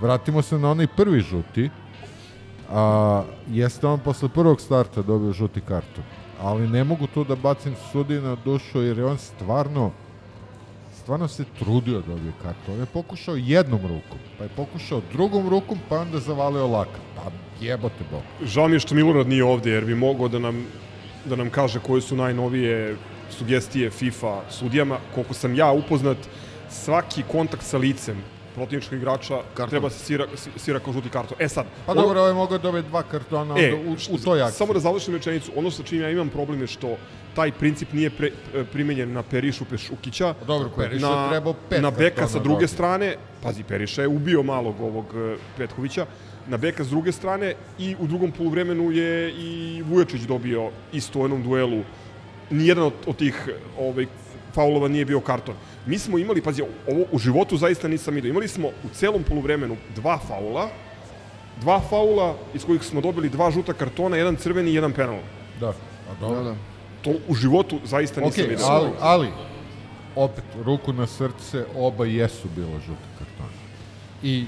Vratimo 0.00 0.42
se 0.42 0.58
na 0.58 0.70
onaj 0.70 0.86
prvi 0.86 1.20
žuti, 1.20 1.70
a, 2.70 3.22
jeste 3.50 3.86
on 3.86 4.00
posle 4.00 4.28
prvog 4.28 4.60
starta 4.60 5.02
dobio 5.02 5.32
žuti 5.32 5.60
karton, 5.60 6.04
ali 6.42 6.68
ne 6.68 6.84
mogu 6.84 7.06
tu 7.06 7.24
da 7.24 7.36
bacim 7.36 7.74
sudi 7.92 8.20
na 8.20 8.36
dušu 8.44 8.82
jer 8.82 8.98
je 8.98 9.04
on 9.04 9.18
stvarno 9.18 9.90
stvarno 11.02 11.28
se 11.28 11.44
trudio 11.58 12.00
da 12.00 12.06
dobije 12.06 12.32
kartu. 12.42 12.72
On 12.72 12.78
je 12.78 12.86
pokušao 12.86 13.36
jednom 13.36 13.80
rukom, 13.80 14.18
pa 14.38 14.44
je 14.44 14.50
pokušao 14.56 15.02
drugom 15.12 15.48
rukom, 15.48 15.78
pa 15.88 15.98
onda 15.98 16.18
zavalio 16.18 16.66
lakat. 16.66 17.00
Pa 17.16 17.30
jebote 17.60 18.04
bog. 18.10 18.22
Žao 18.48 18.68
mi 18.68 18.74
je 18.74 18.80
što 18.80 18.94
Milorad 18.94 19.28
nije 19.28 19.44
ovde, 19.44 19.70
jer 19.70 19.84
bi 19.84 19.94
mogao 19.94 20.28
da 20.28 20.38
nam, 20.38 20.66
da 21.24 21.36
nam 21.36 21.50
kaže 21.50 21.80
koje 21.80 22.02
su 22.02 22.16
najnovije 22.16 22.96
sugestije 23.30 23.90
FIFA 23.90 24.40
sudijama. 24.50 24.98
Koliko 25.14 25.34
sam 25.34 25.54
ja 25.54 25.72
upoznat, 25.72 26.16
svaki 26.70 27.22
kontakt 27.22 27.62
sa 27.62 27.78
licem 27.78 28.16
protivničkog 28.54 28.98
igrača 28.98 29.34
Karton. 29.46 29.68
treba 29.68 29.90
se 29.90 29.98
svira, 29.98 30.26
svira 30.56 30.78
kao 30.78 30.92
žuti 30.92 31.08
karton. 31.08 31.36
E 31.40 31.48
sad, 31.48 31.66
Pa 31.86 31.92
ovo- 31.92 32.00
dobro, 32.02 32.20
ovaj 32.20 32.34
mogao 32.34 32.58
da 32.58 32.62
dobije 32.62 32.82
dva 32.82 33.02
kartona 33.02 33.54
E, 33.58 33.74
u, 33.76 33.92
u 34.10 34.18
toj 34.18 34.42
akciji. 34.42 34.56
Samo 34.56 34.72
da 34.72 34.80
završim 34.80 35.14
rečenicu, 35.14 35.52
ono 35.56 35.70
sa 35.70 35.82
čim 35.82 36.00
ja 36.00 36.10
imam 36.10 36.28
problem 36.28 36.60
je 36.60 36.66
što 36.66 36.96
taj 37.34 37.52
princip 37.52 37.92
nije 37.92 38.10
pre, 38.10 38.30
e, 38.54 38.64
primenjen 38.64 39.12
na 39.12 39.22
Perišu 39.22 39.64
Pešukića. 39.64 40.34
Pa 40.34 40.44
dobro, 40.44 40.68
Periša 40.70 41.06
na, 41.08 41.28
trebao 41.30 41.54
pet 41.68 41.82
Na 41.82 41.90
Beka 41.90 42.28
sa 42.28 42.38
druge 42.38 42.48
dobiti. 42.50 42.72
strane, 42.72 43.14
pazi, 43.42 43.62
Periša 43.62 44.02
je 44.02 44.08
ubio 44.08 44.42
malog 44.42 44.80
ovog 44.80 45.04
e, 45.14 45.36
Petkovića, 45.56 46.06
na 46.46 46.56
Beka 46.56 46.84
s 46.84 46.88
druge 46.88 47.12
strane 47.12 47.54
i 47.78 47.96
u 47.98 48.06
drugom 48.06 48.32
poluvremenu 48.32 48.90
je 48.90 49.32
i 49.32 49.82
Vujačić 49.82 50.20
dobio 50.20 50.70
isto 50.92 51.18
u 51.18 51.22
jednom 51.22 51.42
duelu. 51.42 51.82
Nijedan 52.50 52.84
od, 52.84 52.92
od 53.06 53.16
tih 53.16 53.48
ovaj, 53.78 54.06
faulova 54.54 54.88
nije 54.88 55.04
bio 55.04 55.20
karton. 55.20 55.54
Mi 55.86 55.98
smo 55.98 56.18
imali, 56.18 56.42
pazi, 56.42 56.62
ovo 56.88 57.04
u 57.12 57.18
životu 57.18 57.56
zaista 57.56 57.88
nisam 57.88 58.14
vidio. 58.14 58.30
Imali 58.30 58.48
smo 58.48 58.68
u 58.68 58.88
celom 58.92 59.22
poluvremenu 59.22 59.76
dva 59.94 60.18
faula, 60.18 60.68
dva 61.60 61.80
faula 61.80 62.36
iz 62.54 62.64
kojih 62.64 62.82
smo 62.82 63.00
dobili 63.00 63.28
dva 63.28 63.50
žuta 63.50 63.72
kartona, 63.72 64.16
jedan 64.16 64.36
crveni 64.36 64.70
i 64.70 64.74
jedan 64.74 64.92
penal. 64.92 65.18
Da, 65.60 65.68
a 65.68 66.14
dobro. 66.20 66.42
Da, 66.42 66.50
da. 66.50 66.56
To 67.02 67.14
u 67.28 67.34
životu 67.34 67.78
zaista 67.84 68.20
nisam 68.20 68.44
vidio. 68.48 68.66
ali, 68.66 68.90
ali, 69.00 69.28
opet, 70.16 70.44
ruku 70.64 70.92
na 70.92 71.06
srce, 71.06 71.64
oba 71.76 72.06
jesu 72.06 72.48
bila 72.56 72.80
žuta 72.80 73.08
kartona. 73.18 73.58
I 74.22 74.46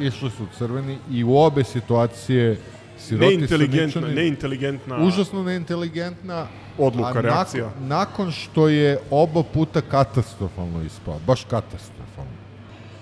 išli 0.00 0.30
su 0.30 0.46
crveni 0.58 0.98
i 1.10 1.24
u 1.24 1.36
obe 1.36 1.64
situacije 1.64 2.58
Siroti 2.98 3.36
Neinteligentna, 3.36 4.00
Saničanin- 4.02 4.14
neinteligentna 4.14 4.96
Užasno 4.96 5.42
neinteligentna 5.42 6.46
Odluka, 6.78 7.18
a 7.18 7.20
reakcija. 7.20 7.64
Nakon, 7.64 7.88
nakon 7.88 8.32
što 8.32 8.68
je 8.68 8.98
oba 9.10 9.42
puta 9.42 9.80
katastrofalno 9.80 10.82
ispao, 10.82 11.18
baš 11.26 11.44
katastrofalno. 11.44 12.30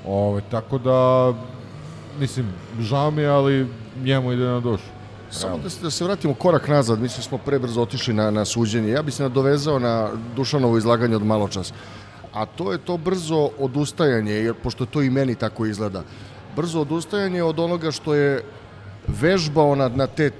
Ove, 0.06 0.42
tako 0.50 0.78
da, 0.78 1.32
mislim, 2.18 2.46
žao 2.80 3.10
mi 3.10 3.22
je, 3.22 3.28
ali 3.28 3.66
njemu 4.02 4.32
ide 4.32 4.44
na 4.44 4.60
dušu. 4.60 4.84
Samo 5.30 5.58
da 5.58 5.70
se, 5.70 5.82
da 5.82 5.90
se 5.90 6.04
vratimo 6.04 6.34
korak 6.34 6.68
nazad, 6.68 7.00
mislim 7.00 7.22
smo 7.22 7.38
prebrzo 7.38 7.82
otišli 7.82 8.14
na, 8.14 8.30
na 8.30 8.44
suđenje. 8.44 8.88
Ja 8.90 9.02
bih 9.02 9.14
se 9.14 9.22
nadovezao 9.22 9.78
na 9.78 10.08
Dušanovo 10.36 10.78
izlaganje 10.78 11.16
od 11.16 11.24
malo 11.24 11.48
čas. 11.48 11.72
A 12.32 12.46
to 12.46 12.72
je 12.72 12.78
to 12.78 12.96
brzo 12.96 13.50
odustajanje, 13.58 14.32
jer 14.32 14.54
pošto 14.54 14.86
to 14.86 15.02
i 15.02 15.10
meni 15.10 15.34
tako 15.34 15.66
izgleda. 15.66 16.02
Brzo 16.56 16.80
odustajanje 16.80 17.42
od 17.42 17.58
onoga 17.60 17.90
što 17.90 18.14
je 18.14 18.42
vežbao 19.06 19.74
na, 19.74 19.88
na 19.88 20.06
te 20.06 20.30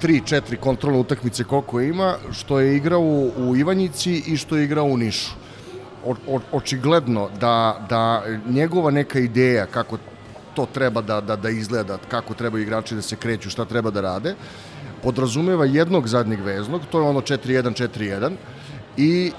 tri, 0.00 0.22
četiri 0.24 0.56
kontrolne 0.56 0.98
utakmice 0.98 1.44
koliko 1.44 1.80
ima, 1.80 2.14
što 2.32 2.60
je 2.60 2.76
igrao 2.76 3.00
u, 3.00 3.32
u 3.36 3.56
Ivanjici 3.56 4.22
i 4.26 4.36
što 4.36 4.56
je 4.56 4.64
igrao 4.64 4.84
u 4.84 4.96
Nišu. 4.96 5.30
O, 6.06 6.14
o, 6.26 6.40
očigledno 6.52 7.28
da, 7.40 7.86
da 7.88 8.22
njegova 8.48 8.90
neka 8.90 9.18
ideja 9.18 9.66
kako 9.66 9.98
to 10.54 10.66
treba 10.66 11.02
da, 11.02 11.20
da, 11.20 11.36
da 11.36 11.50
izgleda, 11.50 11.98
kako 12.08 12.34
trebaju 12.34 12.62
igrači 12.62 12.94
da 12.94 13.02
se 13.02 13.16
kreću, 13.16 13.50
šta 13.50 13.64
treba 13.64 13.90
da 13.90 14.00
rade, 14.00 14.34
podrazumeva 15.02 15.64
jednog 15.64 16.08
zadnjeg 16.08 16.40
veznog, 16.40 16.82
to 16.90 17.00
je 17.00 17.08
ono 17.08 17.20
4-1-4-1 17.20 18.32
i 18.96 19.32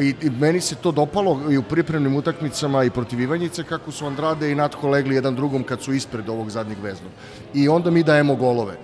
i, 0.00 0.14
i 0.22 0.30
meni 0.30 0.60
se 0.60 0.74
to 0.74 0.92
dopalo 0.92 1.40
i 1.50 1.58
u 1.58 1.62
pripremnim 1.62 2.16
utakmicama 2.16 2.84
i 2.84 2.90
protiv 2.90 3.20
Ivanjice 3.20 3.64
kako 3.64 3.92
su 3.92 4.06
Andrade 4.06 4.50
i 4.50 4.54
Natko 4.54 4.88
legli 4.88 5.14
jedan 5.14 5.34
drugom 5.34 5.62
kad 5.62 5.82
su 5.82 5.92
ispred 5.92 6.28
ovog 6.28 6.50
zadnjeg 6.50 6.78
veznog. 6.82 7.12
I 7.54 7.68
onda 7.68 7.90
mi 7.90 8.02
dajemo 8.02 8.36
golove. 8.36 8.76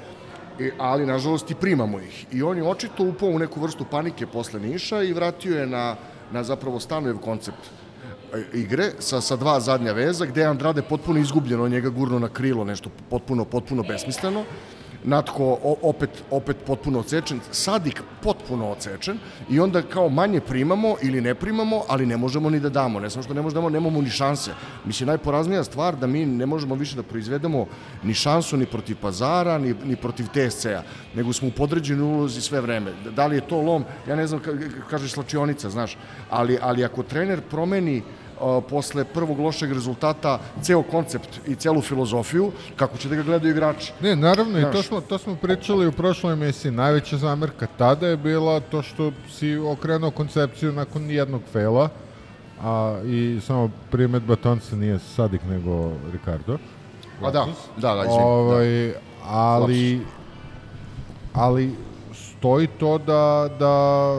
I, 0.61 0.71
ali 0.79 1.07
nažalost 1.07 1.51
i 1.51 1.55
primamo 1.55 2.01
ih. 2.01 2.27
I 2.33 2.43
on 2.43 2.57
je 2.57 2.69
očito 2.69 3.05
upao 3.05 3.29
u 3.29 3.39
neku 3.39 3.61
vrstu 3.61 3.85
panike 3.91 4.27
posle 4.27 4.61
Niša 4.61 5.03
i 5.03 5.13
vratio 5.13 5.61
je 5.61 5.67
na, 5.67 5.97
na 6.33 6.43
zapravo 6.45 6.81
Stanojev 6.81 7.19
koncept 7.19 7.71
e, 8.35 8.59
igre 8.59 8.91
sa, 8.99 9.21
sa 9.21 9.37
dva 9.37 9.61
zadnja 9.61 9.93
veza 9.93 10.27
gde 10.27 10.41
je 10.41 10.47
Andrade 10.47 10.83
potpuno 10.83 11.21
izgubljen, 11.21 11.69
njega 11.69 11.89
gurno 11.89 12.19
na 12.19 12.29
krilo, 12.29 12.65
nešto 12.65 12.91
potpuno, 13.11 13.45
potpuno 13.45 13.83
besmisleno. 13.83 14.45
Natko 15.05 15.59
opet, 15.83 16.11
opet 16.31 16.57
potpuno 16.67 16.99
odsečen, 16.99 17.41
Sadik 17.51 18.03
potpuno 18.23 18.71
odsečen 18.71 19.19
i 19.51 19.61
onda 19.61 19.83
kao 19.83 20.09
manje 20.09 20.41
primamo 20.41 20.97
ili 21.03 21.21
ne 21.21 21.35
primamo, 21.35 21.83
ali 21.89 22.07
ne 22.07 22.17
možemo 22.17 22.51
ni 22.51 22.61
da 22.61 22.69
damo. 22.69 23.01
Ne 23.01 23.11
samo 23.11 23.23
što 23.23 23.35
ne 23.35 23.43
možemo, 23.43 23.71
nemamo 23.71 24.03
ni 24.03 24.11
šanse. 24.11 24.51
Mislim, 24.85 25.07
najporaznija 25.07 25.65
stvar 25.65 25.97
da 25.97 26.07
mi 26.07 26.27
ne 26.27 26.47
možemo 26.47 26.75
više 26.75 26.97
da 26.97 27.03
proizvedemo 27.03 27.67
ni 28.03 28.15
šansu 28.15 28.57
ni 28.57 28.67
protiv 28.67 28.97
pazara, 29.01 29.59
ni, 29.59 29.75
ni 29.85 29.97
protiv 29.97 30.27
TSC-a, 30.27 30.83
nego 31.15 31.33
smo 31.33 31.49
u 31.49 31.53
podređenoj 31.57 32.05
ulozi 32.05 32.41
sve 32.41 32.61
vreme. 32.61 32.93
Da 33.17 33.27
li 33.27 33.37
je 33.37 33.49
to 33.49 33.61
lom, 33.61 33.85
ja 34.09 34.17
ne 34.17 34.27
znam, 34.27 34.41
ka- 34.41 34.71
kaže 34.91 35.09
slačionica, 35.09 35.71
znaš, 35.71 35.97
ali, 36.31 36.59
ali 36.63 36.85
ako 36.85 37.03
trener 37.03 37.41
promeni 37.41 37.99
uh, 37.99 38.20
posle 38.69 39.05
prvog 39.05 39.41
lošeg 39.41 39.73
rezultata 39.73 40.39
ceo 40.63 40.83
koncept 40.83 41.41
i 41.47 41.55
celu 41.55 41.81
filozofiju, 41.81 42.53
kako 42.77 42.99
će 42.99 43.09
da 43.09 43.15
ga 43.15 43.23
gledaju 43.23 43.51
igrači. 43.51 43.93
Ne, 44.01 44.17
naravno, 44.17 44.59
i 44.59 44.63
to 44.63 44.73
Znaš. 44.73 44.87
smo, 44.87 45.01
to 45.01 45.19
smo 45.19 45.37
pričali 45.37 45.87
u 45.87 45.93
prošloj 45.93 46.33
emisiji. 46.33 46.73
Najveća 46.73 47.17
zamerka 47.17 47.67
tada 47.79 48.07
je 48.07 48.17
bila 48.17 48.61
to 48.61 48.83
što 48.83 49.13
si 49.31 49.57
okrenuo 49.57 50.11
koncepciju 50.11 50.73
nakon 50.73 51.11
jednog 51.11 51.43
fela, 51.53 51.89
A, 52.63 53.01
I 53.07 53.41
samo 53.41 53.71
primetba 53.91 54.37
Tonsa 54.37 54.77
nije 54.77 54.99
Sadik 54.99 55.41
nego 55.45 55.93
Ricardo. 56.13 56.59
A 57.23 57.31
da, 57.31 57.47
da, 57.77 57.95
da, 57.95 58.01
izvini, 58.01 58.23
Ovaj, 58.23 58.93
ali, 59.25 60.01
ali 61.33 61.75
stoji 62.15 62.67
to 62.67 62.99
da, 62.99 63.49
da 63.59 64.17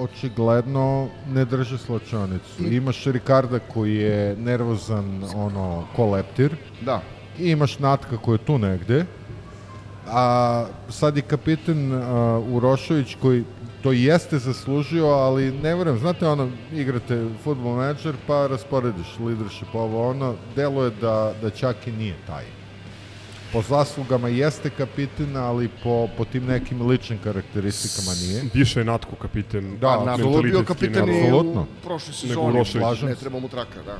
očigledno 0.00 1.08
ne 1.32 1.44
drže 1.44 1.78
slačonicu. 1.78 2.64
Imaš 2.70 3.04
Ricarda 3.04 3.58
koji 3.58 3.96
je 3.96 4.36
nervozan, 4.36 5.24
ono, 5.34 5.84
ko 5.96 6.10
leptir. 6.10 6.56
Da. 6.80 7.02
I 7.38 7.50
imaš 7.50 7.78
Natka 7.78 8.16
koji 8.16 8.34
je 8.34 8.44
tu 8.44 8.58
negde. 8.58 9.04
A 10.06 10.66
sad 10.88 11.16
je 11.16 11.22
kapiten 11.22 11.92
uh, 11.92 12.02
Urošović 12.54 13.16
koji 13.22 13.44
to 13.82 13.92
jeste 13.92 14.38
zaslužio, 14.38 15.06
ali 15.06 15.52
ne 15.52 15.74
verujem, 15.74 15.98
znate 15.98 16.28
ono, 16.28 16.50
igrate 16.72 17.28
futbol 17.44 17.76
menadžer 17.76 18.14
pa 18.26 18.46
rasporediš 18.46 19.18
leadership 19.18 19.74
ovo 19.74 20.10
ono, 20.10 20.34
deluje 20.56 20.90
da, 21.00 21.32
da 21.42 21.50
čak 21.50 21.86
i 21.86 21.92
nije 21.92 22.14
taj. 22.26 22.59
Po 23.52 23.62
zaslugama 23.62 24.28
jeste 24.28 24.70
kapiten, 24.70 25.36
ali 25.36 25.68
po, 25.82 26.08
po 26.16 26.24
tim 26.24 26.46
nekim 26.46 26.86
ličnim 26.86 27.18
karakteristikama 27.18 28.14
nije. 28.14 28.42
Više 28.54 28.80
je 28.80 28.84
Natko 28.84 29.16
kapiten. 29.16 29.78
Da, 29.78 30.04
Napolo 30.04 30.42
bio 30.42 30.64
kapiten 30.64 31.08
i 31.08 31.20
Apsolutno. 31.22 31.62
u 31.62 31.84
prošloj 31.84 32.14
sezoni. 32.14 33.08
Ne 33.08 33.14
treba 33.14 33.40
mu 33.40 33.48
traka, 33.48 33.82
da. 33.86 33.98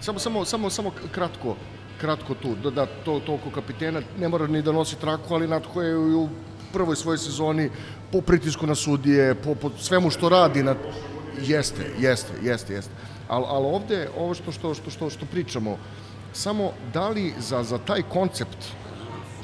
Samo, 0.00 0.18
samo, 0.18 0.44
samo, 0.44 0.70
samo 0.70 0.90
kratko, 1.14 1.56
kratko 2.00 2.34
tu, 2.34 2.54
da, 2.62 2.70
da 2.70 2.86
to, 3.04 3.20
to 3.20 3.34
oko 3.34 3.50
kapitena 3.50 4.02
ne 4.18 4.28
mora 4.28 4.46
ni 4.46 4.62
da 4.62 4.72
nosi 4.72 4.96
traku, 5.00 5.34
ali 5.34 5.48
Natko 5.48 5.82
je 5.82 5.96
u 5.96 6.28
prvoj 6.72 6.96
svojoj 6.96 7.18
sezoni 7.18 7.70
po 8.12 8.20
pritisku 8.20 8.66
na 8.66 8.74
sudije, 8.74 9.34
po, 9.34 9.54
po 9.54 9.70
svemu 9.78 10.10
što 10.10 10.28
radi, 10.28 10.62
na, 10.62 10.74
jeste, 11.42 11.90
jeste, 11.98 12.32
jeste, 12.42 12.74
jeste. 12.74 12.92
Ali 13.28 13.44
al 13.48 13.66
ovde, 13.66 14.08
ovo 14.16 14.34
što, 14.34 14.52
što, 14.52 14.74
što, 14.74 14.90
što, 14.90 15.10
što 15.10 15.26
pričamo, 15.26 15.78
samo 16.38 16.70
da 16.94 17.08
li 17.08 17.32
za, 17.38 17.62
za 17.62 17.78
taj 17.78 18.02
koncept 18.02 18.58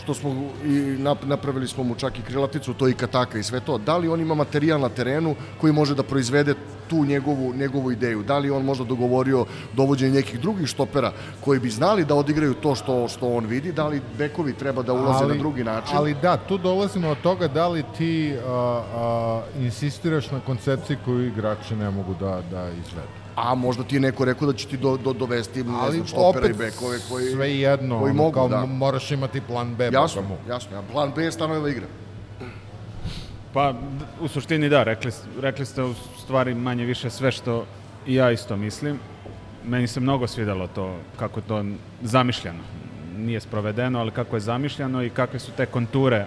što 0.02 0.14
smo 0.14 0.30
i 0.64 0.68
nap- 1.00 1.24
napravili 1.26 1.68
smo 1.68 1.84
mu 1.84 1.94
čak 1.94 2.18
i 2.18 2.22
krilaticu, 2.22 2.74
to 2.74 2.88
i 2.88 2.94
kataka 2.94 3.38
i 3.38 3.42
sve 3.42 3.60
to. 3.60 3.78
Da 3.78 3.96
li 3.96 4.08
on 4.08 4.20
ima 4.20 4.34
materijal 4.34 4.80
na 4.80 4.88
terenu 4.88 5.34
koji 5.60 5.72
može 5.72 5.94
da 5.94 6.02
proizvede 6.02 6.54
tu 6.88 7.04
njegovu, 7.04 7.54
njegovu 7.54 7.92
ideju? 7.92 8.22
Da 8.22 8.38
li 8.38 8.50
on 8.50 8.64
možda 8.64 8.84
dogovorio 8.84 9.46
dovođenje 9.72 10.14
nekih 10.14 10.40
drugih 10.40 10.66
štopera 10.68 11.12
koji 11.40 11.60
bi 11.60 11.70
znali 11.70 12.04
da 12.04 12.14
odigraju 12.14 12.54
to 12.54 12.74
što, 12.74 13.08
što 13.08 13.32
on 13.32 13.46
vidi? 13.46 13.72
Da 13.72 13.88
li 13.88 14.02
bekovi 14.18 14.52
treba 14.52 14.82
da 14.82 14.92
ulaze 14.92 15.26
na 15.26 15.34
drugi 15.34 15.64
način? 15.64 15.96
Ali 15.96 16.14
da, 16.22 16.36
tu 16.36 16.58
dolazimo 16.58 17.08
od 17.08 17.20
toga 17.22 17.48
da 17.48 17.68
li 17.68 17.84
ti 17.98 18.36
a, 18.46 18.50
a, 18.50 19.42
insistiraš 19.58 20.30
na 20.30 20.40
koncepciji 20.40 20.96
koju 21.04 21.26
igrači 21.26 21.76
ne 21.76 21.90
mogu 21.90 22.14
da, 22.20 22.42
da 22.50 22.68
izvedu. 22.68 23.23
A 23.36 23.54
možda 23.54 23.84
ti 23.84 23.96
je 23.96 24.00
neko 24.00 24.24
rekao 24.24 24.52
da 24.52 24.58
će 24.58 24.68
ti 24.68 24.76
do, 24.76 24.96
do, 24.96 25.12
dovesti 25.12 25.64
ne 25.64 25.74
Ali 25.80 25.96
znam, 25.96 26.06
štopera 26.06 26.46
i 26.46 26.52
bekove 26.52 26.98
koji, 27.08 27.30
sve 27.32 27.58
jedno, 27.58 28.00
koji 28.00 28.12
mogu, 28.14 28.32
kao 28.32 28.48
da. 28.48 28.66
moraš 28.66 29.10
imati 29.10 29.40
plan 29.40 29.74
B. 29.74 29.90
Jasno, 29.92 30.22
mu. 30.22 30.36
jasno. 30.48 30.82
Plan 30.92 31.12
B 31.16 31.24
je 31.24 31.32
Stanojeva 31.32 31.68
igra. 31.68 31.86
Pa, 33.52 33.74
u 34.20 34.28
suštini 34.28 34.68
da, 34.68 34.82
rekli, 34.82 35.12
rekli 35.40 35.66
ste 35.66 35.82
u 35.82 35.94
stvari 36.18 36.54
manje 36.54 36.84
više 36.84 37.10
sve 37.10 37.32
što 37.32 37.64
i 38.06 38.14
ja 38.14 38.30
isto 38.30 38.56
mislim. 38.56 38.98
Meni 39.64 39.86
se 39.86 40.00
mnogo 40.00 40.26
svidelo 40.26 40.66
to, 40.66 40.96
kako 41.18 41.40
je 41.40 41.44
to 41.44 41.64
zamišljeno. 42.02 42.58
Nije 43.16 43.40
sprovedeno, 43.40 44.00
ali 44.00 44.10
kako 44.10 44.36
je 44.36 44.40
zamišljeno 44.40 45.02
i 45.02 45.10
kakve 45.10 45.38
su 45.38 45.52
te 45.56 45.66
konture 45.66 46.26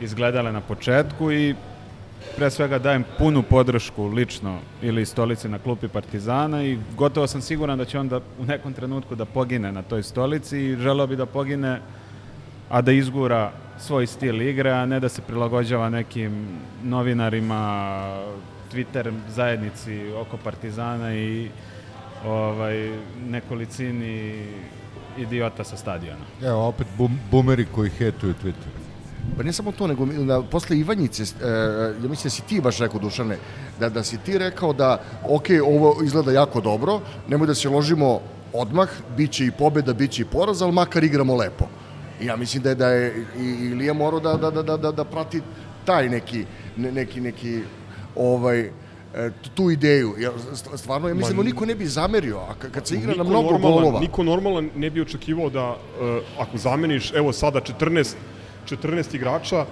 izgledale 0.00 0.52
na 0.52 0.60
početku 0.60 1.32
i 1.32 1.54
pre 2.36 2.50
svega 2.50 2.78
dajem 2.78 3.04
punu 3.18 3.42
podršku 3.42 4.06
lično 4.06 4.58
ili 4.82 5.06
stolici 5.06 5.48
na 5.48 5.58
klupi 5.58 5.88
Partizana 5.88 6.62
i 6.62 6.78
gotovo 6.96 7.26
sam 7.26 7.40
siguran 7.40 7.78
da 7.78 7.84
će 7.84 7.98
on 7.98 8.08
da 8.08 8.16
u 8.16 8.44
nekom 8.44 8.72
trenutku 8.72 9.14
da 9.14 9.24
pogine 9.24 9.72
na 9.72 9.82
toj 9.82 10.02
stolici 10.02 10.58
i 10.58 10.76
želeo 10.76 11.06
bi 11.06 11.16
da 11.16 11.26
pogine 11.26 11.80
a 12.70 12.80
da 12.82 12.92
izgura 12.92 13.52
svoj 13.78 14.06
stil 14.06 14.42
igre, 14.42 14.70
a 14.70 14.86
ne 14.86 15.00
da 15.00 15.08
se 15.08 15.22
prilagođava 15.22 15.88
nekim 15.90 16.46
novinarima, 16.82 18.00
Twitter 18.72 19.12
zajednici 19.28 20.12
oko 20.12 20.36
Partizana 20.36 21.14
i 21.14 21.48
ovaj, 22.26 22.90
nekolicini 23.26 24.46
idiota 25.18 25.64
sa 25.64 25.76
stadiona. 25.76 26.24
Evo, 26.42 26.68
opet 26.68 26.86
bum, 26.98 27.18
boomeri 27.30 27.66
koji 27.74 27.90
hetuju 27.90 28.34
Twitter. 28.44 28.79
Pa 29.36 29.42
ne 29.42 29.52
samo 29.52 29.72
to, 29.72 29.86
nego 29.86 30.06
na, 30.06 30.42
posle 30.42 30.78
Ivanjice, 30.78 31.22
e, 31.22 31.48
ja 31.94 32.08
mislim 32.08 32.24
da 32.24 32.30
si 32.30 32.42
ti 32.42 32.60
baš 32.60 32.78
rekao, 32.78 33.00
Dušane, 33.00 33.36
da, 33.80 33.88
da 33.88 34.02
si 34.04 34.18
ti 34.18 34.38
rekao 34.38 34.72
da, 34.72 35.00
ok, 35.24 35.44
ovo 35.64 36.02
izgleda 36.04 36.32
jako 36.32 36.60
dobro, 36.60 37.00
nemoj 37.28 37.46
da 37.46 37.54
se 37.54 37.68
ložimo 37.68 38.20
odmah, 38.52 38.88
bit 39.16 39.30
će 39.30 39.46
i 39.46 39.50
pobeda, 39.50 39.92
bit 39.92 40.10
će 40.10 40.22
i 40.22 40.26
poraz, 40.26 40.62
ali 40.62 40.72
makar 40.72 41.04
igramo 41.04 41.36
lepo. 41.36 41.64
I 42.20 42.26
ja 42.26 42.36
mislim 42.36 42.62
da 42.62 42.68
je, 42.68 42.74
da 42.74 42.88
je 42.88 43.06
i 43.38 43.44
Ilija 43.44 43.92
morao 43.94 44.20
da, 44.20 44.32
da, 44.34 44.50
da, 44.50 44.62
da, 44.62 44.76
da, 44.76 44.92
da 44.92 45.04
prati 45.04 45.40
taj 45.84 46.08
neki, 46.08 46.44
ne, 46.76 46.92
neki, 46.92 47.20
neki, 47.20 47.60
ovaj, 48.16 48.60
e, 48.60 48.70
tu 49.54 49.70
ideju. 49.70 50.14
Ja, 50.18 50.30
st- 50.32 50.76
stvarno, 50.76 51.08
ja 51.08 51.14
mislim 51.14 51.30
da 51.30 51.36
mu 51.36 51.44
niko 51.44 51.66
ne 51.66 51.74
bi 51.74 51.86
zamerio, 51.86 52.38
a 52.38 52.54
ka- 52.56 52.70
kad 52.70 52.86
se 52.86 52.94
igra 52.94 53.14
na 53.14 53.24
mnogo 53.24 53.48
normalan- 53.50 53.60
golova. 53.62 54.00
Niko 54.00 54.22
normalan 54.22 54.70
ne 54.76 54.90
bi 54.90 55.00
očekivao 55.00 55.50
da 55.50 55.70
uh, 55.70 55.76
ako 56.38 56.58
zameniš, 56.58 57.12
evo 57.12 57.32
sada 57.32 57.60
14, 57.60 58.14
14 58.70 59.14
igrača, 59.14 59.64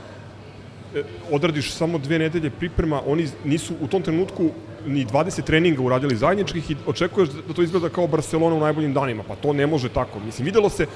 e, 0.95 1.03
odradiš 1.31 1.73
samo 1.73 1.99
dve 1.99 2.19
nedelje 2.19 2.51
priprema, 2.51 3.03
oni 3.07 3.29
nisu 3.45 3.75
u 3.81 3.87
tom 3.87 4.03
trenutku 4.03 4.51
ni 4.87 5.07
20 5.07 5.43
treninga 5.43 5.83
uradili 5.83 6.17
zajedničkih 6.17 6.71
i 6.71 6.77
očekuješ 6.87 7.29
da 7.29 7.55
to 7.55 7.63
izgleda 7.63 7.89
kao 7.89 8.07
Barcelona 8.07 8.57
u 8.57 8.61
najboljim 8.61 8.95
danima. 8.95 9.23
Pa 9.29 9.37
to 9.37 9.53
ne 9.53 9.67
može 9.67 9.89
tako. 9.89 10.21
Mislim, 10.21 10.45
videlo 10.45 10.69
se, 10.69 10.87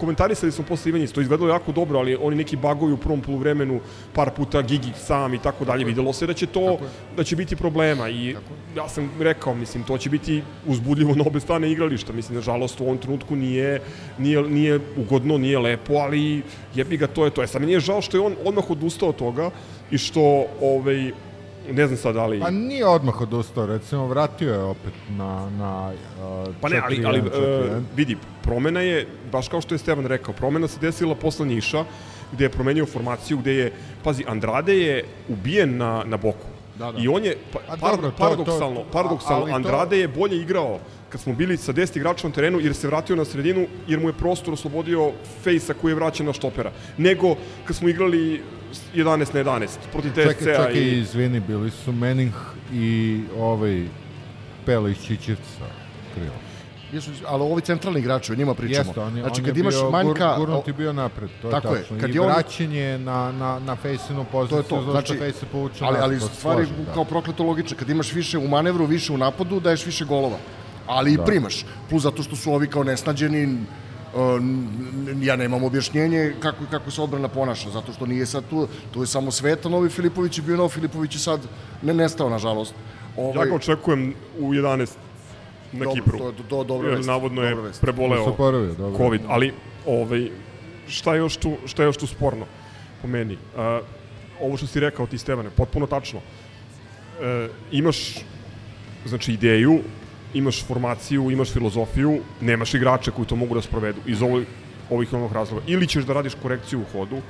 komentarisali 0.00 0.52
smo 0.52 0.64
posle 0.64 0.88
Ivanjice, 0.88 1.14
to 1.14 1.20
izgledalo 1.20 1.50
jako 1.50 1.72
dobro, 1.72 1.98
ali 1.98 2.16
oni 2.20 2.36
neki 2.36 2.56
bagovi 2.56 2.92
u 2.92 2.96
prvom 2.96 3.20
poluvremenu, 3.20 3.80
par 4.12 4.30
puta 4.30 4.62
Gigi 4.62 4.92
sam 4.96 5.34
i 5.34 5.38
tako 5.38 5.64
dalje, 5.64 5.84
videlo 5.84 6.12
se 6.12 6.26
da 6.26 6.34
će 6.34 6.46
to, 6.46 6.78
da 7.16 7.24
će 7.24 7.36
biti 7.36 7.56
problema 7.56 8.08
i 8.10 8.36
ja 8.76 8.88
sam 8.88 9.10
rekao, 9.20 9.54
mislim, 9.54 9.84
to 9.84 9.98
će 9.98 10.10
biti 10.10 10.42
uzbudljivo 10.66 11.14
na 11.14 11.24
obe 11.26 11.40
strane 11.40 11.72
igrališta, 11.72 12.12
mislim, 12.12 12.36
nažalost 12.36 12.80
u 12.80 12.84
ovom 12.84 12.98
trenutku 12.98 13.36
nije, 13.36 13.80
nije, 14.18 14.42
nije 14.42 14.80
ugodno, 14.96 15.38
nije 15.38 15.58
lepo, 15.58 15.94
ali 15.94 16.42
jebi 16.74 16.96
ga, 16.96 17.06
to 17.06 17.24
je 17.24 17.30
to. 17.30 17.42
E 17.42 17.46
sad, 17.46 17.60
meni 17.60 17.72
je 17.72 17.80
žao 17.80 18.02
što 18.02 18.16
je 18.16 18.20
on 18.20 18.36
odmah 18.44 18.70
odustao 18.70 19.08
od 19.08 19.16
toga 19.16 19.50
i 19.90 19.98
što, 19.98 20.46
ovaj, 20.60 21.12
ne 21.72 21.86
znam 21.86 21.98
sad 21.98 22.14
da 22.14 22.26
li... 22.26 22.40
Pa 22.40 22.50
nije 22.50 22.86
odmah 22.86 23.20
odustao, 23.20 23.66
recimo, 23.66 24.06
vratio 24.06 24.52
je 24.52 24.58
opet 24.58 24.92
na, 25.10 25.50
na 25.50 25.92
uh, 26.46 26.54
Pa 26.60 26.68
ne, 26.68 26.80
ali, 26.84 26.96
4-1, 26.96 27.06
ali 27.06 27.20
4-1. 27.22 27.76
uh, 27.76 27.82
vidi, 27.96 28.16
promena 28.42 28.80
je, 28.80 29.06
baš 29.32 29.48
kao 29.48 29.60
što 29.60 29.74
je 29.74 29.78
Stevan 29.78 30.06
rekao, 30.06 30.34
promena 30.34 30.68
se 30.68 30.80
desila 30.80 31.14
posle 31.14 31.46
Niša, 31.46 31.84
gde 32.32 32.44
je 32.44 32.48
promenio 32.48 32.86
formaciju, 32.86 33.38
gde 33.38 33.52
je, 33.54 33.72
pazi, 34.04 34.24
Andrade 34.28 34.78
je 34.78 35.04
ubijen 35.28 35.76
na, 35.76 36.02
na 36.06 36.16
boku. 36.16 36.46
Da, 36.78 36.92
da. 36.92 36.98
I 36.98 37.08
on 37.08 37.24
je, 37.24 37.36
pa, 37.52 37.58
par, 37.80 37.90
dobro, 37.90 38.10
to- 38.10 38.16
paradoksalno, 38.18 38.76
to- 38.76 38.86
paradoksalno, 38.92 39.42
ali 39.42 39.50
to- 39.52 39.56
Andrade 39.56 39.98
je 39.98 40.08
bolje 40.08 40.36
igrao 40.36 40.78
kad 41.08 41.20
smo 41.20 41.32
bili 41.32 41.56
sa 41.56 41.72
10 41.72 41.96
igrača 41.96 42.28
na 42.28 42.34
terenu 42.34 42.60
jer 42.60 42.74
se 42.74 42.86
vratio 42.86 43.16
na 43.16 43.24
sredinu 43.24 43.66
jer 43.88 44.00
mu 44.00 44.08
je 44.08 44.12
prostor 44.12 44.54
oslobodio 44.54 45.12
Fejsa 45.42 45.74
koji 45.74 45.90
je 45.90 45.94
vraćan 45.94 46.26
na 46.26 46.32
štopera. 46.32 46.72
Nego 46.98 47.34
kad 47.64 47.76
smo 47.76 47.88
igrali 47.88 48.42
11 48.94 49.34
na 49.34 49.40
11 49.44 49.68
protiv 49.92 50.10
Čekaj, 50.10 50.34
TSC-a 50.34 50.44
čekaj, 50.56 50.72
i... 50.74 50.98
izvini, 50.98 51.40
bili 51.40 51.70
su 51.70 51.92
Mening 51.92 52.32
i 52.72 53.20
ovaj 53.38 53.86
Pele 54.66 54.90
iz 54.90 54.98
Čičevca 54.98 55.64
krilo. 56.14 56.34
Jesu, 56.92 57.10
ali 57.26 57.42
ovi 57.42 57.62
centralni 57.62 58.00
igrači, 58.00 58.32
o 58.32 58.36
njima 58.36 58.54
pričamo. 58.54 58.88
Jeste, 58.88 59.00
on 59.00 59.16
je, 59.16 59.22
znači, 59.22 59.40
on 59.40 59.46
kad 59.46 59.56
je 59.56 59.60
imaš 59.60 59.74
bio, 59.74 59.90
manjka... 59.90 60.26
Gur, 60.28 60.46
gurnut 60.46 60.66
je 60.66 60.72
bio 60.72 60.92
napred, 60.92 61.30
to 61.42 61.50
Tako 61.50 61.68
je 61.68 61.74
je, 61.74 61.80
tačno. 61.82 62.00
kad 62.00 62.10
I 62.10 62.14
je 62.14 62.20
on- 62.20 62.26
vraćanje 62.26 62.98
na, 62.98 63.32
na, 63.32 63.58
na 63.58 63.76
Fejsinu 63.76 64.24
To 64.24 64.30
poziciju, 64.30 64.58
je 64.58 64.62
to. 64.64 64.90
Znači, 64.90 65.16
Fejs 65.18 65.36
se 65.36 65.46
povuče 65.46 65.84
ali, 65.84 65.98
ali 66.00 66.18
to 66.20 66.28
se 66.28 66.34
stvari 66.34 66.66
slažem, 66.66 66.84
da. 66.84 66.92
kao 66.92 67.04
prokleto 67.04 67.42
logično. 67.44 67.76
Kad 67.76 67.90
imaš 67.90 68.12
više 68.12 68.38
u 68.38 68.48
manevru, 68.48 68.86
više 68.86 69.12
u 69.12 69.18
napadu, 69.18 69.60
daješ 69.60 69.86
više 69.86 70.04
golova. 70.04 70.36
Ali 70.86 71.12
i 71.12 71.16
Da. 71.16 71.24
primaš. 71.24 71.64
Plus 71.88 72.02
zato 72.02 72.22
što 72.22 72.36
su 72.36 72.52
ovi 72.52 72.66
kao 72.66 72.84
nesnađeni, 72.84 73.58
ja 75.20 75.36
nemam 75.36 75.64
objašnjenje 75.64 76.34
kako, 76.40 76.64
kako 76.70 76.90
se 76.90 77.02
odbrana 77.02 77.28
ponaša, 77.28 77.70
zato 77.70 77.92
što 77.92 78.06
nije 78.06 78.26
sad 78.26 78.44
tu, 78.50 78.68
tu 78.92 79.00
je 79.00 79.06
samo 79.06 79.30
Sveta, 79.30 79.68
Novi 79.68 79.88
Filipović 79.88 80.38
je 80.38 80.42
bio 80.42 80.56
Novi 80.56 80.68
Filipović 80.70 81.14
i 81.14 81.18
sad 81.18 81.40
ne 81.82 81.94
nestao, 81.94 82.28
nažalost. 82.28 82.74
Ja 83.36 83.44
ga 83.44 83.54
očekujem 83.54 84.14
u 84.38 84.54
11 84.54 84.90
na 85.72 85.84
Dobro, 85.84 85.92
Kipru. 85.94 86.18
to 86.18 86.26
je 86.26 86.32
do- 86.50 86.64
dobra 86.64 86.88
Jer 86.88 86.96
vest, 86.96 87.08
Navodno 87.08 87.42
je 87.42 87.54
vest. 87.54 87.80
preboleo 87.80 88.24
Se 88.24 88.30
oporavio, 88.30 88.74
dobro. 88.74 88.96
COVID, 88.98 89.20
ali 89.28 89.52
ovaj, 89.86 90.30
šta, 90.88 91.14
je 91.14 91.18
još 91.18 91.36
tu, 91.36 91.56
šta 91.66 91.82
je 91.82 91.86
još 91.86 91.96
tu 91.96 92.06
sporno 92.06 92.46
po 93.02 93.08
meni? 93.08 93.34
Uh, 93.34 93.84
ovo 94.40 94.56
što 94.56 94.66
si 94.66 94.80
rekao 94.80 95.06
ti, 95.06 95.18
Stevane, 95.18 95.50
potpuno 95.50 95.86
tačno. 95.86 96.18
Uh, 96.18 97.50
imaš 97.72 98.14
znači, 99.06 99.32
ideju, 99.32 99.80
imaš 100.34 100.64
formaciju, 100.64 101.30
imaš 101.30 101.52
filozofiju, 101.52 102.18
nemaš 102.40 102.74
igrače 102.74 103.10
koji 103.10 103.26
to 103.26 103.36
mogu 103.36 103.54
da 103.54 103.62
sprovedu 103.62 104.00
iz 104.06 104.22
ovih, 104.22 104.46
ovih 104.90 105.12
onog 105.12 105.32
razloga. 105.32 105.64
Ili 105.66 105.86
ćeš 105.86 106.04
da 106.04 106.12
radiš 106.12 106.34
korekciju 106.42 106.80
u 106.80 106.92
hodu, 106.92 107.20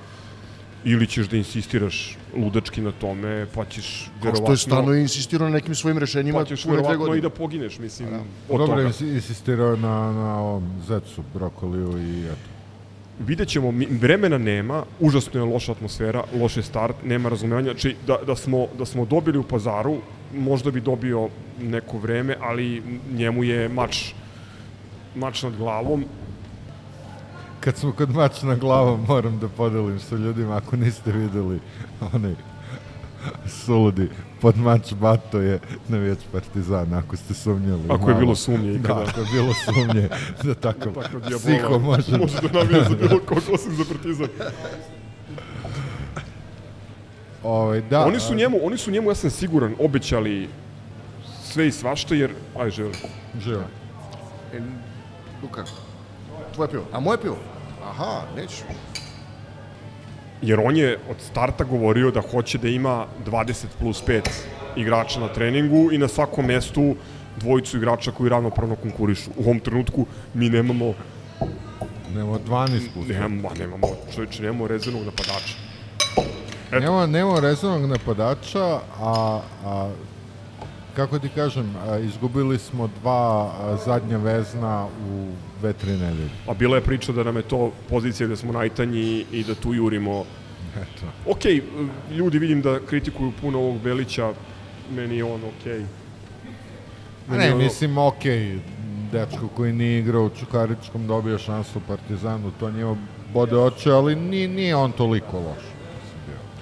ili 0.85 1.07
ćeš 1.07 1.29
da 1.29 1.37
insistiraš 1.37 2.17
ludački 2.37 2.81
na 2.81 2.93
tome, 2.93 3.47
pa 3.55 3.65
ćeš 3.65 4.11
Kao 4.23 4.35
što 4.35 4.53
je 4.53 4.57
stano 4.57 4.95
insistirao 4.95 5.49
na 5.49 5.55
nekim 5.55 5.75
svojim 5.75 5.99
rešenjima 5.99 6.39
pa 6.39 6.45
ćeš 6.45 6.65
verovatno 6.65 7.15
i 7.15 7.21
da 7.21 7.31
pogineš, 7.31 7.79
mislim, 7.79 8.09
od 8.49 8.59
Dobro 8.59 8.67
toga. 8.67 8.83
je 8.83 9.15
insistirao 9.15 9.77
na, 9.77 10.13
na 10.13 10.41
ovom 10.41 10.71
zecu, 10.89 11.23
brokoliju 11.35 11.99
i 11.99 12.25
eto. 12.25 12.59
Vidjet 13.27 13.49
ćemo, 13.49 13.73
vremena 14.01 14.39
nema, 14.39 14.85
užasno 15.01 15.41
je 15.41 15.45
loša 15.45 15.73
atmosfera, 15.73 16.25
loš 16.41 16.57
je 16.57 16.63
start, 16.63 16.97
nema 17.05 17.29
razumevanja. 17.29 17.73
Znači, 17.73 17.97
da, 18.07 18.19
da, 18.27 18.37
smo, 18.37 18.67
da 18.79 18.85
smo 18.85 19.05
dobili 19.05 19.39
u 19.39 19.43
pazaru, 19.43 19.97
možda 20.35 20.71
bi 20.71 20.81
dobio 20.81 21.29
neko 21.61 21.99
vreme, 21.99 22.37
ali 22.41 22.83
njemu 23.13 23.45
je 23.45 23.69
mač, 23.69 24.13
mač 25.15 25.43
nad 25.43 25.57
glavom. 25.57 26.05
Kad 27.61 27.77
smo 27.77 27.93
kod 27.93 28.11
mač 28.11 28.43
na 28.43 28.55
glavu, 28.55 28.97
moram 29.09 29.39
da 29.39 29.49
podelim 29.49 30.01
sa 30.01 30.17
ljudima, 30.17 30.57
ako 30.57 30.77
niste 30.77 31.13
videli 31.13 31.61
onaj 32.13 32.35
suludi 33.47 34.09
pod 34.41 34.59
mač 34.59 34.93
bato 34.95 35.41
je 35.41 35.61
navijač 35.89 36.19
Partizana, 36.33 36.99
ako 36.99 37.17
ste 37.17 37.35
sumnjali. 37.35 37.83
Ako 37.89 38.11
je 38.11 38.17
bilo 38.17 38.35
sumnje 38.35 38.75
ikada. 38.75 38.95
Da, 38.95 39.11
ako 39.11 39.21
je 39.21 39.27
bilo 39.33 39.55
sumnje 39.55 40.09
da 40.43 40.55
takav 40.55 40.93
Tako 40.95 41.19
djabola 41.19 41.39
psiho 41.39 41.79
može... 41.79 42.19
može 42.19 42.41
da 42.41 42.59
navija 42.59 42.85
za 42.89 42.95
bilo 42.95 43.21
kog 43.27 43.39
osim 43.55 43.75
za 43.75 43.85
partizan. 43.85 44.29
Ovaj, 47.49 47.81
da, 47.81 48.07
oni 48.07 48.21
su 48.21 48.35
njemu, 48.35 48.59
oni 48.63 48.79
su 48.79 48.91
njemu, 48.91 49.11
ja 49.11 49.15
sam 49.15 49.31
siguran, 49.31 49.75
obećali 49.79 50.49
sve 51.45 51.69
i 51.69 51.73
svašta, 51.73 52.15
jer, 52.15 52.31
aj, 52.59 52.71
želi. 52.71 52.93
Živo. 53.41 53.63
E, 54.55 54.61
Luka, 55.43 55.65
tvoje 56.55 56.71
pivo. 56.71 56.85
A 56.93 57.01
moje 57.01 57.21
pivo? 57.23 57.37
Aha, 57.85 58.23
neću. 58.37 58.63
Jer 60.43 60.61
on 60.61 60.77
je 60.77 60.99
od 61.11 61.17
starta 61.31 61.65
govorio 61.65 62.11
da 62.11 62.21
hoće 62.21 62.59
da 62.59 62.69
ima 62.69 63.07
20 63.27 63.65
plus 63.79 64.05
5 64.05 64.29
igrača 64.77 65.21
na 65.21 65.29
treningu 65.29 65.93
i 65.93 65.99
na 65.99 66.09
svakom 66.09 66.47
mestu 66.47 66.95
dvojicu 67.37 67.77
igrača 67.77 68.13
koji 68.13 68.31
ravnopravno 68.31 68.77
konkurišu. 68.77 69.31
U 69.37 69.43
ovom 69.43 69.61
trenutku 69.61 70.07
mi 70.35 70.51
nemamo 70.51 70.95
Nemamo 72.15 72.39
12 72.39 72.81
plus. 72.95 73.09
nemamo, 73.09 73.51
nemamo, 73.59 73.87
čovječe, 74.15 74.43
nemamo 74.43 74.69
rezervnog 74.69 75.05
napadača. 75.05 75.55
Nema, 76.73 77.07
nema 77.07 77.41
rezervnog 77.41 77.91
napadača, 77.91 78.81
a, 79.01 79.41
a 79.65 79.91
kako 80.97 81.19
ti 81.19 81.29
kažem, 81.29 81.75
a, 81.89 81.99
izgubili 81.99 82.59
smo 82.59 82.91
dva 83.01 83.53
a, 83.61 83.77
zadnja 83.85 84.17
vezna 84.17 84.87
u 84.87 85.29
dve, 85.61 85.73
tri 85.73 85.91
nedelje. 85.91 86.31
A 86.49 86.55
bila 86.55 86.77
je 86.77 86.83
priča 86.83 87.13
da 87.13 87.23
nam 87.23 87.37
je 87.37 87.43
to 87.43 87.73
pozicija 87.89 88.27
gde 88.27 88.37
smo 88.37 88.53
najtanji 88.53 89.25
i 89.33 89.45
da 89.45 89.55
tu 89.55 89.75
jurimo. 89.75 90.25
Eto. 90.77 91.07
Ok, 91.27 91.45
ljudi 92.11 92.39
vidim 92.39 92.63
da 92.63 92.81
kritikuju 92.87 93.33
puno 93.41 93.59
ovog 93.59 93.81
Belića, 93.81 94.33
meni 94.91 95.17
je 95.17 95.25
on 95.25 95.41
ok. 95.45 95.67
A 97.31 97.37
ne, 97.37 97.55
mislim, 97.55 97.99
okej, 97.99 98.59
dečko 99.13 99.49
koji 99.57 99.73
nije 99.73 99.99
igrao 99.99 100.25
u 100.25 100.31
Čukaričkom 100.31 101.07
dobio 101.07 101.39
šansu 101.39 101.79
u 101.79 101.83
Partizanu, 101.89 102.53
to 102.61 102.71
njima 102.71 102.97
bode 103.33 103.57
oče, 103.57 103.91
ali 103.91 104.17
nije, 104.17 104.49
nije 104.49 104.77
on 104.77 104.93
toliko 104.93 105.37
loš. 105.37 105.78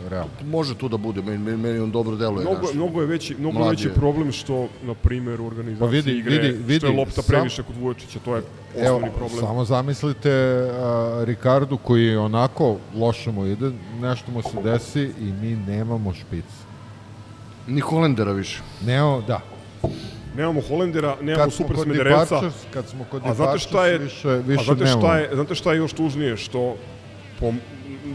Realno. 0.08 0.30
Može 0.44 0.74
tu 0.74 0.88
da 0.88 0.96
bude, 0.96 1.22
meni, 1.22 1.56
meni, 1.56 1.78
on 1.78 1.90
dobro 1.90 2.16
deluje. 2.16 2.40
Mnogo, 2.40 2.60
znaš. 2.60 2.74
mnogo 2.74 3.00
je 3.00 3.06
veći, 3.06 3.36
mnogo 3.38 3.58
Mlad 3.58 3.70
veći 3.70 3.86
je. 3.86 3.94
problem 3.94 4.32
što, 4.32 4.68
na 4.82 4.94
primjer, 4.94 5.40
u 5.40 5.46
organizaciji 5.46 5.80
Pa 5.80 5.86
vidi, 5.86 6.12
igre, 6.12 6.30
vidi, 6.32 6.58
vidi, 6.58 6.76
što 6.76 6.86
je 6.86 6.96
lopta 6.96 7.12
sam- 7.12 7.24
previše 7.26 7.62
kod 7.62 7.76
Vujočića, 7.76 8.18
to 8.18 8.36
je 8.36 8.42
Evo, 8.76 8.84
osnovni 8.86 9.10
problem. 9.10 9.40
samo 9.40 9.64
zamislite 9.64 10.30
a, 10.72 11.22
Ricardu 11.24 11.76
koji 11.76 12.16
onako 12.16 12.76
loše 12.94 13.30
mu 13.30 13.46
ide, 13.46 13.70
nešto 14.00 14.30
mu 14.30 14.42
se 14.42 14.62
desi 14.64 15.02
i 15.20 15.32
mi 15.32 15.56
nemamo 15.56 16.14
špic. 16.14 16.44
Ni 17.66 17.80
Holendera 17.80 18.32
više. 18.32 18.60
Nemamo, 18.82 19.20
da. 19.22 19.40
Nemamo 20.36 20.60
Holendera, 20.60 21.16
nemamo 21.16 21.44
Kad 21.44 21.52
smo 21.52 21.56
super 21.58 21.76
kod 21.76 21.84
Smederevca. 21.84 22.40
Kad 22.70 22.88
smo 22.88 23.04
kod 23.04 23.22
Departures, 23.22 23.66
više- 23.98 24.28
više 24.38 24.60
a 24.60 24.64
znate 24.64 24.86
šta 24.86 24.96
nemamo. 24.96 25.14
je, 25.14 25.30
znate 25.34 25.54
šta 25.54 25.72
je 25.72 25.78
još 25.78 25.92
tužnije, 25.92 26.36
što 26.36 26.76
po, 27.40 27.52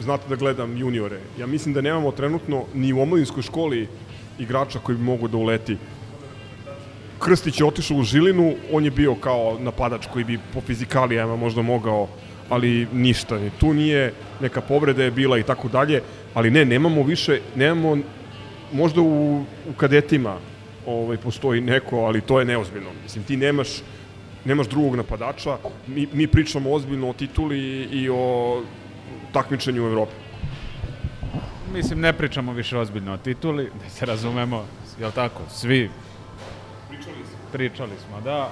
znate 0.01 0.29
da 0.29 0.35
gledam 0.35 0.77
juniore. 0.77 1.19
Ja 1.39 1.47
mislim 1.47 1.73
da 1.73 1.81
nemamo 1.81 2.11
trenutno 2.11 2.63
ni 2.73 2.93
u 2.93 3.01
omladinskoj 3.01 3.43
školi 3.43 3.87
igrača 4.39 4.79
koji 4.79 4.97
bi 4.97 5.03
mogu 5.03 5.27
da 5.27 5.37
uleti. 5.37 5.77
Krstić 7.19 7.59
je 7.59 7.65
otišao 7.65 7.97
u 7.97 8.03
Žilinu, 8.03 8.55
on 8.71 8.85
je 8.85 8.91
bio 8.91 9.15
kao 9.15 9.57
napadač 9.59 10.07
koji 10.13 10.25
bi 10.25 10.39
po 10.53 10.61
fizikalijama 10.61 11.35
možda 11.35 11.61
mogao, 11.61 12.07
ali 12.49 12.87
ništa. 12.93 13.39
Ni 13.39 13.49
Tu 13.59 13.73
nije, 13.73 14.13
neka 14.41 14.61
povreda 14.61 15.03
je 15.03 15.11
bila 15.11 15.37
i 15.37 15.43
tako 15.43 15.67
dalje, 15.67 16.01
ali 16.33 16.51
ne, 16.51 16.65
nemamo 16.65 17.03
više, 17.03 17.41
nemamo, 17.55 17.97
možda 18.71 19.01
u, 19.01 19.41
u 19.69 19.73
kadetima 19.77 20.37
ovaj, 20.85 21.17
postoji 21.17 21.61
neko, 21.61 21.97
ali 21.97 22.21
to 22.21 22.39
je 22.39 22.45
neozbiljno. 22.45 22.89
Mislim, 23.03 23.23
ti 23.23 23.37
nemaš, 23.37 23.69
nemaš 24.45 24.67
drugog 24.67 24.95
napadača, 24.95 25.57
mi, 25.87 26.07
mi 26.13 26.27
pričamo 26.27 26.73
ozbiljno 26.73 27.09
o 27.09 27.13
tituli 27.13 27.59
i 27.91 28.09
o 28.09 28.63
takmičenju 29.34 29.84
u 29.84 29.88
Evropi. 29.88 30.14
Mislim, 31.74 31.99
ne 31.99 32.14
pričamo 32.14 32.53
više 32.53 32.78
ozbiljno 32.78 33.14
o 33.14 33.18
tituli, 33.18 33.72
da 33.84 33.89
se 33.89 34.05
razumemo, 34.05 34.66
jel 34.99 35.12
tako, 35.12 35.41
svi 35.49 35.89
pričali 37.51 37.91
smo, 38.07 38.22
da. 38.22 38.49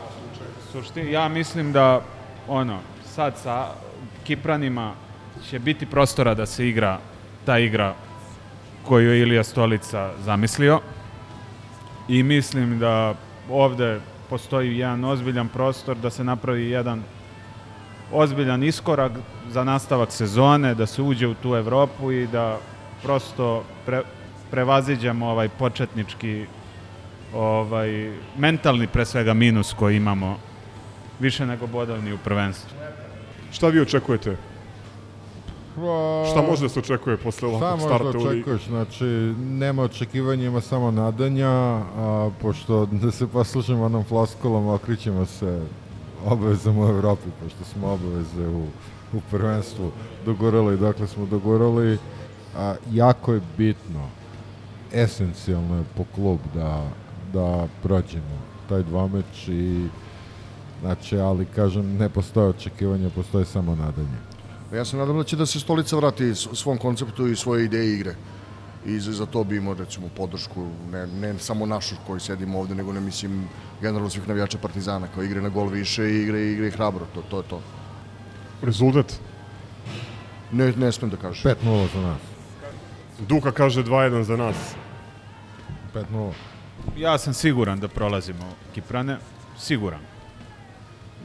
Sušti, 0.71 0.99
ja 0.99 1.27
mislim 1.27 1.71
da, 1.71 2.01
ono, 2.47 2.79
sad 3.05 3.37
sa 3.37 3.67
Kipranima 4.23 4.93
će 5.49 5.59
biti 5.59 5.85
prostora 5.85 6.33
da 6.33 6.45
se 6.45 6.67
igra 6.67 6.99
ta 7.45 7.59
igra 7.59 7.95
koju 8.83 9.11
je 9.11 9.21
Ilija 9.21 9.43
Stolica 9.43 10.11
zamislio. 10.23 10.79
I 12.07 12.23
mislim 12.23 12.79
da 12.79 13.13
ovde 13.49 13.99
postoji 14.29 14.77
jedan 14.77 15.05
ozbiljan 15.05 15.47
prostor 15.47 15.97
da 15.97 16.09
se 16.09 16.23
napravi 16.23 16.69
jedan 16.69 17.03
ozbiljan 18.11 18.63
iskorak 18.63 19.11
za 19.49 19.63
nastavak 19.63 20.11
sezone, 20.11 20.75
da 20.75 20.85
se 20.85 21.01
uđe 21.01 21.27
u 21.27 21.33
tu 21.33 21.55
Evropu 21.55 22.11
i 22.11 22.27
da 22.27 22.57
prosto 23.03 23.63
pre, 23.85 24.01
prevaziđemo 24.51 25.27
ovaj 25.27 25.49
početnički 25.49 26.45
ovaj 27.33 28.11
mentalni 28.37 28.87
pre 28.87 29.05
svega 29.05 29.33
minus 29.33 29.73
koji 29.73 29.97
imamo 29.97 30.37
više 31.19 31.45
nego 31.45 31.67
bodovni 31.67 32.13
u 32.13 32.17
prvenstvu. 32.17 32.77
Šta 33.51 33.67
vi 33.67 33.81
očekujete? 33.81 34.37
Pa, 35.75 36.25
Šta 36.31 36.41
može 36.41 36.61
da 36.61 36.69
se 36.69 36.79
očekuje 36.79 37.17
posle 37.17 37.37
Šta 37.39 37.47
ovakvog 37.47 37.79
možda 37.79 37.95
starta 37.95 38.17
u 38.17 38.21
ligi? 38.21 38.41
očekuješ? 38.41 38.65
Znači, 38.67 39.03
nema 39.39 39.83
očekivanja, 39.83 40.45
ima 40.45 40.61
samo 40.61 40.91
nadanja, 40.91 41.49
a 41.97 42.29
pošto 42.41 42.85
da 42.85 43.11
se 43.11 43.27
poslužimo 43.27 43.85
onom 43.85 44.03
floskolom, 44.03 44.67
okrićemo 44.67 45.25
se 45.25 45.61
obavezama 46.25 46.85
u 46.85 46.89
Evropi, 46.89 47.29
pošto 47.43 47.63
smo 47.63 47.87
obaveze 47.87 48.47
u, 48.47 48.67
u 49.13 49.21
prvenstvu 49.31 49.91
dogorali, 50.25 50.77
dakle 50.77 51.07
smo 51.07 51.25
dogorali, 51.25 51.97
a, 52.57 52.75
jako 52.91 53.33
je 53.33 53.41
bitno, 53.57 54.09
esencijalno 54.93 55.77
je 55.77 55.83
po 55.97 56.03
klub 56.15 56.39
da, 56.53 56.89
da 57.33 57.67
prođemo 57.83 58.41
taj 58.69 58.83
dvomeč 58.83 59.47
i 59.47 59.87
znači, 60.81 61.17
ali 61.17 61.45
kažem, 61.45 61.97
ne 61.97 62.09
postoje 62.09 62.47
očekivanja, 62.47 63.09
postoje 63.09 63.45
samo 63.45 63.75
nadanje. 63.75 64.17
Ja 64.73 64.85
se 64.85 64.97
nadam 64.97 65.17
da 65.17 65.23
će 65.23 65.35
da 65.35 65.45
se 65.45 65.59
stolica 65.59 65.95
vrati 65.95 66.35
svom 66.35 66.77
konceptu 66.77 67.27
i 67.27 67.35
svoje 67.35 67.65
ideje 67.65 67.93
igre. 67.93 68.15
I 68.85 68.99
za, 68.99 69.11
za 69.11 69.25
to 69.25 69.43
bi 69.43 69.57
imao, 69.57 69.73
recimo, 69.73 70.07
podršku, 70.17 70.67
ne, 70.91 71.07
ne 71.07 71.33
samo 71.39 71.65
našu 71.65 71.95
koji 72.07 72.19
sedimo 72.19 72.59
ovde, 72.59 72.75
nego 72.75 72.93
ne 72.93 72.99
mislim 72.99 73.47
generalno 73.81 74.09
svih 74.09 74.27
navijača 74.27 74.57
Partizana, 74.57 75.07
kao 75.07 75.23
igre 75.23 75.41
na 75.41 75.49
gol 75.49 75.67
više 75.67 76.09
i 76.11 76.21
igre, 76.21 76.41
igre 76.51 76.71
hrabro, 76.71 77.05
to, 77.15 77.21
to 77.21 77.37
je 77.37 77.43
to. 77.49 77.61
Rezultat? 78.61 79.19
Ne, 80.51 80.71
ne 80.71 80.91
smem 80.91 81.09
da 81.09 81.17
kažem. 81.17 81.51
5-0 81.63 81.87
za 81.93 82.01
nas. 82.01 82.17
Duka 83.19 83.51
kaže 83.51 83.83
2-1 83.83 84.21
za 84.21 84.37
nas. 84.37 84.55
5-0. 85.95 86.31
Ja 86.97 87.17
sam 87.17 87.33
siguran 87.33 87.79
da 87.79 87.87
prolazimo 87.87 88.45
Kiprane, 88.73 89.17
siguran. 89.57 89.99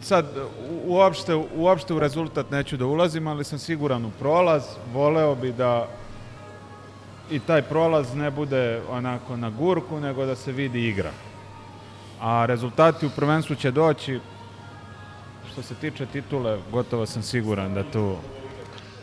Sad, 0.02 0.26
u- 0.70 0.92
uopšte, 0.92 1.34
uopšte 1.34 1.94
u 1.94 1.98
rezultat 1.98 2.50
neću 2.50 2.76
da 2.76 2.86
ulazim, 2.86 3.26
ali 3.26 3.44
sam 3.44 3.58
siguran 3.58 4.04
u 4.04 4.10
prolaz. 4.10 4.62
Voleo 4.92 5.34
bi 5.34 5.52
da 5.52 5.88
i 7.30 7.38
taj 7.38 7.62
prolaz 7.62 8.14
ne 8.14 8.30
bude 8.30 8.80
onako 8.90 9.36
na 9.36 9.50
gurku, 9.50 10.00
nego 10.00 10.26
da 10.26 10.36
se 10.36 10.52
vidi 10.52 10.88
igra. 10.88 11.10
A 12.20 12.46
rezultati 12.46 13.06
u 13.06 13.10
prvenstvu 13.10 13.56
će 13.56 13.70
doći, 13.70 14.20
što 15.54 15.62
se 15.62 15.74
tiče 15.74 16.06
titule, 16.06 16.58
gotovo 16.72 17.06
sam 17.06 17.22
siguran 17.22 17.74
da 17.74 17.82
tu 17.82 18.16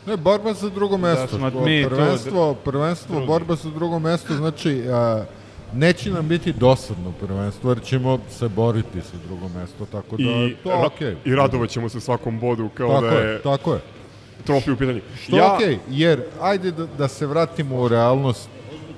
Ne, 0.06 0.18
borba 0.18 0.54
za 0.54 0.70
drugo 0.70 0.98
mesto. 0.98 1.28
smo 1.28 1.50
Što 1.50 1.62
mi 1.62 1.86
prvenstvo, 1.86 2.54
prvenstvo, 2.56 3.16
drugi. 3.16 3.28
borba 3.28 3.56
za 3.56 3.70
drugo 3.70 4.00
mesto, 4.00 4.34
znači 4.36 4.84
a, 4.90 5.24
neće 5.74 6.12
nam 6.12 6.28
biti 6.28 6.54
dosadno 6.54 7.12
prvenstvo, 7.12 7.72
jer 7.72 7.84
ćemo 7.84 8.20
se 8.30 8.48
boriti 8.50 9.00
za 9.02 9.18
drugo 9.28 9.48
mesto, 9.50 9.86
tako 9.86 10.18
da 10.18 10.24
I, 10.24 10.56
to 10.64 10.70
ra- 10.70 10.86
okej. 10.86 11.16
I 11.26 11.36
radovat 11.36 11.70
ćemo 11.70 11.90
se 11.90 12.00
svakom 12.00 12.40
bodu 12.40 12.70
kao 12.70 12.90
Tako 12.90 13.02
da 13.06 13.12
je, 13.12 13.32
je... 13.32 13.42
tako 13.42 13.74
je. 13.74 13.80
trofej 14.46 14.74
u 14.74 14.78
pitanju. 14.78 15.02
Što 15.24 15.38
ja... 15.38 15.54
okej, 15.56 15.68
okay, 15.68 15.78
jer 15.90 16.22
ajde 16.42 16.72
da, 16.72 16.86
da 16.98 17.08
se 17.08 17.26
vratimo 17.28 17.82
u 17.82 17.88
realnost, 17.88 18.50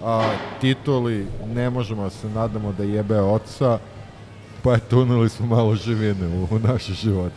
a, 0.03 0.29
tituli 0.61 1.25
ne 1.47 1.69
možemo 1.69 2.03
da 2.03 2.09
se 2.09 2.29
nadamo 2.29 2.73
da 2.77 2.83
jebe 2.83 3.19
oca, 3.19 3.79
pa 4.63 4.73
eto 4.73 5.01
uneli 5.01 5.29
smo 5.29 5.45
malo 5.45 5.75
živine 5.75 6.27
u, 6.27 6.55
u 6.55 6.59
naše 6.59 6.93
živote. 6.93 7.35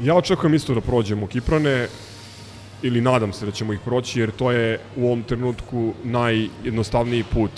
Ja 0.00 0.14
očekujem 0.14 0.54
isto 0.54 0.74
da 0.74 0.80
prođemo 0.80 1.26
Kiprane, 1.26 1.88
ili 2.82 3.00
nadam 3.00 3.32
se 3.32 3.46
da 3.46 3.52
ćemo 3.52 3.72
ih 3.72 3.80
proći, 3.84 4.20
jer 4.20 4.30
to 4.30 4.50
je 4.50 4.78
u 4.96 5.06
ovom 5.06 5.22
trenutku 5.22 5.92
najjednostavniji 6.04 7.24
put 7.24 7.50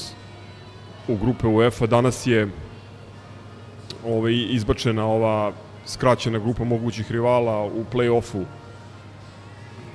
u 1.08 1.16
grupe 1.16 1.46
UEFA. 1.46 1.86
Danas 1.86 2.26
je 2.26 2.48
ovaj, 4.06 4.32
izbačena 4.50 5.06
ova 5.06 5.52
skraćena 5.86 6.38
grupa 6.38 6.64
mogućih 6.64 7.10
rivala 7.12 7.64
u 7.64 7.84
play-offu 7.92 8.44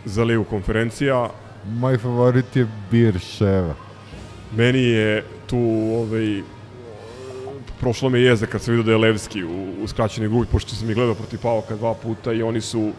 za 0.05 0.23
ligu 0.23 0.43
konferencija. 0.43 1.29
Moj 1.65 1.97
favorit 1.97 2.55
je 2.55 2.67
Bir 2.91 3.19
Ševa. 3.19 3.75
Meni 4.55 4.81
je 4.81 5.23
tu 5.47 5.57
ovaj, 5.93 6.41
prošlo 7.79 8.09
me 8.09 8.19
jeze 8.19 8.47
kad 8.47 8.61
sam 8.61 8.73
vidio 8.73 8.83
da 8.83 8.91
je 8.91 8.97
Levski 8.97 9.43
u, 9.43 9.83
u 9.83 9.87
skraćenoj 9.87 10.29
grupi, 10.29 10.51
pošto 10.51 10.75
sam 10.75 10.89
ih 10.89 10.95
gledao 10.95 11.15
protiv 11.15 11.39
Pauka 11.41 11.75
dva 11.75 11.93
puta 11.93 12.33
i 12.33 12.43
oni 12.43 12.61
su 12.61 12.91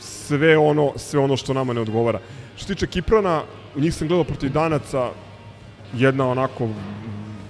sve 0.00 0.58
ono, 0.58 0.92
sve 0.96 1.20
ono 1.20 1.36
što 1.36 1.54
nama 1.54 1.72
ne 1.72 1.80
odgovara. 1.80 2.20
Što 2.56 2.74
tiče 2.74 2.86
Kiprana, 2.86 3.42
u 3.76 3.80
njih 3.80 3.94
sam 3.94 4.08
gledao 4.08 4.24
protiv 4.24 4.52
Danaca, 4.52 5.10
jedna 5.94 6.28
onako 6.28 6.68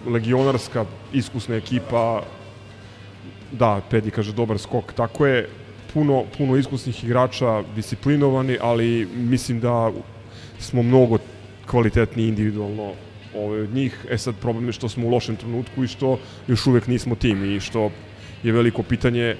legionarska, 0.06 0.84
iskusna 1.12 1.56
ekipa, 1.56 2.22
da, 3.52 3.80
Pedi 3.90 4.10
kaže 4.10 4.32
dobar 4.32 4.58
skok, 4.58 4.92
tako 4.92 5.26
je, 5.26 5.48
puno, 5.94 6.24
puno 6.38 6.56
iskusnih 6.56 7.04
igrača, 7.04 7.62
disciplinovani, 7.76 8.58
ali 8.60 9.08
mislim 9.14 9.60
da 9.60 9.92
smo 10.58 10.82
mnogo 10.82 11.18
kvalitetni 11.66 12.28
individualno 12.28 12.92
ove, 13.34 13.62
od 13.62 13.74
njih. 13.74 14.06
E 14.10 14.18
sad 14.18 14.34
problem 14.40 14.66
je 14.66 14.72
što 14.72 14.88
smo 14.88 15.06
u 15.06 15.10
lošem 15.10 15.36
trenutku 15.36 15.84
i 15.84 15.88
što 15.88 16.18
još 16.46 16.66
uvek 16.66 16.86
nismo 16.86 17.14
tim 17.14 17.56
i 17.56 17.60
što 17.60 17.90
je 18.42 18.52
veliko 18.52 18.82
pitanje 18.82 19.36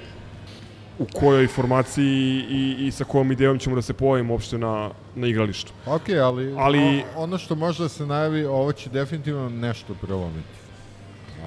u 0.99 1.07
kojoj 1.15 1.47
formaciji 1.47 2.45
i, 2.51 2.77
i 2.87 2.91
sa 2.91 3.05
kojom 3.05 3.33
idejom 3.33 3.59
ćemo 3.59 3.77
da 3.77 3.83
se 3.83 3.93
pojavimo 3.93 4.35
uopšte 4.35 4.59
na, 4.59 4.91
na 5.15 5.27
igralištu. 5.27 5.73
Ok, 5.87 6.09
ali, 6.23 6.55
ali 6.59 6.79
o, 7.17 7.23
ono 7.23 7.39
što 7.39 7.55
može 7.55 7.83
da 7.83 7.89
se 7.89 8.07
najavi, 8.07 8.45
ovo 8.45 8.73
će 8.73 8.91
definitivno 8.91 9.49
nešto 9.49 9.95
prelomiti. 9.95 10.61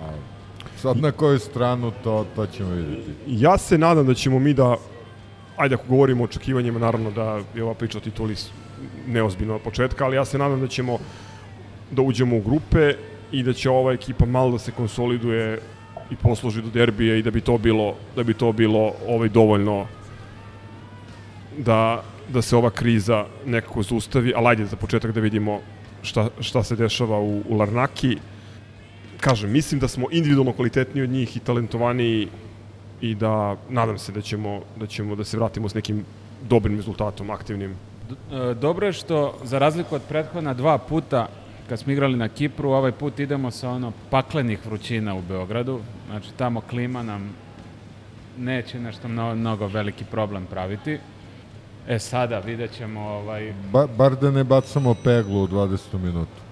A, 0.02 0.12
sad 0.82 0.98
na 0.98 1.12
koju 1.12 1.40
stranu 1.40 1.92
to, 2.04 2.26
to 2.36 2.48
ćemo 2.48 2.70
vidjeti. 2.70 3.12
Ja 3.28 3.58
se 3.58 3.78
nadam 3.78 4.08
da 4.08 4.14
ćemo 4.14 4.40
mi 4.40 4.54
da, 4.54 4.76
ajde 5.58 5.76
ako 5.76 5.88
govorimo 5.88 6.24
o 6.24 6.26
očekivanjima, 6.26 6.80
naravno 6.80 7.12
da 7.12 7.42
je 7.56 7.64
ova 7.64 7.74
priča 7.74 7.98
o 7.98 8.02
tituli 8.02 8.36
neozbiljno 9.08 9.56
od 9.56 9.62
početka, 9.62 10.06
ali 10.06 10.16
ja 10.16 10.26
se 10.26 10.38
nadam 10.38 10.62
da 10.62 10.68
ćemo 10.68 11.00
da 11.94 12.02
uđemo 12.02 12.38
u 12.38 12.42
grupe 12.42 12.94
i 13.32 13.44
da 13.44 13.54
će 13.54 13.70
ova 13.70 13.94
ekipa 13.94 14.26
malo 14.26 14.52
da 14.52 14.60
se 14.60 14.72
konsoliduje 14.72 15.60
i 16.12 16.16
posluži 16.16 16.62
do 16.62 16.70
derbija 16.70 17.16
i 17.16 17.22
da 17.22 17.32
bi 17.32 17.42
to 17.42 17.58
bilo 17.58 17.96
da 18.16 18.24
bi 18.24 18.34
to 18.34 18.52
bilo 18.52 18.94
ovaj 19.08 19.30
dovoljno 19.30 19.86
da 21.58 22.04
da 22.30 22.42
se 22.42 22.56
ova 22.56 22.70
kriza 22.70 23.26
nekako 23.46 23.84
zustavi, 23.84 24.34
ali 24.36 24.48
ajde 24.48 24.66
za 24.66 24.76
početak 24.76 25.12
da 25.12 25.20
vidimo 25.20 25.60
šta, 26.02 26.30
šta 26.40 26.64
se 26.64 26.76
dešava 26.76 27.20
u, 27.20 27.42
u 27.50 27.58
Larnaki. 27.58 28.18
Kažem, 29.20 29.52
mislim 29.52 29.80
da 29.80 29.88
smo 29.88 30.08
individualno 30.12 30.54
kvalitetniji 30.54 31.04
od 31.04 31.10
njih 31.10 31.38
i 31.38 31.40
talentovaniji 31.40 32.28
i 33.02 33.16
da 33.16 33.56
nadam 33.70 33.98
se 33.98 34.12
da 34.12 34.22
ćemo 34.22 34.62
da 34.76 34.88
ćemo 34.88 35.16
da 35.16 35.24
se 35.24 35.38
vratimo 35.38 35.70
s 35.70 35.74
nekim 35.74 36.06
dobrim 36.50 36.76
rezultatom, 36.76 37.30
aktivnim. 37.30 37.72
E, 37.72 38.54
dobro 38.54 38.88
je 38.88 38.94
što 38.94 39.38
za 39.44 39.60
razliku 39.60 39.96
od 39.96 40.02
prethodna 40.10 40.54
dva 40.54 40.78
puta 40.78 41.28
kad 41.70 41.80
smo 41.80 41.92
igrali 41.92 42.18
na 42.18 42.30
Kipru, 42.30 42.70
ovaj 42.70 42.92
put 42.92 43.20
idemo 43.20 43.52
sa 43.52 43.70
ono 43.70 43.92
paklenih 44.10 44.66
vrućina 44.66 45.16
u 45.16 45.22
Beogradu, 45.22 45.80
znači 46.10 46.30
tamo 46.38 46.62
klima 46.62 47.04
nam 47.04 47.36
neće 48.38 48.80
nešto 48.80 49.08
mnogo, 49.08 49.36
mnogo 49.36 49.68
veliki 49.68 50.06
problem 50.06 50.46
praviti. 50.46 51.00
E 51.88 52.00
sada 52.00 52.40
vidjet 52.40 52.72
ćemo 52.78 53.02
ovaj... 53.02 53.54
Ba, 53.72 53.88
bar 53.98 54.16
da 54.16 54.32
ne 54.32 54.44
bacamo 54.44 54.94
peglu 54.94 55.44
u 55.44 55.48
20 55.48 56.00
minuta. 56.04 56.44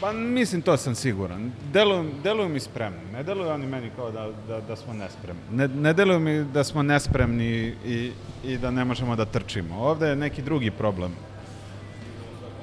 Pa 0.00 0.12
mislim, 0.12 0.62
to 0.62 0.76
sam 0.76 0.94
siguran. 0.94 1.52
Deluju, 1.72 2.10
deluju 2.22 2.48
mi 2.48 2.60
spremni. 2.60 3.12
Ne 3.12 3.22
deluju 3.22 3.50
oni 3.50 3.66
meni 3.66 3.90
kao 3.96 4.10
da, 4.10 4.28
da, 4.48 4.60
da 4.60 4.76
smo 4.76 4.92
nespremni. 4.92 5.42
Ne, 5.50 5.68
ne 5.68 5.92
deluju 5.92 6.18
mi 6.20 6.44
da 6.44 6.64
smo 6.64 6.82
nespremni 6.82 7.74
i, 7.86 8.12
i 8.44 8.58
da 8.58 8.70
ne 8.70 8.84
možemo 8.84 9.16
da 9.16 9.24
trčimo. 9.24 9.78
Ovde 9.78 10.06
je 10.06 10.16
neki 10.16 10.42
drugi 10.42 10.70
problem 10.70 11.12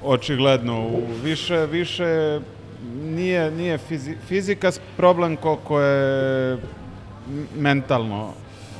očigledno 0.06 0.88
u 0.88 1.02
više 1.24 1.66
više 1.66 2.40
nije 3.04 3.52
nije 3.52 3.78
fizi, 3.78 4.16
fizika 4.28 4.72
problem 4.98 5.38
koliko 5.38 5.80
je 5.82 6.58
mentalno 7.56 8.34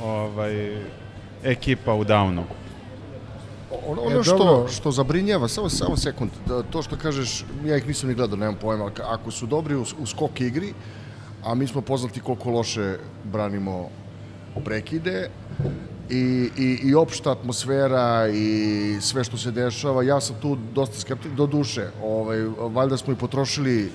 ovaj 0.04 0.82
ekipa 1.44 1.94
u 1.94 2.04
downu. 2.04 2.44
Ono, 3.88 4.02
ono 4.02 4.24
što, 4.24 4.68
što 4.68 4.92
zabrinjava, 4.92 5.48
samo, 5.48 5.70
samo 5.70 5.98
sekund, 5.98 6.32
da, 6.48 6.64
to 6.64 6.82
što 6.82 6.96
kažeš, 6.96 7.46
ja 7.66 7.78
ih 7.78 7.88
nisam 7.88 8.10
ni 8.10 8.16
gledao, 8.16 8.38
nemam 8.38 8.56
pojma, 8.62 8.92
ako 9.04 9.32
su 9.32 9.46
dobri 9.46 9.76
u, 9.76 9.86
u 10.00 10.06
skok 10.06 10.42
igri, 10.42 10.74
a 11.44 11.56
mi 11.56 11.68
smo 11.68 11.82
poznati 11.82 12.20
koliko 12.20 12.50
loše 12.50 12.98
branimo 13.24 13.90
prekide, 14.66 15.30
i, 16.10 16.50
i, 16.58 16.80
i 16.84 16.96
opšta 16.96 17.32
atmosfera 17.32 18.28
i 18.28 18.98
sve 19.02 19.24
što 19.24 19.38
se 19.38 19.52
dešava, 19.52 20.04
ja 20.04 20.22
sam 20.22 20.36
tu 20.42 20.58
dosta 20.74 21.00
skeptik, 21.00 21.32
do 21.32 21.46
duše, 21.48 21.90
ovaj, 22.04 22.42
valjda 22.58 22.98
smo 22.98 23.14
i 23.14 23.16
potrošili 23.16 23.92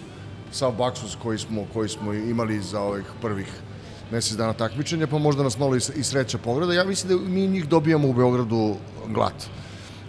sav 0.53 0.73
baksus 0.73 1.17
koji 1.23 1.39
smo, 1.39 1.67
koji 1.73 1.89
smo 1.89 2.13
imali 2.13 2.61
za 2.61 2.81
ovih 2.81 3.05
prvih 3.21 3.47
mesec 4.11 4.37
dana 4.37 4.53
takmičenja, 4.53 5.07
pa 5.07 5.19
možda 5.19 5.43
nas 5.43 5.59
malo 5.59 5.77
i, 5.77 5.81
sreća 5.81 6.39
pogleda. 6.39 6.75
Ja 6.75 6.85
mislim 6.85 7.19
da 7.19 7.29
mi 7.29 7.47
njih 7.47 7.69
dobijamo 7.69 8.09
u 8.09 8.13
Beogradu 8.13 8.77
glat. 9.09 9.47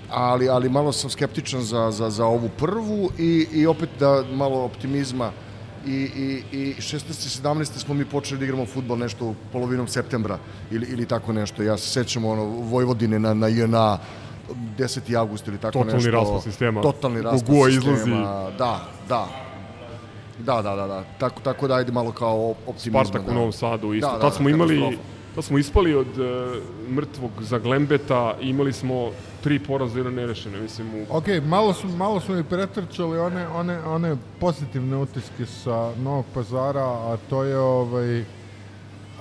Ali, 0.09 0.49
ali 0.49 0.69
malo 0.69 0.91
sam 0.91 1.09
skeptičan 1.09 1.61
za, 1.61 1.91
za, 1.91 2.09
za 2.09 2.25
ovu 2.25 2.49
prvu 2.57 3.09
i, 3.17 3.47
i 3.53 3.67
opet 3.67 3.89
da 3.99 4.23
malo 4.33 4.63
optimizma 4.63 5.31
i, 5.85 5.91
i, 5.91 6.43
i 6.51 6.75
16. 6.77 7.41
17. 7.43 7.65
smo 7.65 7.93
mi 7.93 8.05
počeli 8.05 8.39
da 8.39 8.45
igramo 8.45 8.65
futbol 8.65 8.97
nešto 8.97 9.25
u 9.25 9.35
polovinom 9.51 9.87
septembra 9.87 10.37
ili, 10.71 10.87
ili 10.89 11.05
tako 11.05 11.33
nešto. 11.33 11.63
Ja 11.63 11.77
se 11.77 11.89
sećam 11.89 12.25
ono, 12.25 12.43
Vojvodine 12.43 13.19
na, 13.19 13.33
na 13.33 13.47
JNA 13.47 13.97
10. 14.77 15.19
avgust 15.19 15.47
ili 15.47 15.57
tako 15.57 15.71
totalni 15.71 15.93
nešto. 15.93 16.11
Totalni 16.11 16.31
raspad 16.33 16.43
sistema. 16.43 16.81
Totalni 16.81 17.21
raspad 17.21 17.49
Gugua 17.49 17.71
sistema. 17.71 17.93
izlazi. 17.93 18.11
Da, 18.57 18.79
da. 19.09 19.27
Da, 20.39 20.61
da, 20.61 20.75
da, 20.75 20.87
da. 20.87 21.03
Tako, 21.19 21.41
tako 21.41 21.67
da 21.67 21.75
ajde 21.75 21.91
malo 21.91 22.11
kao 22.11 22.55
optimizma. 22.67 23.05
Spartak 23.05 23.25
da. 23.25 23.31
u 23.31 23.35
Novom 23.35 23.51
Sadu 23.51 23.93
isto. 23.93 24.07
Da, 24.07 24.13
da, 24.13 24.19
Tad 24.19 24.33
smo 24.33 24.49
da, 24.49 24.55
imali 24.55 24.97
Tad 25.35 25.43
smo 25.43 25.57
ispali 25.57 25.95
od 25.95 26.07
uh, 26.17 26.27
mrtvog 26.89 27.31
za 27.39 27.59
Glembeta, 27.59 28.35
imali 28.41 28.73
smo 28.73 29.11
tri 29.43 29.59
poraza 29.59 29.99
i 29.99 30.03
nerešene, 30.03 30.61
mislim. 30.61 30.87
U... 30.95 31.05
Ok, 31.09 31.25
malo 31.45 31.73
su, 31.73 31.87
malo 31.87 32.19
su 32.19 32.33
mi 32.33 32.43
pretrčali 32.43 33.19
one, 33.19 33.47
one, 33.47 33.79
one 33.79 34.15
pozitivne 34.39 34.97
utiske 34.97 35.45
sa 35.45 35.93
Novog 36.03 36.25
pazara, 36.33 36.83
a 36.83 37.17
to 37.29 37.43
je 37.43 37.57
ovaj, 37.57 38.23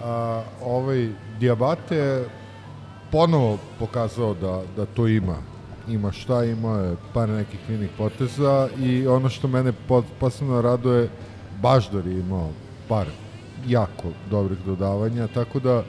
a, 0.02 0.42
ovaj 0.62 1.08
Diabate 1.40 2.24
ponovo 3.12 3.58
pokazao 3.78 4.34
da, 4.34 4.62
da 4.76 4.86
to 4.86 5.08
ima. 5.08 5.36
Ima 5.88 6.12
šta, 6.12 6.44
ima 6.44 6.78
je 6.78 6.96
par 7.14 7.28
nekih 7.28 7.61
finih 7.66 7.90
poteza 7.98 8.68
i 8.78 9.06
ono 9.06 9.28
što 9.28 9.48
mene 9.48 9.72
posebno 10.20 10.62
raduje, 10.62 11.08
Baždar 11.62 12.06
je 12.06 12.20
imao 12.20 12.48
par 12.88 13.06
jako 13.66 14.08
dobrih 14.30 14.58
dodavanja, 14.66 15.26
tako 15.26 15.61
da 15.61 15.82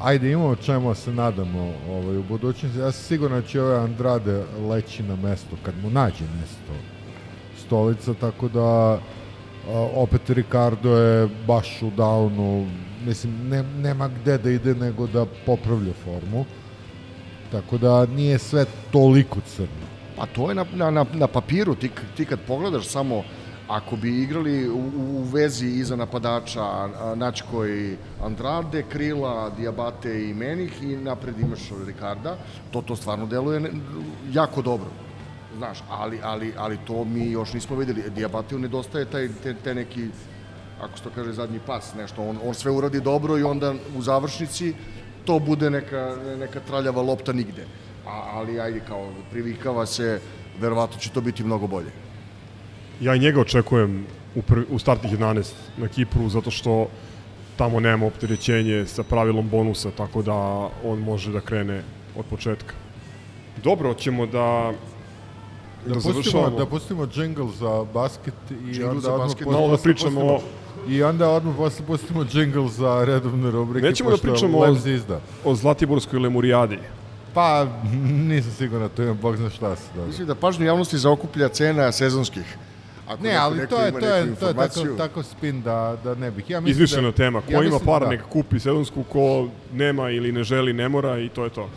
ajde 0.00 0.30
imamo 0.32 0.56
čemu 0.56 0.88
da 0.88 0.94
se 0.94 1.12
nadamo 1.12 1.72
ovaj, 1.90 2.16
u 2.16 2.22
budućnosti. 2.22 2.78
Ja 2.78 2.92
sam 2.92 3.02
siguran 3.02 3.40
da 3.40 3.46
će 3.46 3.62
ovaj 3.62 3.84
Andrade 3.84 4.44
leći 4.68 5.02
na 5.02 5.16
mesto 5.16 5.56
kad 5.62 5.74
mu 5.82 5.90
nađe 5.90 6.24
mesto 6.40 6.72
stolica, 7.66 8.14
tako 8.14 8.48
da 8.48 8.60
a, 8.60 9.00
opet 9.94 10.30
Ricardo 10.30 10.96
je 10.96 11.28
baš 11.46 11.82
u 11.82 11.90
downu, 11.90 12.68
mislim, 13.06 13.48
ne, 13.48 13.62
nema 13.62 14.08
gde 14.08 14.38
da 14.38 14.50
ide 14.50 14.74
nego 14.74 15.06
da 15.06 15.26
popravlja 15.46 15.92
formu. 16.04 16.44
Tako 17.52 17.78
da 17.78 18.06
nije 18.06 18.38
sve 18.38 18.64
toliko 18.92 19.40
crno. 19.56 19.86
Pa 20.16 20.26
to 20.26 20.48
je 20.48 20.54
na, 20.54 20.64
na, 20.74 20.90
na, 20.90 21.06
na 21.12 21.26
papiru, 21.26 21.74
ti, 21.74 21.90
ti 22.16 22.24
kad 22.24 22.38
pogledaš 22.46 22.86
samo 22.86 23.22
ako 23.70 23.96
bi 23.96 24.22
igrali 24.22 24.68
u, 24.68 24.90
u 24.96 25.22
vezi 25.22 25.66
iza 25.66 25.96
napadača 25.96 26.88
Načko 27.14 27.66
i 27.66 27.96
Andrade, 28.24 28.82
Krila, 28.82 29.50
Diabate 29.56 30.24
i 30.28 30.34
Menih 30.34 30.82
i 30.82 30.96
napred 30.96 31.38
imaš 31.38 31.60
Ricarda, 31.86 32.36
to 32.70 32.82
to 32.82 32.96
stvarno 32.96 33.26
deluje 33.26 33.72
jako 34.32 34.62
dobro. 34.62 34.90
Znaš, 35.56 35.78
ali, 35.90 36.18
ali, 36.22 36.52
ali 36.58 36.78
to 36.86 37.04
mi 37.04 37.30
još 37.30 37.52
nismo 37.52 37.76
videli. 37.76 38.10
Diabateu 38.10 38.58
nedostaje 38.58 39.04
taj, 39.04 39.28
te, 39.42 39.54
te 39.54 39.74
neki, 39.74 40.08
ako 40.80 40.98
se 40.98 41.04
to 41.04 41.10
kaže, 41.14 41.32
zadnji 41.32 41.60
pas, 41.66 41.94
nešto. 41.94 42.22
On, 42.22 42.38
on 42.44 42.54
sve 42.54 42.70
uradi 42.70 43.00
dobro 43.00 43.38
i 43.38 43.42
onda 43.42 43.74
u 43.96 44.02
završnici 44.02 44.74
to 45.24 45.38
bude 45.38 45.70
neka, 45.70 46.16
neka 46.38 46.60
traljava 46.60 47.02
lopta 47.02 47.32
nigde. 47.32 47.66
A, 48.06 48.22
ali 48.34 48.60
ajde 48.60 48.80
kao 48.88 49.10
privikava 49.30 49.86
se, 49.86 50.20
verovatno 50.60 50.98
će 50.98 51.10
to 51.10 51.20
biti 51.20 51.44
mnogo 51.44 51.66
bolje. 51.66 52.09
Ja 53.00 53.14
i 53.14 53.18
njega 53.18 53.40
očekujem 53.40 54.06
u, 54.34 54.42
prvi, 54.42 54.66
u 54.70 54.78
startnih 54.78 55.12
11 55.12 55.46
na 55.76 55.88
Kipru, 55.88 56.28
zato 56.28 56.50
što 56.50 56.88
tamo 57.56 57.80
nema 57.80 58.06
opterećenje 58.06 58.86
sa 58.86 59.02
pravilom 59.02 59.48
bonusa, 59.48 59.90
tako 59.90 60.22
da 60.22 60.34
on 60.84 60.98
može 61.00 61.32
da 61.32 61.40
krene 61.40 61.82
od 62.16 62.24
početka. 62.26 62.74
Dobro, 63.58 63.94
ćemo 63.94 64.26
da 64.26 64.72
Da, 65.82 65.94
pustimo, 65.94 66.12
završavamo. 66.12 66.56
da 66.58 66.66
pustimo 66.66 67.08
jingle 67.14 67.46
za 67.50 67.84
basket 67.84 68.34
i 68.50 68.54
Jingle 68.54 68.88
onda 68.88 69.00
za 69.00 69.12
odmah 69.12 69.26
basket. 69.26 69.44
posle- 69.44 69.52
Malo 69.54 69.70
da 69.70 69.76
pričamo 69.78 70.10
pustimo- 70.12 70.32
o- 70.32 70.42
I 70.88 71.02
onda 71.02 71.28
odmah 71.30 71.54
posle 71.56 71.86
pustimo 71.86 72.24
jingle 72.32 72.68
za 72.70 73.04
redovne 73.04 73.50
rubrike. 73.50 73.86
Nećemo 73.88 74.10
da 74.10 74.16
pričamo 74.18 74.58
o, 74.58 74.62
Lem 74.62 74.74
zizda. 74.76 75.20
o 75.44 75.54
Zlatiborskoj 75.54 76.18
lemurijadi. 76.18 76.78
Pa, 77.34 77.66
nisam 78.22 78.52
siguran, 78.52 78.88
to 78.88 79.02
imam 79.02 79.18
bog 79.18 79.36
zna 79.36 79.50
šta 79.50 79.76
se 79.76 79.82
dobro. 79.88 80.06
Mislim 80.06 80.26
da 80.26 80.34
pažnju 80.34 80.66
javnosti 80.66 80.98
zaokuplja 80.98 81.48
cena 81.50 81.92
sezonskih. 81.92 82.56
Ako 83.10 83.22
Ne, 83.22 83.36
ali 83.36 83.68
to 83.68 83.80
je, 83.82 83.92
to 83.92 83.98
je, 84.06 84.34
to 84.36 84.48
je 84.48 84.54
tako, 84.54 84.84
tako 84.98 85.22
spin 85.22 85.62
da, 85.62 85.96
da 86.04 86.14
ne 86.14 86.30
bih. 86.30 86.50
Ja 86.50 86.60
mislim 86.60 86.70
Izmišljena 86.70 87.10
da, 87.10 87.16
tema. 87.16 87.40
Ko 87.40 87.52
ja 87.52 87.62
ima 87.62 87.78
para, 87.78 88.04
da, 88.04 88.10
neka 88.10 88.24
kupi 88.24 88.60
sezonsku, 88.60 89.02
ko 89.02 89.48
nema 89.72 90.10
ili 90.10 90.32
ne 90.32 90.44
želi, 90.44 90.72
ne 90.72 90.88
mora 90.88 91.18
i 91.18 91.28
to 91.28 91.44
je 91.44 91.50
to. 91.50 91.70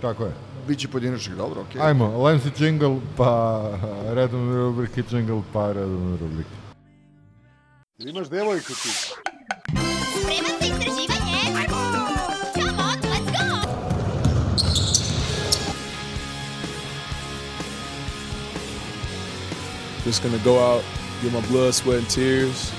Tako 0.00 0.24
je. 0.24 0.32
Biće 0.68 0.88
pojedinačnih, 0.88 1.36
dobro, 1.36 1.60
okej. 1.60 1.80
Ajmo, 1.82 2.22
Lemsi 2.22 2.50
jingle, 2.58 2.96
pa 3.16 3.62
redovne 4.14 4.56
rubrike, 4.56 5.02
jingle, 5.10 5.42
pa 5.52 5.72
redovne 5.72 6.16
rubrike. 6.20 6.50
Imaš 7.98 8.28
devojku 8.28 8.72
ti. 8.72 8.88
Spreman 10.20 10.59
Just 20.04 20.22
gonna 20.22 20.38
go 20.38 20.58
out, 20.58 20.82
get 21.22 21.32
my 21.32 21.40
blood, 21.48 21.74
sweat, 21.74 21.98
and 21.98 22.08
tears. 22.08 22.72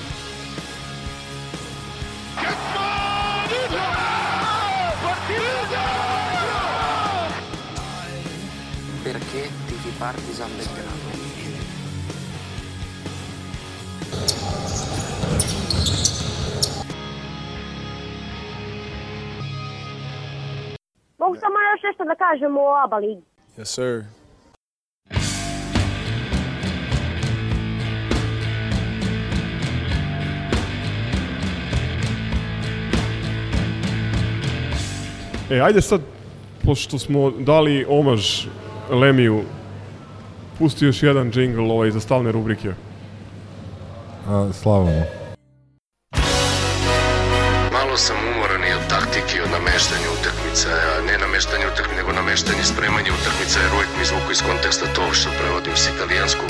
Perché 9.04 9.42
tifi 9.68 9.90
Partizan 9.98 10.50
Belgrado? 10.56 11.12
Mogu 21.18 21.36
samo 21.36 21.56
još 21.72 21.82
nešto 21.82 22.04
da 22.04 22.14
kažem 22.14 22.56
o 22.56 22.74
ABA 22.84 22.96
ligi. 22.96 23.22
Yes, 23.58 23.64
sir. 23.64 24.21
E, 35.52 35.60
ajde 35.60 35.82
sad, 35.82 36.00
pošto 36.64 36.98
smo 36.98 37.30
dali 37.30 37.86
omaž 37.88 38.46
Lemiju, 38.90 39.42
pusti 40.58 40.84
još 40.84 41.02
jedan 41.02 41.32
džingl 41.32 41.70
ovaj 41.70 41.90
za 41.90 42.00
stalne 42.00 42.32
rubrike. 42.32 42.72
A, 44.28 44.48
slava 44.52 44.84
mu. 44.84 45.02
Malo 47.72 47.96
sam 47.96 48.16
umoran 48.34 48.62
i 48.64 48.74
od 48.74 48.88
taktike, 48.88 49.36
i 49.36 49.40
od 49.40 49.50
nameštanja 49.50 50.08
utakmica, 50.20 50.68
a 50.68 51.06
ne 51.06 51.18
nameštanje 51.18 51.66
utakmica, 51.72 51.96
nego 51.96 52.12
nameštanje 52.12 52.64
spremanja 52.64 53.10
utakmica, 53.20 53.60
jer 53.60 53.70
uvijek 53.74 53.90
mi 53.96 54.02
izvuku 54.02 54.32
iz 54.32 54.42
konteksta 54.48 54.86
to 54.96 55.12
što 55.12 55.28
prevodim 55.38 55.76
s 55.76 55.84
italijanskog. 55.94 56.48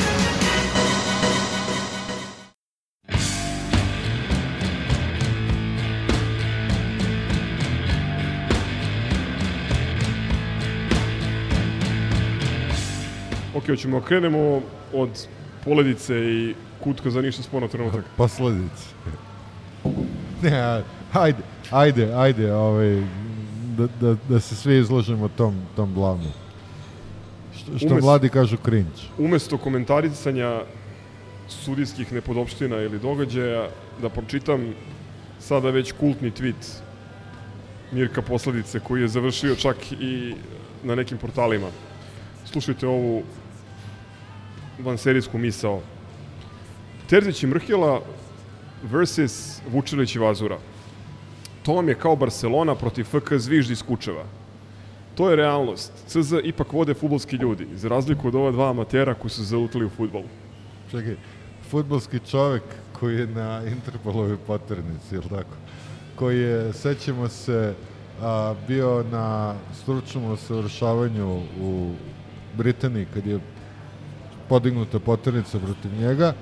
Ok, 13.63 13.69
hoćemo 13.69 14.01
da 14.01 14.07
krenemo 14.07 14.61
od 14.93 15.27
poledice 15.65 16.15
i 16.17 16.55
kutka 16.81 17.11
za 17.11 17.23
ništa 17.23 17.43
sporno 17.43 17.69
trenutak. 17.69 18.05
Posledice. 18.17 18.85
Ne, 20.43 20.59
a- 20.59 20.83
ajde, 21.13 21.39
ajde, 21.71 22.15
ajde, 22.15 22.53
ovaj, 22.55 23.03
da, 23.79 23.87
da, 24.01 24.17
da 24.29 24.41
se 24.41 24.57
svi 24.57 24.79
izložimo 24.79 25.29
tom, 25.29 25.55
tom 25.77 25.95
glavnom. 25.95 26.33
Što, 27.57 27.79
što 27.79 27.87
Umes- 27.89 28.03
mladi 28.03 28.29
kažu 28.29 28.57
cringe. 28.57 29.03
Umesto 29.19 29.59
komentarisanja 29.59 30.61
sudijskih 31.49 32.13
nepodopština 32.13 32.77
ili 32.77 32.99
događaja, 32.99 33.69
da 34.03 34.09
pročitam 34.09 34.75
sada 35.41 35.71
već 35.71 35.93
kultni 35.93 36.31
tweet 36.31 36.81
Mirka 37.93 38.23
Posledice 38.23 38.81
koji 38.81 39.03
je 39.03 39.09
završio 39.09 39.55
čak 39.57 39.77
i 39.93 40.35
na 40.85 40.95
nekim 40.95 41.19
portalima. 41.19 41.67
Slušajte 42.45 42.87
ovu 42.87 43.23
vanserijsku 44.79 45.39
misao. 45.39 45.81
Terzić 47.09 47.43
i 47.43 47.47
Mrhjela 47.47 48.01
versus 48.83 49.61
Vučilić 49.73 50.14
i 50.14 50.18
Vazura. 50.18 50.59
To 51.62 51.75
vam 51.75 51.89
je 51.89 51.95
kao 51.95 52.16
Barcelona 52.16 52.75
protiv 52.75 53.05
FK 53.05 53.33
Zviždi 53.33 53.73
iz 53.73 53.83
Kučeva. 53.83 54.25
To 55.14 55.31
je 55.31 55.37
realnost. 55.37 55.93
CZ 56.07 56.33
ipak 56.45 56.73
vode 56.73 56.95
futbolski 56.95 57.37
ljudi, 57.37 57.66
za 57.75 57.89
razliku 57.89 58.29
od 58.29 58.35
ova 58.35 58.51
dva 58.51 58.70
amatera 58.70 59.14
koji 59.14 59.31
su 59.31 59.45
zalutali 59.45 59.85
u 59.85 59.91
futbolu. 59.91 60.25
Čekaj, 60.91 61.16
futbolski 61.70 62.18
čovek 62.31 62.62
koji 63.01 63.16
je 63.16 63.27
na 63.27 63.62
Interpolovoj 63.66 64.37
poternici, 64.47 65.14
ili 65.14 65.29
tako? 65.29 65.57
Koji 66.16 66.41
je, 66.41 66.73
sećamo 66.73 67.29
se, 67.29 67.75
a, 68.20 68.55
bio 68.68 69.05
na 69.11 69.55
stručnom 69.83 70.25
usavršavanju 70.25 71.41
u 71.61 71.91
Britaniji 72.57 73.07
kad 73.14 73.27
je 73.27 73.41
podignuta 74.53 74.99
poternica 75.01 75.59
protiv 75.59 75.93
njega, 75.95 76.33